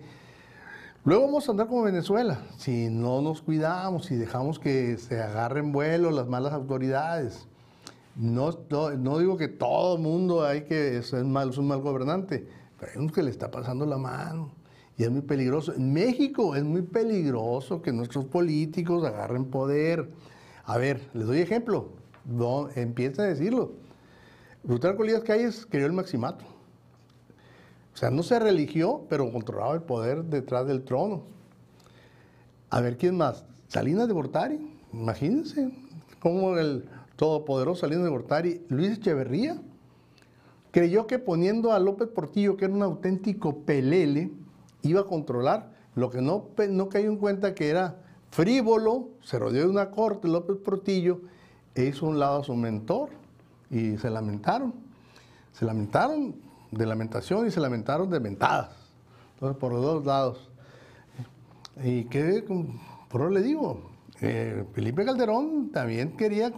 Luego 1.06 1.26
vamos 1.26 1.50
a 1.50 1.52
andar 1.52 1.68
como 1.68 1.84
Venezuela, 1.84 2.46
si 2.58 2.90
no 2.90 3.22
nos 3.22 3.42
cuidamos, 3.42 4.06
si 4.06 4.16
dejamos 4.16 4.58
que 4.58 4.98
se 4.98 5.22
agarren 5.22 5.74
vuelo 5.74 6.12
las 6.12 6.30
malas 6.30 6.54
autoridades. 6.54 7.46
No, 8.16 8.52
digo 9.20 9.36
que 9.36 9.50
todo 9.50 9.98
el 9.98 10.02
mundo 10.02 10.46
hay 10.46 10.62
que 10.62 11.00
es, 11.00 11.12
mal, 11.12 11.52
un 11.58 11.68
mal 11.68 11.82
gobernante, 11.82 12.48
pero 12.80 12.94
hay 12.94 13.00
unos 13.00 13.12
que 13.12 13.22
le 13.22 13.32
está 13.32 13.52
pasando 13.52 13.86
la 13.86 13.98
mano. 13.98 14.54
Y 14.96 15.04
es 15.04 15.12
muy 15.12 15.24
peligroso. 15.24 15.74
En 15.74 15.92
México 15.92 16.56
es 16.56 16.64
muy 16.64 16.84
peligroso 16.84 17.82
que 17.82 17.92
nuestros 17.92 18.24
políticos 18.24 19.04
agarren 19.04 19.44
poder. 19.44 20.10
A 20.64 20.78
ver, 20.78 21.10
les 21.14 21.28
doy 21.28 21.40
ejemplo. 21.40 21.90
Empieza 22.76 23.24
a 23.24 23.26
decirlo. 23.26 23.74
Plutarco 24.66 25.04
Elías 25.04 25.24
Calles 25.24 25.68
creó 25.70 25.86
el 25.86 25.92
maximato. 25.92 26.46
O 27.94 27.98
sea, 27.98 28.10
no 28.10 28.24
se 28.24 28.40
religió, 28.40 29.06
pero 29.10 29.32
controlaba 29.32 29.76
el 29.76 29.84
poder 29.84 30.24
detrás 30.26 30.66
del 30.68 30.84
trono. 30.84 31.24
A 32.70 32.82
ver, 32.82 32.98
¿quién 32.98 33.18
más? 33.18 33.46
Salinas 33.68 34.08
de 34.08 34.14
Gortari. 34.14 34.60
Imagínense 34.92 35.72
cómo 36.20 36.58
el 36.58 36.90
todopoderoso 37.16 37.82
Salinas 37.82 38.06
de 38.06 38.10
Gortari, 38.10 38.66
Luis 38.70 38.98
Echeverría, 38.98 39.62
creyó 40.72 41.06
que 41.06 41.20
poniendo 41.20 41.72
a 41.72 41.80
López 41.80 42.08
Portillo, 42.10 42.58
que 42.58 42.66
era 42.66 42.74
un 42.74 42.82
auténtico 42.82 43.60
pelele, 43.60 44.32
iba 44.82 45.02
a 45.02 45.06
controlar. 45.06 45.72
Lo 45.96 46.10
que 46.10 46.22
no, 46.22 46.50
no 46.70 46.90
cayó 46.90 47.10
en 47.10 47.18
cuenta 47.18 47.54
que 47.54 47.70
era 47.70 47.98
frívolo, 48.32 49.10
se 49.22 49.38
rodeó 49.38 49.66
de 49.66 49.70
una 49.70 49.92
corte, 49.92 50.28
López 50.28 50.58
Portillo, 50.58 51.22
e 51.76 51.86
hizo 51.86 52.08
un 52.08 52.18
lado 52.18 52.42
a 52.42 52.44
su 52.44 52.56
mentor 52.56 53.10
y 53.70 53.98
se 53.98 54.10
lamentaron. 54.10 54.74
Se 55.52 55.66
lamentaron 55.66 56.36
de 56.74 56.86
lamentación 56.86 57.48
y 57.48 57.52
se 57.52 57.60
lamentaron 57.60 58.10
de 58.10 58.20
mentadas. 58.20 58.70
Entonces, 59.36 59.58
por 59.60 59.74
los 59.74 59.82
dos 59.82 60.06
lados. 60.06 60.50
Y 61.84 62.06
que, 62.06 62.46
por 63.10 63.22
eso 63.22 63.30
le 63.30 63.42
digo, 63.42 63.92
eh, 64.22 64.64
Felipe 64.74 65.06
Calderón 65.06 65.70
también 65.72 66.16
quería 66.16 66.52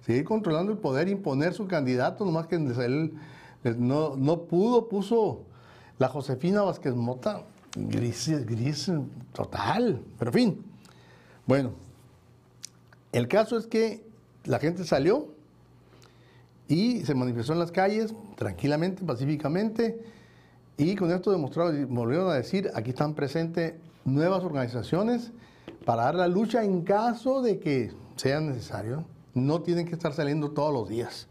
seguir 0.00 0.24
controlando 0.24 0.72
el 0.72 0.78
poder, 0.78 1.08
imponer 1.08 1.52
su 1.52 1.66
candidato, 1.66 2.24
nomás 2.24 2.46
que 2.46 2.56
él 2.56 3.12
no, 3.78 4.16
no 4.16 4.42
pudo, 4.42 4.88
puso 4.88 5.42
la 5.98 6.08
Josefina 6.08 6.62
Vázquez 6.62 6.94
Mota 6.94 7.44
gris, 7.76 8.30
gris 8.46 8.90
total, 9.32 10.02
pero 10.18 10.30
en 10.30 10.34
fin. 10.34 10.64
Bueno, 11.46 11.72
el 13.12 13.28
caso 13.28 13.58
es 13.58 13.66
que 13.66 14.04
la 14.44 14.58
gente 14.58 14.84
salió 14.84 15.28
y 16.70 17.04
se 17.04 17.16
manifestó 17.16 17.52
en 17.52 17.58
las 17.58 17.72
calles 17.72 18.14
tranquilamente, 18.36 19.04
pacíficamente, 19.04 20.00
y 20.78 20.94
con 20.94 21.10
esto 21.10 21.32
demostraron, 21.32 21.92
volvieron 21.92 22.30
a 22.30 22.34
decir, 22.34 22.70
aquí 22.74 22.90
están 22.90 23.14
presentes 23.14 23.74
nuevas 24.04 24.44
organizaciones 24.44 25.32
para 25.84 26.04
dar 26.04 26.14
la 26.14 26.28
lucha 26.28 26.62
en 26.62 26.82
caso 26.82 27.42
de 27.42 27.58
que 27.58 27.92
sea 28.14 28.40
necesario. 28.40 29.04
No 29.34 29.62
tienen 29.62 29.84
que 29.84 29.94
estar 29.94 30.12
saliendo 30.12 30.52
todos 30.52 30.72
los 30.72 30.88
días. 30.88 31.26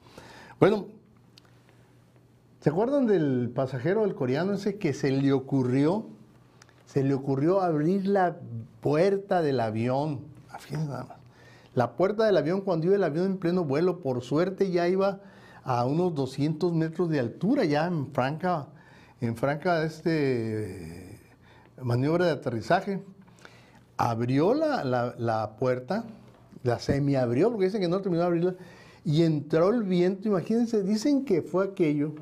Bueno, 0.60 0.88
¿se 2.60 2.70
acuerdan 2.70 3.08
del 3.08 3.50
pasajero, 3.56 4.04
el 4.04 4.16
coreano 4.16 4.54
ese 4.54 4.78
que 4.78 4.94
se 4.94 5.10
le 5.10 5.32
ocurrió, 5.32 6.06
se 6.86 7.02
le 7.02 7.14
ocurrió 7.14 7.62
abrir 7.62 8.08
la 8.08 8.36
puerta 8.82 9.42
del 9.42 9.62
avión? 9.62 10.20
Fíjense 10.60 10.88
nada 10.88 11.06
más. 11.06 11.19
La 11.76 11.96
puerta 11.96 12.26
del 12.26 12.38
avión, 12.38 12.62
cuando 12.62 12.88
iba 12.88 12.96
el 12.96 13.04
avión 13.04 13.26
en 13.26 13.38
pleno 13.38 13.64
vuelo, 13.64 14.00
por 14.00 14.22
suerte 14.22 14.72
ya 14.72 14.88
iba 14.88 15.22
a 15.64 15.86
unos 15.86 16.16
200 16.16 16.74
metros 16.74 17.10
de 17.10 17.20
altura, 17.20 17.66
ya 17.66 17.86
en 17.86 18.12
franca, 18.12 18.68
en 19.22 19.36
franca 19.36 19.84
este, 19.84 21.20
maniobra 21.82 22.26
de 22.26 22.32
aterrizaje. 22.32 23.04
Abrió 23.98 24.54
la, 24.54 24.84
la, 24.84 25.56
puerta, 25.58 26.06
la 26.64 26.80
semi-abrió, 26.80 27.52
porque 27.52 27.66
dicen 27.66 27.82
que 27.82 27.88
no 27.88 28.02
terminó 28.02 28.22
de 28.22 28.28
abrirla, 28.28 28.56
y 29.04 29.24
entró 29.24 29.70
el 29.70 29.84
viento. 29.84 30.30
Imagínense, 30.30 30.84
dicen 30.84 31.26
que 31.26 31.42
fue 31.42 31.66
aquello, 31.66 32.14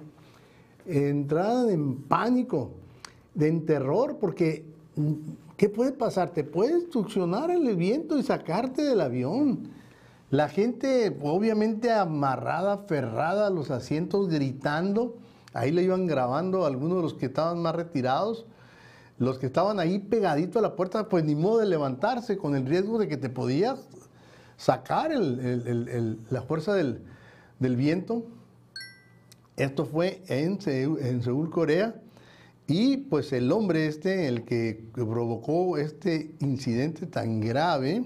entrada 0.85 1.71
en 1.71 2.01
pánico, 2.01 2.71
de 3.33 3.47
en 3.47 3.65
terror, 3.65 4.17
porque 4.19 4.65
¿qué 5.57 5.69
puede 5.69 5.91
pasar? 5.91 6.29
Te 6.29 6.43
puede 6.43 6.89
succionar 6.91 7.51
el 7.51 7.75
viento 7.75 8.17
y 8.17 8.23
sacarte 8.23 8.83
del 8.83 9.01
avión. 9.01 9.69
La 10.29 10.47
gente 10.49 11.17
obviamente 11.21 11.91
amarrada, 11.91 12.73
aferrada 12.73 13.47
a 13.47 13.49
los 13.49 13.71
asientos, 13.71 14.29
gritando. 14.29 15.17
Ahí 15.53 15.71
le 15.71 15.83
iban 15.83 16.05
grabando 16.05 16.65
algunos 16.65 16.97
de 16.97 17.03
los 17.03 17.13
que 17.15 17.25
estaban 17.25 17.61
más 17.61 17.75
retirados. 17.75 18.45
Los 19.17 19.39
que 19.39 19.47
estaban 19.47 19.79
ahí 19.79 19.97
pegadito 19.97 20.59
a 20.59 20.61
la 20.61 20.75
puerta, 20.75 21.09
pues 21.09 21.23
ni 21.23 21.33
modo 21.33 21.57
de 21.57 21.65
levantarse 21.65 22.37
con 22.37 22.55
el 22.55 22.65
riesgo 22.67 22.99
de 22.99 23.07
que 23.07 23.17
te 23.17 23.29
podías 23.29 23.87
sacar 24.57 25.11
la 25.11 26.41
fuerza 26.43 26.75
del, 26.75 27.01
viento. 27.59 28.25
Esto 29.55 29.85
fue 29.85 30.21
en 30.27 30.59
en 30.67 31.23
Seúl, 31.23 31.49
Corea. 31.49 31.95
Y 32.68 32.97
pues 32.97 33.32
el 33.32 33.51
hombre 33.51 33.88
este, 33.88 34.28
el 34.28 34.43
que 34.43 34.84
provocó 34.93 35.78
este 35.78 36.36
incidente 36.39 37.07
tan 37.07 37.39
grave, 37.39 38.03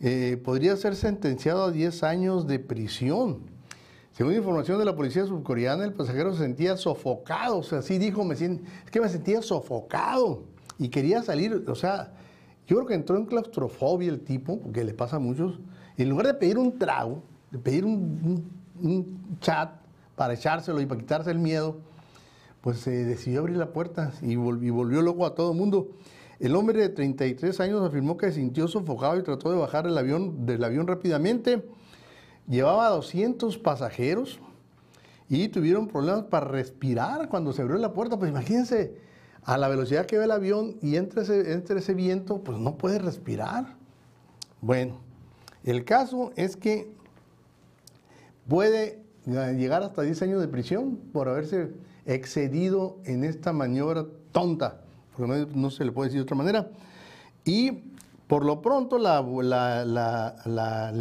eh, 0.00 0.40
podría 0.44 0.76
ser 0.76 0.96
sentenciado 0.96 1.64
a 1.64 1.70
10 1.70 2.02
años 2.02 2.46
de 2.46 2.58
prisión. 2.58 3.40
Según 4.12 4.34
información 4.34 4.78
de 4.78 4.84
la 4.84 4.96
policía 4.96 5.24
subcoreana, 5.26 5.84
el 5.84 5.92
pasajero 5.92 6.32
se 6.32 6.42
sentía 6.42 6.76
sofocado, 6.76 7.58
o 7.58 7.62
sea, 7.62 7.78
así 7.78 7.98
dijo, 7.98 8.24
me 8.24 8.34
es 8.34 8.50
que 8.90 9.00
me 9.00 9.08
sentía 9.08 9.42
sofocado 9.42 10.42
y 10.76 10.88
quería 10.88 11.22
salir, 11.22 11.64
o 11.68 11.74
sea, 11.76 12.12
yo 12.66 12.76
creo 12.76 12.86
que 12.86 12.94
entró 12.94 13.16
en 13.16 13.26
claustrofobia 13.26 14.10
el 14.10 14.20
tipo, 14.20 14.60
porque 14.60 14.84
le 14.84 14.92
pasa 14.92 15.16
a 15.16 15.18
muchos, 15.20 15.60
y 15.96 16.02
en 16.02 16.08
lugar 16.08 16.26
de 16.26 16.34
pedir 16.34 16.58
un 16.58 16.78
trago, 16.78 17.22
de 17.50 17.58
pedir 17.58 17.84
un, 17.84 18.58
chat 19.40 19.70
para 20.14 20.34
echárselo 20.34 20.80
y 20.80 20.86
para 20.86 21.00
quitarse 21.00 21.30
el 21.30 21.38
miedo, 21.38 21.78
pues 22.60 22.78
se 22.78 23.04
decidió 23.04 23.40
abrir 23.40 23.56
la 23.56 23.72
puerta 23.72 24.12
y, 24.22 24.36
volvió 24.36 25.02
loco 25.02 25.26
a 25.26 25.34
todo 25.34 25.52
el 25.52 25.58
mundo. 25.58 25.90
El 26.40 26.54
hombre 26.54 26.80
de 26.80 26.88
33 26.88 27.60
años 27.60 27.82
afirmó 27.82 28.16
que 28.16 28.26
se 28.26 28.34
sintió 28.34 28.68
sofocado 28.68 29.18
y 29.18 29.22
trató 29.22 29.50
de 29.50 29.58
bajar 29.58 29.86
el 29.86 29.96
avión, 29.98 30.46
del 30.46 30.62
avión 30.62 30.86
rápidamente. 30.86 31.64
Llevaba 32.48 32.88
200 32.90 33.58
pasajeros 33.58 34.38
y 35.28 35.48
tuvieron 35.48 35.88
problemas 35.88 36.24
para 36.24 36.46
respirar 36.46 37.28
cuando 37.28 37.52
se 37.52 37.62
abrió 37.62 37.76
la 37.78 37.92
puerta. 37.92 38.18
Pues 38.18 38.30
imagínense, 38.30 38.96
a 39.42 39.56
la 39.56 39.68
velocidad 39.68 40.06
que 40.06 40.18
ve 40.18 40.24
el 40.24 40.30
avión 40.30 40.76
y 40.82 40.96
entre 40.96 41.22
ese, 41.22 41.52
entre 41.52 41.80
ese 41.80 41.94
viento, 41.94 42.42
pues 42.42 42.58
no 42.58 42.76
puede 42.76 42.98
respirar. 42.98 43.76
Bueno, 44.60 45.00
el 45.64 45.84
caso 45.84 46.32
es 46.36 46.56
que 46.56 46.92
puede 48.48 49.02
llegar 49.26 49.82
hasta 49.82 50.02
10 50.02 50.22
años 50.22 50.40
de 50.40 50.48
prisión 50.48 50.96
por 51.12 51.28
haberse 51.28 51.72
excedido 52.08 52.98
en 53.04 53.22
esta 53.22 53.52
maniobra 53.52 54.06
tonta 54.32 54.80
porque 55.18 55.46
no, 55.54 55.70
se 55.70 55.84
le 55.84 55.92
puede 55.92 56.08
decir 56.08 56.20
de 56.20 56.22
otra 56.22 56.36
manera. 56.36 56.70
Y 57.44 57.82
por 58.28 58.44
lo 58.44 58.62
pronto 58.62 58.98
la, 58.98 59.22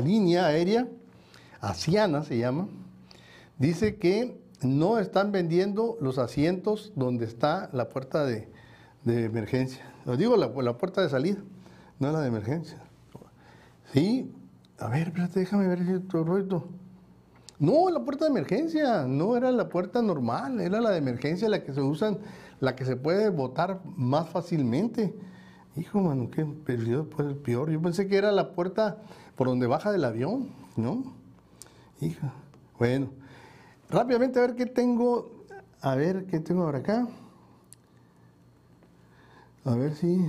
línea 0.03 0.47
aérea, 0.47 0.87
Asiana 1.61 2.23
se 2.23 2.37
llama, 2.37 2.67
dice 3.59 3.97
que 3.97 4.41
no 4.61 4.97
están 4.97 5.31
vendiendo 5.31 5.97
los 6.01 6.17
asientos 6.17 6.91
donde 6.95 7.25
está 7.25 7.69
la 7.73 7.89
puerta 7.89 8.25
de, 8.25 8.49
emergencia. 9.05 9.85
Os 10.05 10.17
digo, 10.17 10.35
la, 10.35 10.77
puerta 10.77 11.01
de 11.01 11.09
salida, 11.09 11.37
no 11.99 12.11
la 12.11 12.21
de 12.21 12.27
emergencia. 12.27 12.77
Sí, 13.93 14.33
a 14.79 14.87
ver, 14.89 15.09
espérate, 15.09 15.39
déjame 15.39 15.67
ver 15.67 15.85
si 15.85 16.17
ruido. 16.17 16.67
No, 17.59 17.89
la 17.89 18.03
puerta 18.05 18.25
de 18.25 18.31
emergencia, 18.31 19.05
no 19.07 19.35
era 19.35 19.51
la 19.51 19.67
puerta 19.69 20.01
normal, 20.01 20.61
era 20.61 20.79
la 20.79 20.91
de 20.91 20.97
emergencia 20.97 21.49
la 21.49 21.63
que 21.63 21.73
se 21.73 21.81
usan 21.81 22.19
la 22.59 22.75
que 22.75 22.85
se 22.85 22.95
puede 22.95 23.29
votar 23.29 23.81
más 23.95 24.29
fácilmente. 24.29 25.13
Hijo, 25.75 26.01
mano, 26.01 26.29
qué 26.31 26.45
perdido 26.45 27.07
pues 27.09 27.35
peor. 27.35 27.69
Yo 27.69 27.81
pensé 27.81 28.07
que 28.07 28.17
era 28.17 28.31
la 28.31 28.53
puerta 28.53 28.97
por 29.35 29.47
donde 29.47 29.67
baja 29.67 29.91
del 29.91 30.05
avión, 30.05 30.49
¿no? 30.75 31.03
Hija. 32.01 32.33
Bueno, 32.79 33.09
rápidamente 33.89 34.39
a 34.39 34.43
ver 34.43 34.55
qué 34.55 34.65
tengo. 34.65 35.31
A 35.81 35.95
ver 35.95 36.25
qué 36.25 36.39
tengo 36.39 36.63
ahora 36.63 36.79
acá. 36.79 37.07
A 39.65 39.75
ver 39.75 39.93
si. 39.95 40.27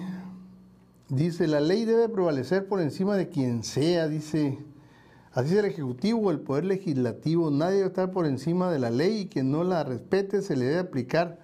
Dice, 1.08 1.46
la 1.46 1.60
ley 1.60 1.86
debe 1.86 2.10
prevalecer 2.10 2.68
por 2.68 2.82
encima 2.82 3.16
de 3.16 3.30
quien 3.30 3.64
sea, 3.64 4.08
dice. 4.08 4.58
Así 5.38 5.52
es 5.52 5.60
el 5.60 5.66
Ejecutivo, 5.66 6.32
el 6.32 6.40
Poder 6.40 6.64
Legislativo, 6.64 7.48
nadie 7.52 7.76
debe 7.76 7.86
estar 7.86 8.10
por 8.10 8.26
encima 8.26 8.72
de 8.72 8.80
la 8.80 8.90
ley 8.90 9.20
y 9.20 9.28
quien 9.28 9.52
no 9.52 9.62
la 9.62 9.84
respete 9.84 10.42
se 10.42 10.56
le 10.56 10.64
debe 10.64 10.80
aplicar 10.80 11.38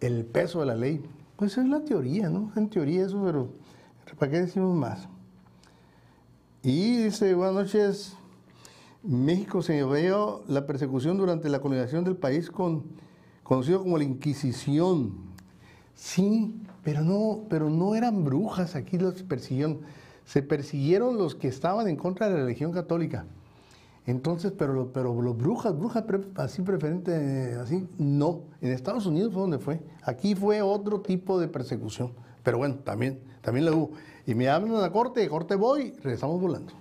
el 0.00 0.24
peso 0.24 0.60
de 0.60 0.64
la 0.64 0.74
ley. 0.74 1.04
Pues 1.36 1.58
es 1.58 1.68
la 1.68 1.84
teoría, 1.84 2.30
¿no? 2.30 2.50
En 2.56 2.70
teoría 2.70 3.04
eso, 3.04 3.22
pero 3.22 3.50
¿para 4.18 4.32
qué 4.32 4.40
decimos 4.40 4.74
más? 4.74 5.06
Y 6.62 7.02
dice, 7.02 7.34
buenas 7.34 7.56
noches, 7.56 8.16
México 9.02 9.60
se 9.60 9.84
vio 9.84 10.42
la 10.48 10.64
persecución 10.64 11.18
durante 11.18 11.50
la 11.50 11.60
colonización 11.60 12.04
del 12.04 12.16
país 12.16 12.50
con, 12.50 12.84
conocido 13.42 13.82
como 13.82 13.98
la 13.98 14.04
Inquisición. 14.04 15.12
Sí, 15.94 16.54
pero 16.82 17.02
no, 17.02 17.42
pero 17.50 17.68
no 17.68 17.96
eran 17.96 18.24
brujas, 18.24 18.76
aquí 18.76 18.96
los 18.96 19.22
persiguieron. 19.24 19.80
Se 20.26 20.42
persiguieron 20.42 21.16
los 21.16 21.34
que 21.34 21.48
estaban 21.48 21.88
en 21.88 21.96
contra 21.96 22.28
de 22.28 22.34
la 22.34 22.40
religión 22.40 22.72
católica. 22.72 23.24
Entonces, 24.06 24.52
pero, 24.56 24.92
pero 24.92 25.20
los 25.20 25.36
brujas, 25.36 25.76
brujas 25.76 26.04
así 26.36 26.62
preferente, 26.62 27.56
así, 27.60 27.88
no. 27.98 28.42
En 28.60 28.70
Estados 28.70 29.06
Unidos 29.06 29.32
fue 29.32 29.42
donde 29.42 29.58
fue. 29.58 29.80
Aquí 30.02 30.34
fue 30.34 30.62
otro 30.62 31.00
tipo 31.00 31.40
de 31.40 31.48
persecución. 31.48 32.12
Pero 32.44 32.58
bueno, 32.58 32.76
también, 32.84 33.20
también 33.40 33.66
lo 33.66 33.76
hubo. 33.76 33.90
Y 34.24 34.34
me 34.36 34.48
hablan 34.48 34.76
a 34.76 34.80
la 34.80 34.92
corte, 34.92 35.28
corte 35.28 35.56
voy, 35.56 35.92
regresamos 36.02 36.40
volando. 36.40 36.72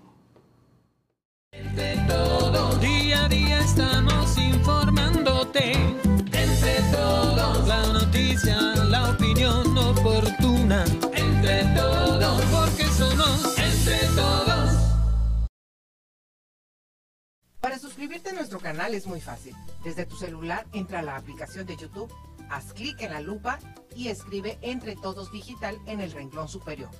Entre 1.51 1.95
todos, 2.07 2.79
día 2.79 3.25
a 3.25 3.29
día 3.29 3.59
estamos 3.61 4.37
informándote. 4.37 5.71
Entre 5.71 6.75
todos, 6.91 7.67
la 7.67 7.93
noticia, 7.93 8.74
Para 17.65 17.79
suscribirte 17.79 18.29
a 18.29 18.33
nuestro 18.33 18.59
canal 18.59 18.93
es 18.93 19.07
muy 19.07 19.19
fácil. 19.19 19.55
Desde 19.83 20.05
tu 20.05 20.15
celular 20.15 20.67
entra 20.71 20.99
a 20.99 21.01
la 21.01 21.15
aplicación 21.15 21.65
de 21.65 21.75
YouTube, 21.75 22.13
haz 22.47 22.73
clic 22.73 23.01
en 23.01 23.11
la 23.11 23.21
lupa 23.21 23.57
y 23.95 24.09
escribe 24.09 24.59
Entre 24.61 24.95
Todos 24.95 25.31
Digital 25.31 25.75
en 25.87 25.99
el 25.99 26.11
renglón 26.11 26.47
superior. 26.47 26.91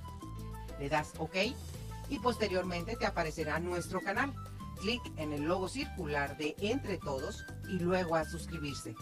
Le 0.80 0.90
das 0.90 1.14
OK 1.20 1.36
y 2.10 2.18
posteriormente 2.18 2.96
te 2.96 3.06
aparecerá 3.06 3.60
nuestro 3.60 4.02
canal. 4.02 4.34
Clic 4.82 5.04
en 5.18 5.34
el 5.34 5.44
logo 5.44 5.70
circular 5.70 6.36
de 6.36 6.56
Entre 6.58 6.98
Todos 6.98 7.46
y 7.70 7.78
luego 7.78 8.16
a 8.16 8.26
suscribirse. 8.26 8.96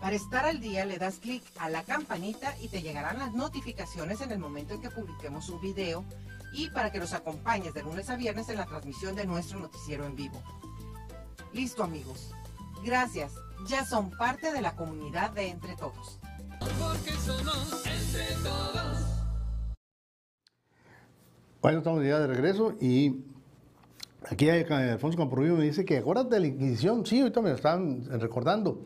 Para 0.00 0.14
estar 0.14 0.44
al 0.44 0.60
día 0.60 0.84
le 0.84 0.98
das 0.98 1.18
clic 1.18 1.42
a 1.58 1.70
la 1.70 1.82
campanita 1.82 2.56
y 2.60 2.68
te 2.68 2.82
llegarán 2.82 3.18
las 3.18 3.32
notificaciones 3.32 4.20
en 4.20 4.30
el 4.30 4.38
momento 4.38 4.74
en 4.74 4.80
que 4.80 4.90
publiquemos 4.90 5.48
un 5.48 5.60
video 5.60 6.04
y 6.52 6.70
para 6.70 6.92
que 6.92 7.00
nos 7.00 7.14
acompañes 7.14 7.74
de 7.74 7.82
lunes 7.82 8.08
a 8.10 8.16
viernes 8.16 8.48
en 8.48 8.58
la 8.58 8.66
transmisión 8.66 9.16
de 9.16 9.26
nuestro 9.26 9.58
noticiero 9.58 10.06
en 10.06 10.14
vivo. 10.14 10.40
Listo 11.54 11.82
amigos. 11.84 12.30
Gracias. 12.84 13.32
Ya 13.68 13.84
son 13.84 14.10
parte 14.10 14.52
de 14.52 14.60
la 14.60 14.74
comunidad 14.76 15.30
de 15.30 15.48
Entre 15.48 15.74
Todos. 15.76 16.18
Porque 16.58 17.12
somos 17.12 17.84
entre 17.86 18.26
todos. 18.42 18.98
Bueno, 21.62 21.78
estamos 21.78 22.04
ya 22.04 22.18
de 22.18 22.26
regreso 22.26 22.74
y 22.80 23.22
aquí 24.28 24.48
hay- 24.50 24.64
Alfonso 24.64 25.16
Camporrillo 25.18 25.56
me 25.56 25.64
dice 25.64 25.84
que 25.84 25.98
acuérdate 25.98 26.34
de 26.34 26.40
la 26.40 26.46
Inquisición. 26.48 27.06
Sí, 27.06 27.20
ahorita 27.20 27.40
me 27.40 27.50
lo 27.50 27.54
están 27.56 28.04
recordando. 28.20 28.80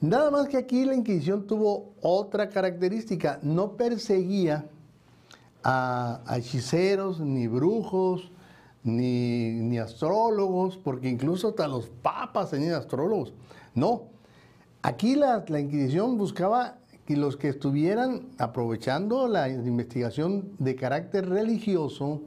Nada 0.00 0.30
más 0.30 0.48
que 0.48 0.56
aquí 0.56 0.84
la 0.84 0.94
Inquisición 0.94 1.46
tuvo 1.46 1.94
otra 2.02 2.48
característica. 2.48 3.38
No 3.42 3.72
perseguía 3.76 4.66
a, 5.64 6.20
a 6.26 6.38
hechiceros, 6.38 7.18
ni 7.20 7.46
brujos, 7.48 8.30
ni, 8.86 9.50
ni 9.60 9.78
astrólogos, 9.78 10.76
porque 10.78 11.08
incluso 11.10 11.48
hasta 11.48 11.68
los 11.68 11.88
papas 11.88 12.50
tenían 12.50 12.74
astrólogos. 12.74 13.34
No. 13.74 14.04
Aquí 14.80 15.16
la, 15.16 15.44
la 15.48 15.60
Inquisición 15.60 16.16
buscaba 16.16 16.78
que 17.04 17.16
los 17.16 17.36
que 17.36 17.48
estuvieran 17.48 18.28
aprovechando 18.38 19.28
la 19.28 19.48
investigación 19.48 20.50
de 20.58 20.76
carácter 20.76 21.28
religioso 21.28 22.22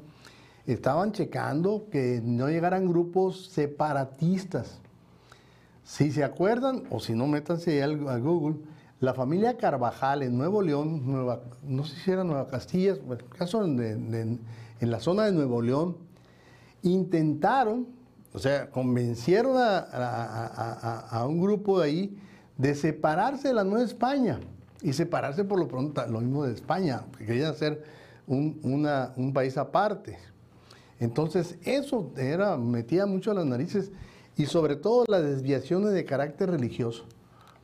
estaban 0.68 1.14
checando 1.14 1.88
que 1.90 2.22
no 2.24 2.48
llegaran 2.50 2.88
grupos 2.88 3.48
separatistas. 3.48 4.80
Si 5.84 6.12
se 6.12 6.24
acuerdan, 6.24 6.84
o 6.92 7.00
si 7.00 7.14
no, 7.14 7.26
métanse 7.26 7.82
a 7.82 8.18
Google, 8.20 8.58
la 9.00 9.14
familia 9.14 9.58
Carvajal 9.58 10.24
en 10.24 10.38
Nuevo 10.38 10.62
León, 10.62 11.02
Nueva- 11.12 11.42
no 11.64 11.86
sé 11.86 11.96
si 11.96 12.12
era 12.12 12.24
Nueva 12.24 12.48
Castilla, 12.48 12.96
bueno, 13.08 13.24
en 13.24 13.30
caso 13.38 13.64
de- 13.66 13.96
de- 13.96 14.38
en 14.82 14.92
la 14.92 15.00
zona 15.00 15.24
de 15.26 15.32
Nuevo 15.32 15.62
León, 15.62 15.98
intentaron, 16.84 17.88
o 18.34 18.40
sea, 18.40 18.70
convencieron 18.70 19.56
a, 19.58 21.26
un 21.28 21.42
grupo 21.42 21.80
de 21.80 21.86
ahí 21.86 22.18
de 22.58 22.76
separarse 22.76 23.50
de 23.50 23.54
la 23.54 23.64
Nueva 23.64 23.84
España 23.84 24.40
y 24.82 24.94
separarse 24.94 25.44
por 25.44 25.60
lo 25.60 25.68
pronto, 25.68 26.06
lo 26.08 26.22
mismo 26.22 26.44
de 26.46 26.54
España, 26.54 27.04
que 27.18 27.26
querían 27.26 27.52
hacer 27.52 27.84
un, 28.28 29.32
país 29.34 29.58
aparte. 29.58 30.18
Entonces, 31.00 31.58
eso 31.64 32.12
era, 32.18 32.58
metía 32.58 33.06
mucho 33.06 33.32
a 33.32 33.34
las 33.34 33.46
narices 33.46 33.92
y 34.36 34.46
sobre 34.46 34.76
todo 34.76 35.06
las 35.08 35.24
desviaciones 35.24 35.92
de 35.92 36.06
carácter 36.06 36.52
religioso, 36.52 37.06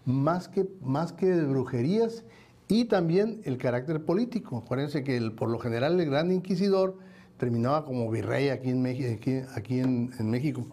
más 0.05 0.47
que, 0.47 0.67
más 0.81 1.13
que 1.13 1.27
de 1.27 1.45
brujerías 1.45 2.23
y 2.67 2.85
también 2.85 3.41
el 3.43 3.57
carácter 3.57 4.03
político. 4.03 4.57
Acuérdense 4.57 5.03
que 5.03 5.19
por 5.31 5.49
lo 5.49 5.59
general 5.59 5.99
el 5.99 6.09
gran 6.09 6.31
inquisidor 6.31 6.97
terminaba 7.37 7.85
como 7.85 8.09
virrey 8.09 8.49
aquí 8.49 8.69
en, 8.69 8.83
Meji- 8.83 9.13
aquí, 9.15 9.41
aquí 9.55 9.79
en, 9.79 10.11
en 10.19 10.29
México. 10.29 10.65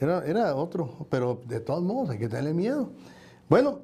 Era, 0.00 0.24
era 0.26 0.54
otro, 0.54 1.06
pero 1.10 1.40
de 1.46 1.60
todos 1.60 1.82
modos 1.82 2.10
hay 2.10 2.18
que 2.18 2.28
tenerle 2.28 2.52
miedo. 2.54 2.90
Bueno, 3.48 3.80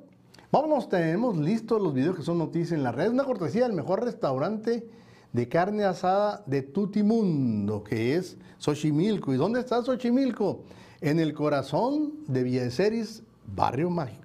vámonos, 0.51 0.89
tenemos 0.89 1.37
listos 1.39 1.81
los 1.81 1.95
videos 1.95 2.17
que 2.17 2.23
son 2.23 2.39
noticias 2.39 2.73
en 2.73 2.83
la 2.83 2.93
red. 2.93 3.11
Una 3.11 3.25
cortesía 3.25 3.63
del 3.63 3.73
mejor 3.73 4.05
restaurante 4.05 4.87
de 5.33 5.49
carne 5.49 5.85
asada 5.85 6.43
de 6.47 6.63
Tutimundo, 6.63 7.83
que 7.83 8.17
es 8.17 8.37
Xochimilco. 8.59 9.33
¿Y 9.33 9.37
dónde 9.39 9.61
está 9.61 9.83
Xochimilco? 9.83 10.61
En 11.01 11.19
el 11.19 11.33
corazón 11.33 12.13
de 12.29 12.43
Villaceris, 12.43 13.23
Barrio 13.47 13.89
Mágico. 13.91 14.22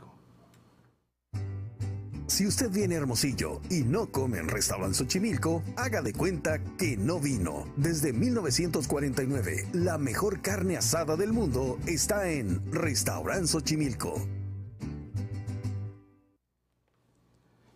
Si 2.28 2.46
usted 2.46 2.70
viene 2.70 2.96
a 2.96 2.98
Hermosillo 2.98 3.62
y 3.70 3.84
no 3.84 4.08
come 4.12 4.40
en 4.40 4.50
Restaurante 4.50 4.98
Xochimilco, 4.98 5.64
haga 5.78 6.02
de 6.02 6.12
cuenta 6.12 6.60
que 6.78 6.98
no 6.98 7.20
vino. 7.22 7.66
Desde 7.78 8.12
1949, 8.12 9.68
la 9.72 9.98
mejor 9.98 10.42
carne 10.42 10.76
asada 10.76 11.16
del 11.16 11.32
mundo 11.32 11.78
está 11.88 12.30
en 12.30 12.70
Restaurante 12.72 13.48
Xochimilco. 13.48 14.16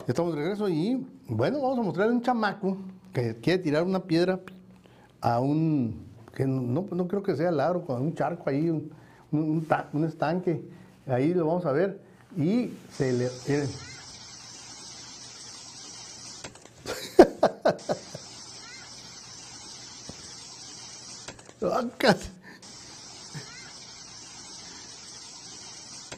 Estamos 0.06 0.36
de 0.36 0.41
regreso 0.41 0.68
y 0.68 1.08
bueno, 1.30 1.62
vamos 1.62 1.80
a 1.80 1.84
mostrarle 1.84 2.14
un 2.14 2.22
chamaco 2.22 2.78
que 3.14 3.38
quiere 3.38 3.64
tirar 3.64 3.84
una 3.84 4.04
piedra 4.04 4.41
a 5.22 5.39
un, 5.39 6.06
que 6.36 6.45
no, 6.45 6.86
no 6.91 7.08
creo 7.08 7.24
que 7.24 7.38
sea 7.38 7.52
lago, 7.52 7.86
con 7.86 8.02
un 8.02 8.16
charco 8.16 8.49
ahí, 8.49 8.70
un, 8.70 8.91
un 9.32 10.04
estanque, 10.06 10.62
ahí 11.08 11.34
lo 11.34 11.45
vamos 11.45 11.66
a 11.66 11.72
ver 11.72 12.02
y 12.36 12.72
se 12.91 13.14
le... 13.14 13.30
eh, 13.47 13.68
Ah, 16.81 16.81
casi. 16.81 16.81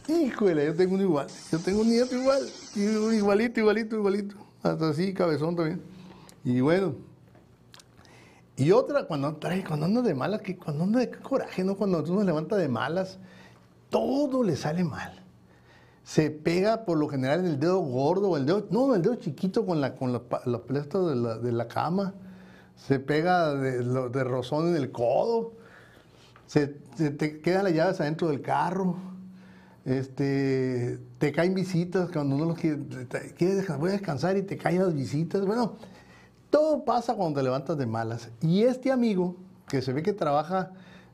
Híjole, 0.08 0.66
yo 0.66 0.76
tengo 0.76 0.96
un 0.96 1.02
igual. 1.02 1.28
Yo 1.52 1.60
tengo 1.60 1.82
un 1.82 1.90
nieto 1.90 2.16
igual. 2.16 2.50
Igualito, 2.76 3.60
igualito, 3.60 3.96
igualito. 3.96 4.36
Hasta 4.62 4.90
así, 4.90 5.14
cabezón 5.14 5.56
también. 5.56 5.82
Y 6.44 6.62
bueno. 6.62 6.96
Y 8.56 8.72
otra, 8.72 9.06
cuando 9.06 9.36
trae, 9.38 9.64
cuando 9.64 9.86
anda 9.86 10.02
de 10.02 10.14
malas, 10.14 10.42
que 10.42 10.56
cuando 10.56 10.84
anda 10.84 11.00
de 11.00 11.10
coraje, 11.10 11.64
¿no? 11.64 11.76
Cuando 11.76 12.04
uno 12.04 12.20
se 12.20 12.26
levanta 12.26 12.56
de 12.56 12.68
malas, 12.68 13.18
todo 13.90 14.44
le 14.44 14.56
sale 14.56 14.84
mal. 14.84 15.23
Se 16.04 16.30
pega 16.30 16.86
por 16.86 16.98
lo 16.98 17.08
general 17.08 17.42
en 17.42 17.46
el 17.46 17.60
dedo 17.60 17.80
gordo 17.80 18.32
o 18.32 18.38
el 18.38 18.46
dedo, 18.46 18.68
no, 18.72 18.94
el 18.94 19.02
dedo 19.02 19.16
chiquito 19.16 19.66
con 19.66 19.80
la, 19.80 19.96
con 19.96 20.22
plasta 20.68 21.00
de 21.00 21.16
la, 21.16 21.38
de 21.38 21.52
la 21.52 21.68
cama. 21.68 22.14
Se 22.76 23.00
pega 23.00 23.54
de, 23.54 23.84
de 23.84 24.24
rozón 24.24 24.70
en 24.70 24.76
el 24.76 24.92
codo. 24.92 25.54
Se, 26.46 26.68
te 26.68 27.40
quedan 27.40 27.64
las 27.64 27.74
llaves 27.74 28.02
adentro 28.02 28.28
del 28.28 28.42
carro. 28.42 28.98
Este, 29.86 31.00
te 31.18 31.32
caen 31.32 31.54
visitas 31.54 32.10
cuando 32.10 32.36
uno 32.36 32.46
los 32.46 32.58
quiere, 32.58 32.80
quiere 33.38 33.66
voy 33.78 33.90
a 33.90 33.94
descansar 33.94 34.38
y 34.38 34.44
te 34.44 34.58
caen 34.58 34.84
las 34.84 34.94
visitas. 34.94 35.46
Bueno, 35.46 35.78
todo 36.50 36.86
pasa 36.86 37.16
cuando 37.16 37.40
te 37.40 37.44
levantas 37.44 37.78
de 37.78 37.86
malas. 37.86 38.30
Y 38.42 38.64
este 38.64 38.92
amigo, 38.92 39.36
que 39.68 39.82
se 39.82 39.94
ve 39.94 40.04
que 40.04 40.14
trabaja 40.14 40.72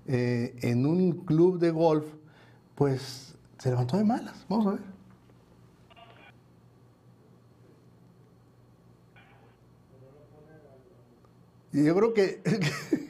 eh, 0.08 0.56
en 0.62 0.86
un 0.86 1.12
club 1.12 1.60
de 1.60 1.72
golf, 1.72 2.06
pues 2.76 3.29
se 3.60 3.70
levantó 3.70 3.98
de 3.98 4.06
malas. 4.06 4.46
Vamos 4.50 4.68
a 4.68 4.72
ver. 4.72 4.80
Y 11.72 11.86
yo 11.86 11.96
creo 11.96 12.14
que 12.14 12.42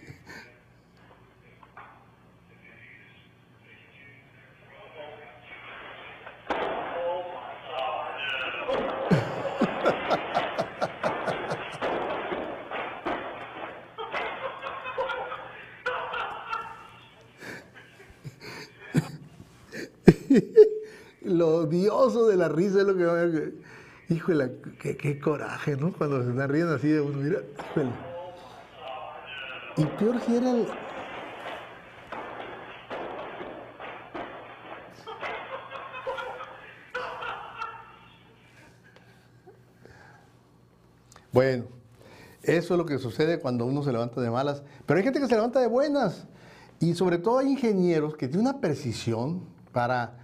lo 21.39 21.55
odioso 21.55 22.27
de 22.27 22.37
la 22.37 22.49
risa 22.49 22.81
es 22.81 22.85
lo 22.85 22.95
que... 22.95 23.53
Híjole, 24.09 24.57
qué, 24.79 24.97
qué 24.97 25.19
coraje, 25.19 25.75
¿no? 25.77 25.93
Cuando 25.93 26.21
se 26.23 26.29
están 26.31 26.49
riendo 26.49 26.75
así 26.75 26.89
de 26.89 26.99
uno, 26.99 27.17
mira, 27.17 27.39
híjole. 27.71 27.91
Y 29.77 29.85
peor 29.85 30.19
si 30.21 30.35
era 30.35 30.51
el... 30.51 30.67
Bueno, 41.31 41.65
eso 42.41 42.73
es 42.73 42.77
lo 42.77 42.85
que 42.85 42.97
sucede 42.97 43.39
cuando 43.39 43.65
uno 43.65 43.83
se 43.83 43.91
levanta 43.91 44.19
de 44.19 44.29
malas. 44.31 44.63
Pero 44.85 44.97
hay 44.97 45.03
gente 45.03 45.19
que 45.19 45.27
se 45.27 45.35
levanta 45.35 45.61
de 45.61 45.67
buenas. 45.67 46.25
Y 46.79 46.95
sobre 46.95 47.19
todo 47.19 47.37
hay 47.37 47.51
ingenieros 47.51 48.17
que 48.17 48.27
tienen 48.27 48.47
una 48.47 48.59
precisión 48.59 49.43
para 49.71 50.17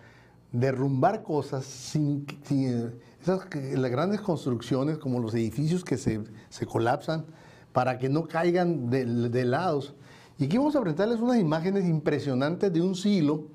derrumbar 0.59 1.23
cosas 1.23 1.65
sin, 1.65 2.25
sin 2.43 2.93
esas, 3.21 3.47
las 3.53 3.91
grandes 3.91 4.21
construcciones 4.21 4.97
como 4.97 5.19
los 5.19 5.33
edificios 5.33 5.83
que 5.83 5.97
se, 5.97 6.23
se 6.49 6.65
colapsan 6.65 7.25
para 7.73 7.97
que 7.97 8.07
no 8.07 8.27
caigan 8.27 8.89
de, 8.89 9.05
de, 9.05 9.45
lados. 9.45 9.95
Y 10.37 10.45
aquí 10.45 10.57
vamos 10.57 10.75
a 10.75 10.81
presentarles 10.81 11.19
unas 11.19 11.37
imágenes 11.37 11.85
impresionantes 11.85 12.71
de 12.71 12.81
un 12.81 12.95
silo, 12.95 13.47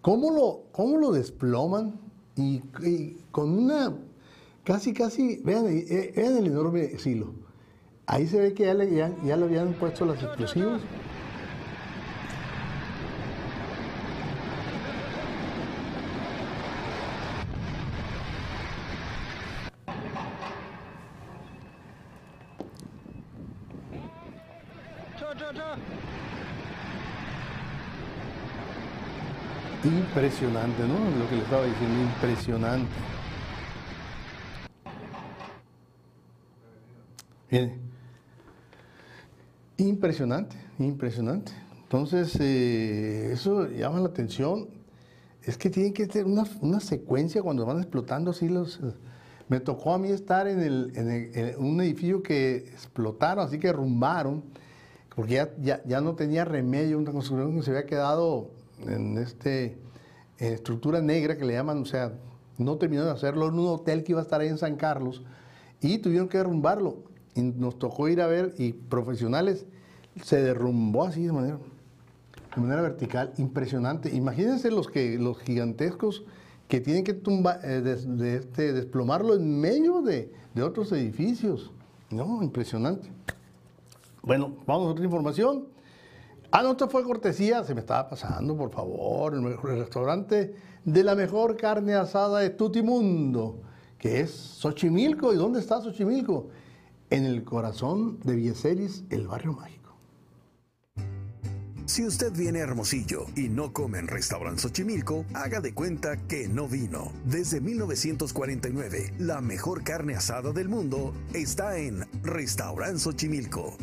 cómo 0.00 0.30
lo, 0.30 0.64
cómo 0.72 0.96
lo 0.96 1.12
desploman 1.12 2.00
y, 2.36 2.60
con 3.30 3.50
una 3.50 3.94
casi, 4.64 4.94
casi, 4.94 5.36
vean, 5.44 5.66
eh, 5.68 6.12
vean 6.16 6.36
el 6.38 6.46
enorme 6.46 6.98
silo. 6.98 7.34
Ahí 8.06 8.26
se 8.26 8.40
ve 8.40 8.54
que 8.54 8.64
ya 8.64 8.74
le, 8.74 8.94
ya 8.94 9.36
le 9.36 9.44
habían 9.44 9.74
puesto 9.74 10.04
los 10.04 10.22
explosivos. 10.22 10.80
Impresionante, 29.84 30.82
¿no? 30.86 31.18
Lo 31.18 31.28
que 31.28 31.36
le 31.36 31.42
estaba 31.42 31.64
diciendo, 31.64 32.02
impresionante. 32.02 32.92
Bien. 37.50 37.80
Impresionante, 39.78 40.56
impresionante. 40.78 41.52
Entonces, 41.82 42.36
eh, 42.40 43.32
eso 43.32 43.68
llama 43.68 43.98
la 43.98 44.06
atención. 44.06 44.68
Es 45.42 45.58
que 45.58 45.68
tienen 45.68 45.92
que 45.92 46.06
tener 46.06 46.26
una, 46.26 46.44
una, 46.60 46.78
secuencia 46.78 47.42
cuando 47.42 47.66
van 47.66 47.78
explotando 47.78 48.30
así 48.30 48.48
los... 48.48 48.80
Me 49.48 49.58
tocó 49.58 49.92
a 49.92 49.98
mí 49.98 50.08
estar 50.08 50.46
en, 50.46 50.60
en, 50.60 51.10
el, 51.10 51.30
en 51.34 51.58
un 51.58 51.80
edificio 51.80 52.22
que 52.22 52.56
explotaron, 52.56 53.44
así 53.44 53.58
que 53.58 53.66
derrumbaron, 53.66 54.44
porque 55.14 55.34
ya, 55.34 55.50
ya, 55.60 55.82
ya, 55.84 56.00
no 56.00 56.14
tenía 56.14 56.44
remedio, 56.44 56.98
una 56.98 57.12
construcción 57.12 57.54
que 57.54 57.62
se 57.62 57.70
había 57.70 57.86
quedado 57.86 58.50
en 58.86 59.18
este 59.18 59.76
en 60.38 60.54
estructura 60.54 61.00
negra 61.00 61.36
que 61.36 61.44
le 61.44 61.52
llaman, 61.52 61.82
o 61.82 61.84
sea, 61.84 62.12
no 62.58 62.76
terminó 62.76 63.04
de 63.04 63.10
hacerlo 63.10 63.48
en 63.48 63.54
un 63.54 63.68
hotel 63.68 64.02
que 64.02 64.12
iba 64.12 64.20
a 64.20 64.24
estar 64.24 64.40
ahí 64.40 64.48
en 64.48 64.58
San 64.58 64.76
Carlos 64.76 65.22
y 65.80 65.98
tuvieron 65.98 66.28
que 66.28 66.38
derrumbarlo. 66.38 66.96
Y 67.34 67.42
nos 67.42 67.78
tocó 67.78 68.08
ir 68.08 68.20
a 68.20 68.26
ver 68.26 68.54
y 68.58 68.72
profesionales 68.72 69.66
se 70.22 70.42
derrumbó 70.42 71.04
así 71.04 71.24
de 71.24 71.32
manera, 71.32 71.58
de 72.54 72.60
manera 72.60 72.82
vertical, 72.82 73.32
impresionante. 73.38 74.14
Imagínense 74.14 74.70
los 74.70 74.88
que 74.88 75.18
los 75.18 75.38
gigantescos 75.38 76.24
que 76.68 76.80
tienen 76.80 77.04
que 77.04 77.14
tumbar, 77.14 77.60
eh, 77.64 77.80
de 77.80 78.36
este, 78.36 78.72
desplomarlo 78.72 79.34
en 79.34 79.60
medio 79.60 80.02
de, 80.02 80.32
de, 80.54 80.62
otros 80.62 80.92
edificios. 80.92 81.70
No, 82.10 82.42
impresionante. 82.42 83.08
Bueno, 84.22 84.56
vamos 84.66 84.86
a 84.86 84.90
otra 84.92 85.04
información. 85.04 85.66
Ah, 86.52 86.62
no, 86.62 86.72
esto 86.72 86.88
fue 86.88 87.02
cortesía, 87.02 87.64
se 87.64 87.74
me 87.74 87.80
estaba 87.80 88.08
pasando, 88.08 88.56
por 88.56 88.70
favor, 88.70 89.34
el, 89.34 89.44
el 89.44 89.78
restaurante 89.78 90.54
de 90.84 91.02
la 91.02 91.14
mejor 91.14 91.56
carne 91.56 91.94
asada 91.94 92.40
de 92.40 92.50
Tutimundo, 92.50 93.62
que 93.98 94.20
es 94.20 94.30
Xochimilco. 94.30 95.32
¿Y 95.32 95.36
dónde 95.36 95.60
está 95.60 95.80
Xochimilco? 95.80 96.50
En 97.10 97.24
el 97.24 97.42
corazón 97.42 98.20
de 98.20 98.36
Villeseris, 98.36 99.04
el 99.10 99.26
barrio 99.26 99.54
mágico. 99.54 99.82
Si 101.84 102.06
usted 102.06 102.32
viene 102.32 102.60
a 102.60 102.62
Hermosillo 102.62 103.26
y 103.34 103.48
no 103.48 103.72
come 103.72 103.98
en 103.98 104.06
Restaurant 104.06 104.58
Xochimilco, 104.58 105.24
haga 105.34 105.60
de 105.60 105.74
cuenta 105.74 106.16
que 106.28 106.48
no 106.48 106.68
vino. 106.68 107.12
Desde 107.24 107.60
1949, 107.60 109.14
la 109.18 109.40
mejor 109.40 109.82
carne 109.82 110.14
asada 110.14 110.52
del 110.52 110.68
mundo 110.68 111.12
está 111.34 111.76
en 111.76 112.06
Restaurant 112.22 112.98
Xochimilco. 112.98 113.76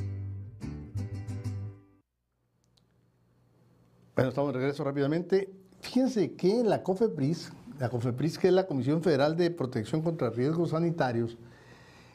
Bueno, 4.15 4.29
estamos 4.29 4.53
de 4.53 4.59
regreso 4.59 4.83
rápidamente. 4.83 5.49
Fíjense 5.81 6.33
que 6.33 6.63
la 6.63 6.83
COFEPRIS, 6.83 7.51
la 7.79 7.89
COFEPRIS 7.89 8.37
que 8.37 8.47
es 8.47 8.53
la 8.53 8.67
Comisión 8.67 9.01
Federal 9.01 9.37
de 9.37 9.49
Protección 9.51 10.01
contra 10.01 10.29
Riesgos 10.29 10.71
Sanitarios, 10.71 11.37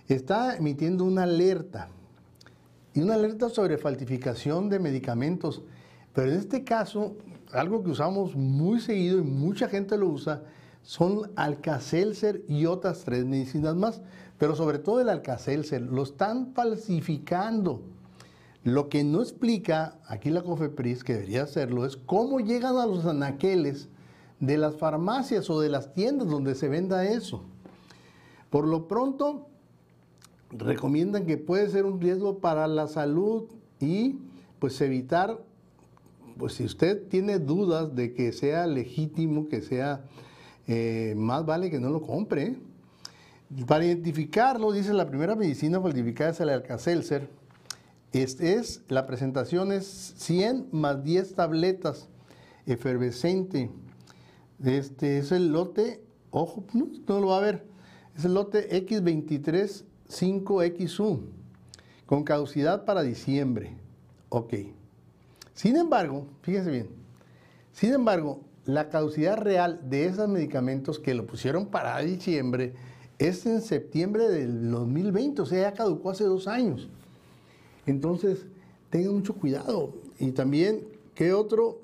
está 0.08 0.56
emitiendo 0.56 1.04
una 1.04 1.22
alerta. 1.22 1.88
Y 2.92 3.00
una 3.00 3.14
alerta 3.14 3.48
sobre 3.48 3.78
falsificación 3.78 4.68
de 4.68 4.78
medicamentos. 4.78 5.62
Pero 6.12 6.30
en 6.30 6.38
este 6.38 6.62
caso, 6.62 7.16
algo 7.52 7.82
que 7.82 7.90
usamos 7.90 8.36
muy 8.36 8.80
seguido 8.80 9.18
y 9.18 9.22
mucha 9.22 9.68
gente 9.68 9.96
lo 9.96 10.08
usa, 10.08 10.42
son 10.82 11.30
Alcacelser 11.36 12.42
y 12.46 12.66
otras 12.66 13.04
tres 13.04 13.24
medicinas 13.24 13.74
más. 13.76 14.02
Pero 14.38 14.54
sobre 14.54 14.78
todo 14.78 15.00
el 15.00 15.08
Alcacelser, 15.08 15.80
lo 15.80 16.02
están 16.02 16.52
falsificando. 16.52 17.93
Lo 18.64 18.88
que 18.88 19.04
no 19.04 19.20
explica 19.20 19.98
aquí 20.06 20.30
la 20.30 20.42
COFEPRIS, 20.42 21.04
que 21.04 21.12
debería 21.12 21.42
hacerlo, 21.42 21.84
es 21.84 21.98
cómo 21.98 22.40
llegan 22.40 22.78
a 22.78 22.86
los 22.86 23.04
anaqueles 23.04 23.88
de 24.40 24.56
las 24.56 24.76
farmacias 24.76 25.50
o 25.50 25.60
de 25.60 25.68
las 25.68 25.92
tiendas 25.92 26.28
donde 26.28 26.54
se 26.54 26.68
venda 26.68 27.04
eso. 27.04 27.44
Por 28.48 28.66
lo 28.66 28.88
pronto, 28.88 29.48
recomiendan 30.50 31.26
que 31.26 31.36
puede 31.36 31.68
ser 31.68 31.84
un 31.84 32.00
riesgo 32.00 32.38
para 32.38 32.66
la 32.66 32.86
salud 32.86 33.44
y 33.80 34.18
pues 34.58 34.80
evitar, 34.80 35.38
pues 36.38 36.54
si 36.54 36.64
usted 36.64 37.06
tiene 37.08 37.38
dudas 37.38 37.94
de 37.94 38.14
que 38.14 38.32
sea 38.32 38.66
legítimo, 38.66 39.46
que 39.46 39.60
sea, 39.60 40.06
eh, 40.66 41.12
más 41.18 41.44
vale 41.44 41.70
que 41.70 41.80
no 41.80 41.90
lo 41.90 42.00
compre. 42.00 42.56
Para 43.66 43.84
identificarlo, 43.84 44.72
dice 44.72 44.94
la 44.94 45.06
primera 45.06 45.36
medicina 45.36 45.82
falsificada 45.82 46.30
es 46.30 46.40
el 46.40 46.48
Alka-Seltzer. 46.48 47.43
Este 48.14 48.54
es, 48.54 48.80
la 48.88 49.06
presentación 49.06 49.72
es 49.72 50.14
100 50.18 50.68
más 50.70 51.02
10 51.02 51.34
tabletas 51.34 52.08
efervescente. 52.64 53.72
Este 54.64 55.18
es 55.18 55.32
el 55.32 55.48
lote, 55.48 56.00
ojo, 56.30 56.64
no, 56.74 56.86
no 57.08 57.18
lo 57.18 57.26
va 57.26 57.38
a 57.38 57.40
ver, 57.40 57.66
es 58.16 58.24
el 58.24 58.34
lote 58.34 58.70
X23 58.86 59.82
5XU, 60.08 61.22
con 62.06 62.22
caducidad 62.22 62.84
para 62.84 63.02
diciembre. 63.02 63.76
Ok. 64.28 64.54
Sin 65.52 65.76
embargo, 65.76 66.28
fíjense 66.42 66.70
bien, 66.70 66.90
sin 67.72 67.94
embargo, 67.94 68.42
la 68.64 68.90
caducidad 68.90 69.38
real 69.38 69.80
de 69.90 70.06
esos 70.06 70.28
medicamentos 70.28 71.00
que 71.00 71.14
lo 71.14 71.26
pusieron 71.26 71.66
para 71.66 71.98
diciembre 71.98 72.74
es 73.18 73.44
en 73.44 73.60
septiembre 73.60 74.28
del 74.28 74.70
2020, 74.70 75.42
o 75.42 75.46
sea, 75.46 75.62
ya 75.62 75.72
caducó 75.76 76.10
hace 76.10 76.22
dos 76.22 76.46
años. 76.46 76.88
Entonces, 77.86 78.46
tengan 78.90 79.14
mucho 79.14 79.34
cuidado. 79.34 79.94
Y 80.18 80.32
también, 80.32 80.86
¿qué 81.14 81.32
otro? 81.32 81.80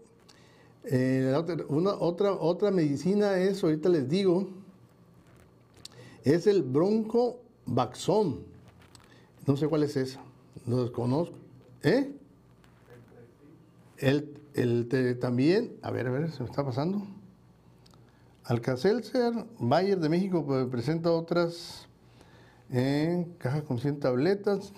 Eh, 0.85 1.35
una, 1.69 1.93
otra, 1.95 2.33
otra 2.33 2.71
medicina 2.71 3.39
es, 3.39 3.63
ahorita 3.63 3.89
les 3.89 4.09
digo, 4.09 4.49
es 6.25 6.47
el 6.47 6.63
bronco 6.63 7.41
Baxón. 7.67 8.41
No 9.47 9.57
sé 9.57 9.69
cuál 9.69 9.83
es 9.83 9.97
esa. 9.97 10.21
Lo 10.67 10.83
desconozco. 10.83 11.37
¿Eh? 11.83 12.13
El, 13.99 14.35
el 14.55 15.19
también, 15.21 15.77
a 15.83 15.91
ver, 15.91 16.07
a 16.07 16.11
ver, 16.11 16.31
se 16.31 16.43
me 16.43 16.49
está 16.49 16.65
pasando. 16.65 17.07
Alcacelser, 18.45 19.33
Bayer 19.59 19.99
de 20.01 20.09
México 20.09 20.45
pues, 20.45 20.67
presenta 20.67 21.13
otras 21.13 21.87
en 22.71 23.25
caja 23.39 23.63
con 23.63 23.79
100 23.79 24.01
tabletas. 24.01 24.73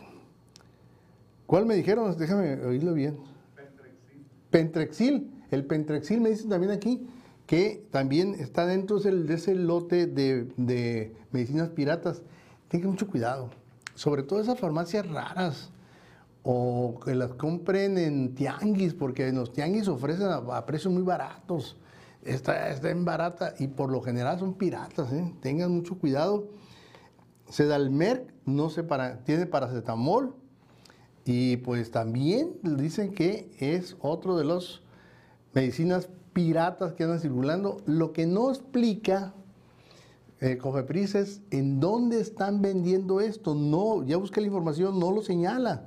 ¿Cuál 1.46 1.66
me 1.66 1.74
dijeron? 1.74 2.16
Déjame 2.16 2.64
oírlo 2.64 2.94
bien. 2.94 3.18
Pentrexil. 3.54 4.26
Pentrexil. 4.50 5.44
El 5.50 5.66
Pentrexil 5.66 6.20
me 6.20 6.30
dicen 6.30 6.48
también 6.48 6.72
aquí 6.72 7.06
que 7.46 7.86
también 7.90 8.34
está 8.34 8.66
dentro 8.66 8.98
de 8.98 9.34
ese 9.34 9.54
lote 9.54 10.06
de, 10.06 11.14
medicinas 11.32 11.68
piratas 11.70 12.22
tengan 12.68 12.90
mucho 12.90 13.06
cuidado. 13.08 13.50
Sobre 13.94 14.22
todo 14.22 14.40
esas 14.40 14.58
farmacias 14.58 15.06
raras 15.06 15.70
o 16.42 16.98
que 17.04 17.14
las 17.14 17.34
compren 17.34 17.98
en 17.98 18.34
tianguis, 18.34 18.94
porque 18.94 19.28
en 19.28 19.36
los 19.36 19.52
tianguis 19.52 19.88
ofrecen 19.88 20.28
a, 20.28 20.36
a 20.36 20.64
precios 20.64 20.92
muy 20.92 21.02
baratos. 21.02 21.76
está, 22.24 22.70
está 22.70 22.90
en 22.90 23.04
barata 23.04 23.54
y 23.58 23.66
por 23.66 23.90
lo 23.90 24.00
general 24.00 24.38
son 24.38 24.54
piratas, 24.54 25.12
¿eh? 25.12 25.34
tengan 25.42 25.72
mucho 25.72 25.98
cuidado. 25.98 26.48
Sedalmerc 27.50 28.32
no 28.46 28.70
se 28.70 28.82
para, 28.82 29.22
tiene 29.24 29.44
paracetamol 29.44 30.34
y 31.24 31.56
pues 31.58 31.90
también 31.90 32.54
dicen 32.62 33.14
que 33.14 33.50
es 33.58 33.96
otro 34.00 34.36
de 34.36 34.44
los 34.44 34.82
medicinas 35.54 36.08
piratas 36.32 36.94
que 36.94 37.04
andan 37.04 37.20
circulando. 37.20 37.78
Lo 37.86 38.12
que 38.12 38.26
no 38.26 38.50
explica 38.50 39.34
eh, 40.40 40.58
Cofepris 40.58 41.14
es 41.14 41.40
en 41.50 41.78
dónde 41.78 42.20
están 42.20 42.62
vendiendo 42.62 43.20
esto. 43.20 43.54
No, 43.54 44.04
ya 44.04 44.16
busqué 44.16 44.40
la 44.40 44.48
información, 44.48 44.98
no 44.98 45.12
lo 45.12 45.22
señala. 45.22 45.86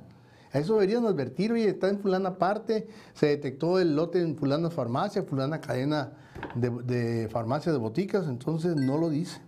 A 0.52 0.58
eso 0.58 0.74
deberían 0.74 1.04
advertir, 1.04 1.52
oye, 1.52 1.68
está 1.68 1.90
en 1.90 1.98
fulana 1.98 2.38
parte, 2.38 2.88
se 3.12 3.26
detectó 3.26 3.78
el 3.78 3.94
lote 3.94 4.22
en 4.22 4.36
fulana 4.36 4.70
farmacia, 4.70 5.22
fulana 5.24 5.60
cadena 5.60 6.12
de, 6.54 6.70
de 6.70 7.28
farmacia 7.28 7.72
de 7.72 7.76
boticas, 7.76 8.26
entonces 8.26 8.76
no 8.76 8.96
lo 8.96 9.10
dice. 9.10 9.42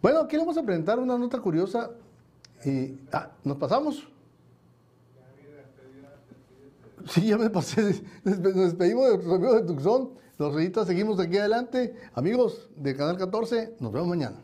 Bueno, 0.00 0.20
aquí 0.20 0.36
le 0.36 0.42
vamos 0.42 0.58
a 0.58 0.62
presentar 0.62 1.00
una 1.00 1.18
nota 1.18 1.40
curiosa. 1.40 1.90
Y, 2.64 3.00
ah, 3.12 3.32
¿Nos 3.42 3.56
pasamos? 3.56 4.06
Sí, 7.10 7.26
ya 7.26 7.38
me 7.38 7.48
pasé. 7.50 8.02
Nos 8.24 8.42
despedimos 8.42 9.04
de 9.04 9.10
nuestros 9.12 9.34
amigos 9.34 9.54
de 9.54 9.62
Tucson. 9.66 10.10
Los 10.38 10.54
reyistas 10.54 10.86
seguimos 10.86 11.18
aquí 11.18 11.38
adelante. 11.38 11.94
Amigos 12.14 12.68
de 12.76 12.94
Canal 12.94 13.16
14, 13.16 13.74
nos 13.80 13.92
vemos 13.92 14.08
mañana. 14.08 14.36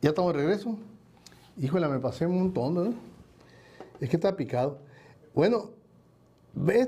Ya 0.00 0.10
estamos 0.10 0.32
de 0.34 0.40
regreso. 0.40 0.76
Híjole, 1.56 1.88
me 1.88 1.98
pasé 1.98 2.26
un 2.26 2.38
montón. 2.38 2.94
Es 3.98 4.08
que 4.08 4.16
está 4.16 4.36
picado. 4.36 4.78
Bueno, 5.34 5.70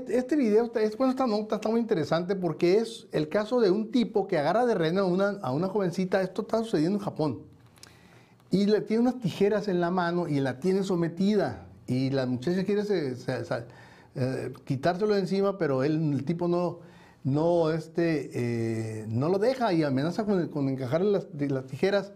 este 0.07 0.37
video, 0.37 0.71
esta 0.73 1.27
nota 1.27 1.55
está 1.55 1.67
muy 1.67 1.81
interesante 1.81 2.35
porque 2.35 2.77
es 2.77 3.07
el 3.11 3.27
caso 3.27 3.59
de 3.59 3.71
un 3.71 3.91
tipo 3.91 4.25
que 4.27 4.37
agarra 4.37 4.65
de 4.65 4.75
reina 4.75 5.01
a 5.01 5.05
una, 5.05 5.39
a 5.41 5.51
una 5.51 5.67
jovencita. 5.67 6.21
Esto 6.21 6.43
está 6.43 6.59
sucediendo 6.59 6.99
en 6.99 7.03
Japón. 7.03 7.56
Y 8.49 8.65
le 8.65 8.81
tiene 8.81 9.01
unas 9.01 9.19
tijeras 9.19 9.67
en 9.67 9.81
la 9.81 9.91
mano 9.91 10.27
y 10.27 10.39
la 10.39 10.59
tiene 10.59 10.83
sometida. 10.83 11.67
Y 11.85 12.09
la 12.09 12.25
muchacha 12.25 12.63
quiere 12.63 12.83
eh, 14.15 14.53
quitárselo 14.65 15.13
de 15.13 15.21
encima, 15.21 15.57
pero 15.57 15.83
el 15.83 16.23
tipo 16.25 16.47
no, 16.47 16.79
no, 17.27 17.71
este, 17.71 18.31
eh, 18.33 19.05
no 19.09 19.27
lo 19.27 19.37
deja 19.37 19.73
y 19.73 19.83
amenaza 19.83 20.23
con, 20.25 20.47
con 20.47 20.69
encajarle 20.69 21.11
las, 21.11 21.27
las 21.33 21.67
tijeras. 21.67 22.13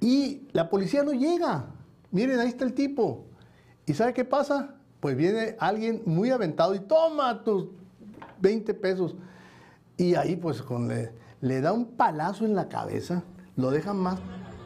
Y 0.00 0.48
la 0.52 0.70
policía 0.70 1.02
no 1.02 1.12
llega. 1.12 1.66
Miren, 2.10 2.40
ahí 2.40 2.48
está 2.48 2.64
el 2.64 2.72
tipo. 2.72 3.26
¿Y 3.84 3.92
sabe 3.92 4.14
qué 4.14 4.24
pasa? 4.24 4.76
Pues 5.00 5.14
viene 5.14 5.56
alguien 5.58 6.02
muy 6.06 6.30
aventado 6.30 6.74
y 6.74 6.80
toma 6.80 7.44
tus 7.44 7.66
20 8.40 8.72
pesos. 8.74 9.14
Y 9.98 10.14
ahí 10.14 10.36
pues 10.36 10.62
con 10.62 10.88
le, 10.88 11.12
le 11.42 11.60
da 11.60 11.74
un 11.74 11.84
palazo 11.84 12.46
en 12.46 12.54
la 12.54 12.68
cabeza, 12.68 13.22
lo 13.56 13.70
deja 13.70 13.92
más 13.92 14.18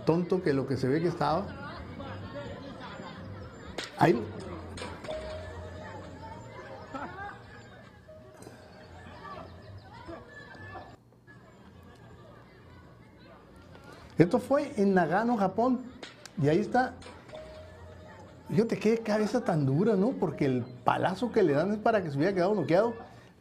tonto 0.04 0.42
que 0.42 0.52
lo 0.52 0.66
que 0.66 0.76
se 0.76 0.88
ve 0.88 1.00
que 1.00 1.08
estaba. 1.08 1.46
Ahí, 3.98 4.20
Esto 14.16 14.38
fue 14.38 14.72
en 14.76 14.94
Nagano, 14.94 15.36
Japón. 15.36 15.80
Y 16.40 16.48
ahí 16.48 16.58
está. 16.58 16.94
Fíjate 18.48 18.78
qué 18.78 18.98
cabeza 18.98 19.40
tan 19.42 19.66
dura, 19.66 19.96
¿no? 19.96 20.10
Porque 20.10 20.44
el 20.46 20.64
palazo 20.84 21.32
que 21.32 21.42
le 21.42 21.54
dan 21.54 21.72
es 21.72 21.78
para 21.78 22.02
que 22.02 22.10
se 22.10 22.16
hubiera 22.16 22.32
quedado 22.32 22.54
noqueado. 22.54 22.94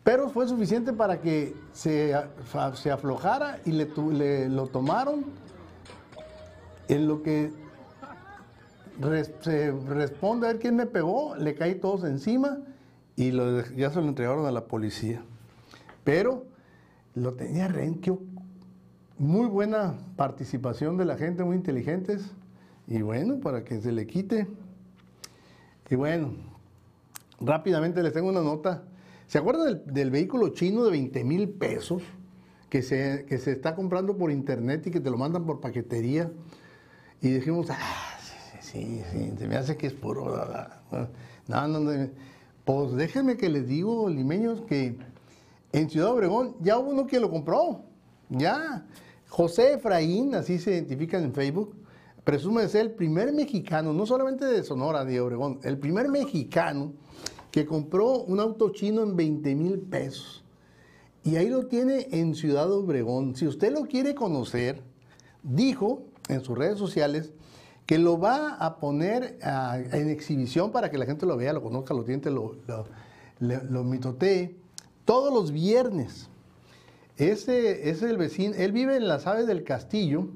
Pero 0.03 0.29
fue 0.29 0.47
suficiente 0.47 0.91
para 0.91 1.21
que 1.21 1.55
se, 1.71 2.13
se 2.73 2.91
aflojara 2.91 3.59
y 3.65 3.71
le, 3.71 3.89
le, 4.11 4.49
lo 4.49 4.67
tomaron. 4.67 5.25
En 6.87 7.07
lo 7.07 7.23
que 7.23 7.51
se 9.41 9.71
responde 9.71 10.47
a 10.47 10.53
ver 10.53 10.61
quién 10.61 10.75
me 10.75 10.85
pegó, 10.85 11.35
le 11.35 11.55
caí 11.55 11.75
todos 11.75 12.03
encima 12.03 12.59
y 13.15 13.31
ya 13.75 13.89
se 13.89 14.01
lo 14.01 14.07
entregaron 14.07 14.45
a 14.45 14.51
la 14.51 14.65
policía. 14.65 15.23
Pero 16.03 16.45
lo 17.15 17.33
tenía 17.33 17.67
renquio 17.67 18.19
muy 19.17 19.47
buena 19.47 19.97
participación 20.15 20.97
de 20.97 21.05
la 21.05 21.17
gente, 21.17 21.43
muy 21.43 21.55
inteligentes. 21.55 22.31
Y 22.87 23.01
bueno, 23.01 23.39
para 23.39 23.63
que 23.63 23.79
se 23.81 23.91
le 23.91 24.05
quite. 24.05 24.47
Y 25.89 25.95
bueno, 25.95 26.33
rápidamente 27.39 28.03
les 28.03 28.13
tengo 28.13 28.29
una 28.29 28.41
nota. 28.41 28.83
¿Se 29.27 29.37
acuerdan 29.37 29.81
del, 29.85 30.11
vehículo 30.11 30.49
chino 30.49 30.83
de 30.83 30.91
20 30.91 31.23
mil 31.23 31.49
pesos 31.49 32.03
que 32.69 32.81
se, 32.81 33.25
que 33.27 33.37
se 33.37 33.51
está 33.51 33.75
comprando 33.75 34.17
por 34.17 34.31
internet 34.31 34.87
y 34.87 34.91
que 34.91 34.99
te 34.99 35.09
lo 35.09 35.17
mandan 35.17 35.45
por 35.45 35.61
paquetería? 35.61 36.31
Y 37.23 37.29
dijimos, 37.29 37.67
ah, 37.69 38.17
sí, 38.21 38.59
sí, 38.59 39.01
sí, 39.09 39.33
se 39.39 39.47
me 39.47 39.55
hace 39.55 39.77
que 39.77 39.87
es 39.87 39.93
puro. 39.93 40.35
No, 41.47 41.67
no, 41.69 41.79
no. 41.79 42.09
Pues 42.65 42.95
déjenme 42.95 43.37
que 43.37 43.47
les 43.47 43.65
digo, 43.65 44.09
limeños, 44.09 44.59
que 44.67 44.97
en 45.71 45.89
Ciudad 45.89 46.09
Obregón 46.09 46.57
ya 46.59 46.77
hubo 46.77 46.91
uno 46.91 47.07
que 47.07 47.21
lo 47.21 47.31
compró. 47.31 47.85
Ya. 48.27 48.85
José 49.29 49.75
Efraín, 49.75 50.35
así 50.35 50.59
se 50.59 50.71
identifica 50.71 51.17
en 51.17 51.33
Facebook, 51.33 51.73
presume 52.25 52.67
ser 52.67 52.81
el 52.81 52.91
primer 52.91 53.31
mexicano, 53.31 53.93
no 53.93 54.05
solamente 54.05 54.45
de 54.45 54.61
Sonora, 54.61 55.05
de 55.05 55.21
Obregón, 55.21 55.61
el 55.63 55.77
primer 55.77 56.09
mexicano 56.09 56.91
que 57.51 57.65
compró 57.65 58.23
un 58.23 58.41
auto 58.41 58.69
chino 58.73 59.01
en 59.01 59.15
20 59.15 59.55
mil 59.55 59.79
pesos. 59.79 60.43
Y 61.23 61.37
ahí 61.37 61.47
lo 61.47 61.67
tiene 61.67 62.09
en 62.11 62.35
Ciudad 62.35 62.69
Obregón. 62.69 63.33
Si 63.37 63.47
usted 63.47 63.71
lo 63.71 63.83
quiere 63.83 64.13
conocer, 64.13 64.83
dijo 65.41 66.03
en 66.29 66.41
sus 66.41 66.57
redes 66.57 66.77
sociales 66.77 67.31
que 67.85 67.97
lo 67.97 68.19
va 68.19 68.55
a 68.55 68.77
poner 68.77 69.37
en 69.91 70.09
exhibición 70.09 70.71
para 70.71 70.89
que 70.89 70.97
la 70.97 71.05
gente 71.05 71.25
lo 71.25 71.35
vea, 71.35 71.51
lo 71.51 71.61
conozca, 71.61 71.93
lo 71.93 72.03
tiente, 72.03 72.31
lo, 72.31 72.55
lo 73.39 73.83
mitotee 73.83 74.55
todos 75.05 75.33
los 75.33 75.51
viernes. 75.51 76.29
Ese, 77.17 77.89
es 77.89 78.01
el 78.01 78.17
vecino, 78.17 78.55
él 78.55 78.71
vive 78.71 78.95
en 78.95 79.07
las 79.07 79.27
aves 79.27 79.45
del 79.45 79.63
castillo 79.63 80.29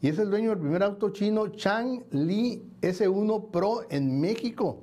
y 0.00 0.08
es 0.08 0.18
el 0.18 0.30
dueño 0.30 0.50
del 0.50 0.58
primer 0.58 0.82
auto 0.82 1.10
chino 1.10 1.48
Chang 1.48 2.04
Li 2.10 2.62
S1 2.82 3.50
Pro 3.50 3.82
en 3.90 4.20
México. 4.20 4.78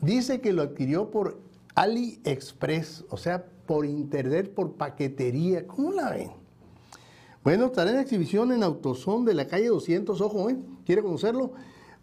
Dice 0.00 0.40
que 0.40 0.52
lo 0.52 0.62
adquirió 0.62 1.10
por 1.10 1.38
AliExpress, 1.74 3.04
o 3.10 3.16
sea, 3.16 3.44
por 3.66 3.84
internet, 3.84 4.52
por 4.52 4.72
paquetería. 4.72 5.66
¿Cómo 5.66 5.92
la 5.92 6.10
ven? 6.10 6.39
Bueno, 7.42 7.66
estará 7.66 7.90
en 7.90 7.98
exhibición 7.98 8.52
en 8.52 8.62
Autosón 8.62 9.24
de 9.24 9.32
la 9.32 9.46
calle 9.46 9.68
200, 9.68 10.20
ojo, 10.20 10.50
¿eh? 10.50 10.58
¿Quiere 10.84 11.02
conocerlo? 11.02 11.52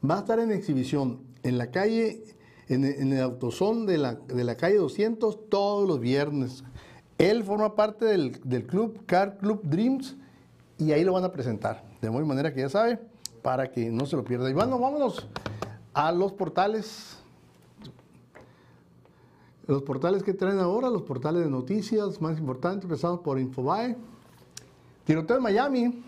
Va 0.08 0.16
a 0.16 0.20
estar 0.20 0.40
en 0.40 0.52
exhibición 0.52 1.20
en 1.44 1.60
la 1.60 1.70
calle, 1.70 2.24
en, 2.70 2.84
el 2.84 3.22
Autosón 3.22 3.86
de 3.86 4.00
la, 4.00 4.16
de 4.16 4.44
la 4.44 4.58
calle 4.58 4.78
200 4.78 5.48
todos 5.48 5.88
los 5.88 6.00
viernes. 6.00 6.64
Él 7.20 7.44
forma 7.44 7.76
parte 7.76 8.06
del, 8.06 8.32
club 8.66 9.06
Car 9.06 9.38
Club 9.38 9.62
Dreams 9.64 10.16
y 10.80 10.92
ahí 10.92 11.04
lo 11.04 11.14
van 11.14 11.24
a 11.24 11.32
presentar. 11.32 11.84
De 12.02 12.10
muy 12.10 12.24
manera 12.26 12.52
que 12.52 12.62
ya 12.62 12.70
sabe, 12.70 13.00
para 13.44 13.72
que 13.72 13.92
no 13.92 14.08
se 14.08 14.16
lo 14.16 14.24
pierda. 14.24 14.50
Y 14.50 14.54
bueno, 14.54 14.80
vámonos 14.80 15.28
a 15.94 16.12
los 16.12 16.34
portales. 16.34 17.20
Los 19.68 19.84
portales 19.84 20.24
que 20.24 20.34
traen 20.34 20.60
ahora, 20.60 20.90
los 20.90 21.04
portales 21.04 21.44
de 21.44 21.50
noticias 21.50 22.22
más 22.22 22.40
importantes, 22.40 22.86
empezados 22.86 23.20
por 23.20 23.40
Infobae. 23.40 23.96
Tiroteo 25.08 25.38
en 25.38 25.44
Miami. 25.44 26.04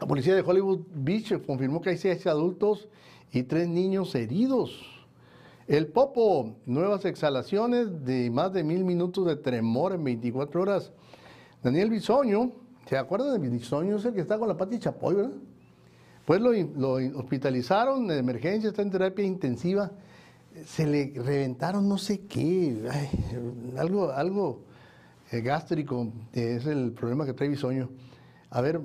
La 0.00 0.06
policía 0.06 0.32
de 0.36 0.42
Hollywood 0.42 0.82
Beach 0.94 1.44
confirmó 1.44 1.80
que 1.80 1.90
hay 1.90 1.98
seis 1.98 2.24
adultos 2.28 2.88
y 3.32 3.42
tres 3.42 3.66
niños 3.68 4.14
heridos. 4.14 4.80
El 5.66 5.88
Popo, 5.88 6.54
nuevas 6.64 7.04
exhalaciones 7.06 8.04
de 8.04 8.30
más 8.30 8.52
de 8.52 8.62
mil 8.62 8.84
minutos 8.84 9.26
de 9.26 9.34
tremor 9.34 9.94
en 9.94 10.04
24 10.04 10.62
horas. 10.62 10.92
Daniel 11.60 11.90
Bisoño, 11.90 12.52
¿se 12.88 12.96
acuerdan 12.96 13.42
de 13.42 13.48
Bisoño? 13.48 13.96
Es 13.96 14.04
el 14.04 14.14
que 14.14 14.20
está 14.20 14.38
con 14.38 14.46
la 14.46 14.56
pati 14.56 14.78
chapoy, 14.78 15.16
¿verdad? 15.16 15.32
Pues 16.24 16.40
lo, 16.40 16.92
hospitalizaron 17.18 18.06
de 18.06 18.18
emergencia, 18.18 18.68
está 18.68 18.82
en 18.82 18.92
terapia 18.92 19.24
intensiva. 19.24 19.90
Se 20.66 20.86
le 20.86 21.14
reventaron 21.16 21.88
no 21.88 21.98
sé 21.98 22.20
qué, 22.28 22.80
algo, 23.76 24.12
algo 24.12 24.67
eh, 25.30 25.40
gástrico, 25.40 26.12
es 26.32 26.66
el 26.66 26.92
problema 26.92 27.24
que 27.24 27.32
trae 27.32 27.48
Bisoño. 27.48 27.88
A 28.50 28.60
ver, 28.60 28.80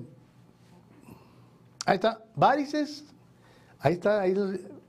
ahí 1.86 1.96
está, 1.96 2.24
varices, 2.36 3.06
ahí 3.80 3.94
está, 3.94 4.22
ahí 4.22 4.36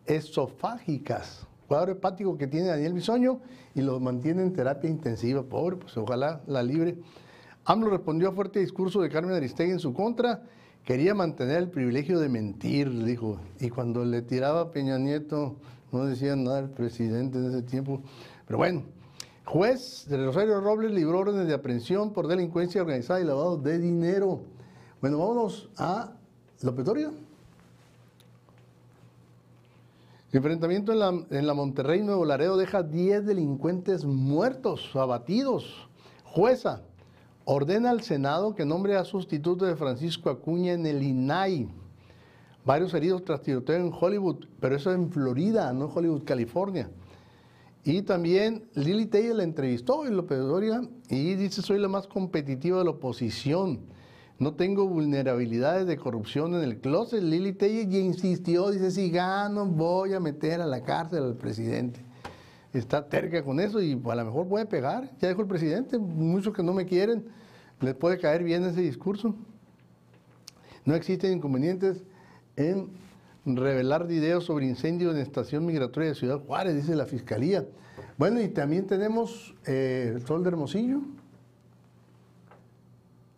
esofágicas 0.06 1.46
cuadro 1.66 1.92
hepático 1.92 2.36
que 2.36 2.46
tiene 2.46 2.68
Daniel 2.68 2.92
Bisoño 2.92 3.40
y 3.74 3.80
lo 3.80 3.98
mantiene 4.00 4.42
en 4.42 4.52
terapia 4.52 4.88
intensiva. 4.88 5.42
Pobre, 5.42 5.76
pues 5.76 5.96
ojalá 5.96 6.40
la 6.46 6.62
libre. 6.62 6.96
AMLO 7.64 7.90
respondió 7.90 8.28
a 8.28 8.32
fuerte 8.32 8.60
discurso 8.60 9.00
de 9.00 9.08
Carmen 9.08 9.34
Aristegui 9.34 9.72
en 9.72 9.80
su 9.80 9.92
contra. 9.92 10.42
Quería 10.84 11.14
mantener 11.14 11.58
el 11.58 11.70
privilegio 11.70 12.18
de 12.20 12.28
mentir, 12.28 13.04
dijo. 13.04 13.40
Y 13.58 13.70
cuando 13.70 14.04
le 14.04 14.22
tiraba 14.22 14.60
a 14.60 14.70
Peña 14.70 14.98
Nieto, 14.98 15.56
no 15.92 16.04
decía 16.04 16.36
nada 16.36 16.60
el 16.60 16.68
presidente 16.68 17.38
en 17.38 17.46
ese 17.46 17.62
tiempo. 17.62 18.02
Pero 18.46 18.58
bueno, 18.58 18.82
Juez 19.44 20.06
de 20.08 20.24
Rosario 20.24 20.60
Robles 20.60 20.90
libró 20.92 21.18
órdenes 21.18 21.46
de 21.46 21.54
aprehensión 21.54 22.12
por 22.12 22.26
delincuencia 22.26 22.80
organizada 22.80 23.20
y 23.20 23.24
lavado 23.24 23.56
de 23.58 23.78
dinero. 23.78 24.40
Bueno, 25.00 25.18
vámonos 25.18 25.68
a 25.76 26.12
López 26.62 26.84
Dóriga. 26.84 27.10
Enfrentamiento 30.32 30.92
en 30.92 30.98
la, 30.98 31.08
en 31.30 31.46
la 31.46 31.54
Monterrey 31.54 32.02
Nuevo 32.02 32.24
Laredo 32.24 32.56
deja 32.56 32.82
10 32.82 33.26
delincuentes 33.26 34.04
muertos, 34.04 34.90
abatidos. 34.94 35.88
Jueza 36.24 36.82
ordena 37.44 37.90
al 37.90 38.02
Senado 38.02 38.54
que 38.54 38.64
nombre 38.64 38.96
a 38.96 39.04
sustituto 39.04 39.66
de 39.66 39.76
Francisco 39.76 40.30
Acuña 40.30 40.72
en 40.72 40.86
el 40.86 41.02
INAI. 41.02 41.68
Varios 42.64 42.94
heridos 42.94 43.24
tras 43.24 43.42
tiroteo 43.42 43.76
en 43.76 43.92
Hollywood, 43.92 44.46
pero 44.58 44.74
eso 44.74 44.90
en 44.90 45.12
Florida, 45.12 45.72
no 45.72 45.84
en 45.84 45.90
Hollywood, 45.94 46.24
California. 46.24 46.88
Y 47.84 48.00
también 48.02 48.64
Lili 48.74 49.04
Telle 49.06 49.34
la 49.34 49.42
entrevistó 49.42 50.06
en 50.06 50.16
López 50.16 50.38
Doria 50.38 50.82
y 51.10 51.34
dice, 51.34 51.60
soy 51.60 51.78
la 51.78 51.88
más 51.88 52.06
competitiva 52.06 52.78
de 52.78 52.84
la 52.84 52.92
oposición. 52.92 53.80
No 54.38 54.54
tengo 54.54 54.88
vulnerabilidades 54.88 55.86
de 55.86 55.98
corrupción 55.98 56.54
en 56.54 56.62
el 56.62 56.78
closet. 56.80 57.22
Lili 57.22 57.52
Telle 57.52 57.82
y 57.82 57.98
insistió, 57.98 58.70
dice, 58.70 58.90
si 58.90 59.10
gano 59.10 59.66
voy 59.66 60.14
a 60.14 60.20
meter 60.20 60.62
a 60.62 60.66
la 60.66 60.82
cárcel 60.82 61.24
al 61.24 61.36
presidente. 61.36 62.00
Está 62.72 63.06
terca 63.06 63.44
con 63.44 63.60
eso 63.60 63.82
y 63.82 63.92
a 63.92 64.14
lo 64.14 64.24
mejor 64.24 64.48
puede 64.48 64.64
pegar. 64.64 65.10
Ya 65.20 65.28
dijo 65.28 65.42
el 65.42 65.46
presidente, 65.46 65.98
muchos 65.98 66.54
que 66.54 66.62
no 66.62 66.72
me 66.72 66.86
quieren, 66.86 67.26
les 67.80 67.94
puede 67.94 68.18
caer 68.18 68.42
bien 68.42 68.64
ese 68.64 68.80
discurso. 68.80 69.34
No 70.86 70.94
existen 70.94 71.34
inconvenientes 71.34 72.02
en 72.56 72.88
revelar 73.46 74.06
videos 74.06 74.44
sobre 74.44 74.66
incendio 74.66 75.10
en 75.10 75.18
estación 75.18 75.66
migratoria 75.66 76.10
de 76.10 76.14
Ciudad 76.14 76.40
Juárez, 76.40 76.74
dice 76.74 76.96
la 76.96 77.06
Fiscalía. 77.06 77.66
Bueno, 78.16 78.40
y 78.40 78.48
también 78.48 78.86
tenemos 78.86 79.54
eh, 79.66 80.12
el 80.14 80.26
Sol 80.26 80.42
de 80.42 80.48
Hermosillo. 80.50 81.00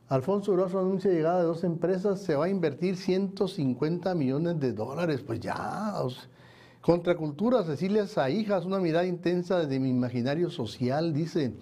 Alfonso 0.08 0.52
Grosso 0.52 0.78
anuncia 0.78 1.10
llegada 1.10 1.40
de 1.40 1.46
dos 1.46 1.64
empresas, 1.64 2.20
se 2.20 2.36
va 2.36 2.44
a 2.44 2.48
invertir 2.48 2.96
150 2.96 4.14
millones 4.14 4.60
de 4.60 4.72
dólares. 4.72 5.22
Pues 5.26 5.40
ya, 5.40 5.94
Contracultura, 6.80 7.64
Cecilia 7.64 8.06
Saijas, 8.06 8.64
una 8.64 8.78
mirada 8.78 9.04
intensa 9.04 9.66
de 9.66 9.80
mi 9.80 9.90
imaginario 9.90 10.50
social, 10.50 11.12
dice. 11.12 11.52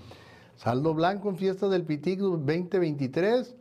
Saldo 0.56 0.92
blanco 0.92 1.30
en 1.30 1.36
fiesta 1.36 1.68
del 1.68 1.84
Pitic 1.84 2.18
2023. 2.20 3.54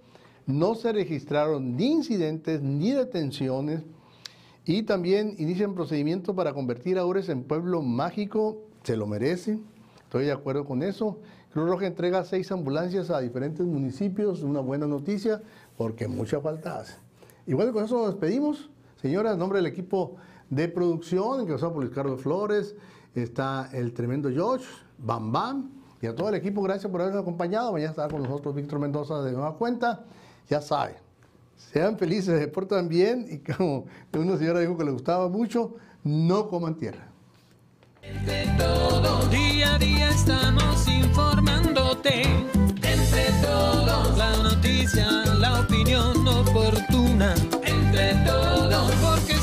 No 0.46 0.76
se 0.76 0.92
registraron 0.92 1.78
ni 1.78 1.94
incidentes 1.94 2.62
ni 2.62 2.92
detenciones. 2.92 3.84
Y 4.66 4.84
también 4.84 5.36
inician 5.38 5.76
procedimiento 5.76 6.36
para 6.36 6.54
convertir 6.54 6.98
a 6.98 7.06
Ures 7.06 7.30
en 7.30 7.44
pueblo 7.44 7.82
mágico. 7.82 8.62
Se 8.84 8.96
lo 8.96 9.08
merece. 9.08 9.60
Estoy 10.04 10.26
de 10.26 10.32
acuerdo 10.32 10.66
con 10.66 10.84
eso. 10.84 11.20
Cruz 11.52 11.70
Roja 11.70 11.86
entrega 11.86 12.24
seis 12.24 12.52
ambulancias 12.52 13.10
a 13.10 13.20
diferentes 13.20 13.66
municipios. 13.66 14.42
Una 14.42 14.62
buena 14.62 14.88
noticia 14.88 15.42
porque 15.78 16.08
mucha 16.08 16.40
falta 16.40 16.80
hace. 16.80 16.96
Y 17.46 17.54
bueno, 17.54 17.74
con 17.74 17.84
eso 17.84 17.98
nos 17.98 18.08
despedimos. 18.08 18.70
Señoras, 19.02 19.34
en 19.34 19.40
nombre 19.40 19.60
del 19.60 19.66
equipo 19.66 20.16
de 20.50 20.70
producción, 20.70 21.42
encabezado 21.42 21.74
por 21.74 21.84
Luis 21.84 21.94
Carlos 21.94 22.22
Flores, 22.22 22.76
está 23.16 23.70
el 23.74 23.94
tremendo 23.94 24.30
Josh, 24.34 24.64
Bam 24.98 25.32
Bam, 25.32 25.72
y 26.02 26.08
a 26.08 26.16
todo 26.16 26.30
el 26.30 26.36
equipo, 26.36 26.62
gracias 26.62 26.92
por 26.92 27.02
habernos 27.02 27.22
acompañado. 27.22 27.72
Mañana 27.72 27.92
estará 27.92 28.10
con 28.10 28.24
nosotros 28.24 28.56
Víctor 28.56 28.80
Mendoza 28.80 29.22
de 29.22 29.32
nueva 29.32 29.58
cuenta. 29.58 30.06
Ya 30.50 30.62
saben, 30.62 30.96
sean 31.58 31.98
felices, 31.98 32.40
se 32.40 32.48
portan 32.48 32.88
bien 32.88 33.26
y 33.30 33.40
como 33.40 33.86
una 34.14 34.38
señora 34.38 34.60
dijo 34.60 34.78
que 34.78 34.86
le 34.86 34.92
gustaba 34.92 35.28
mucho, 35.30 35.76
no 36.04 36.48
coman 36.50 36.76
tierra. 36.76 37.08
Entre 38.02 38.46
todos, 38.58 39.32
día 39.32 39.76
a 39.76 39.78
día 39.80 40.10
estamos 40.10 40.88
informándote. 40.88 42.24
Entre 42.24 43.26
todos, 43.42 44.18
la 44.18 44.36
noticia, 44.44 45.10
la 45.40 45.62
opinión 45.62 46.28
oportuna. 46.28 47.34
Entre 47.64 48.14
todos, 48.26 48.92
porque 49.02 49.36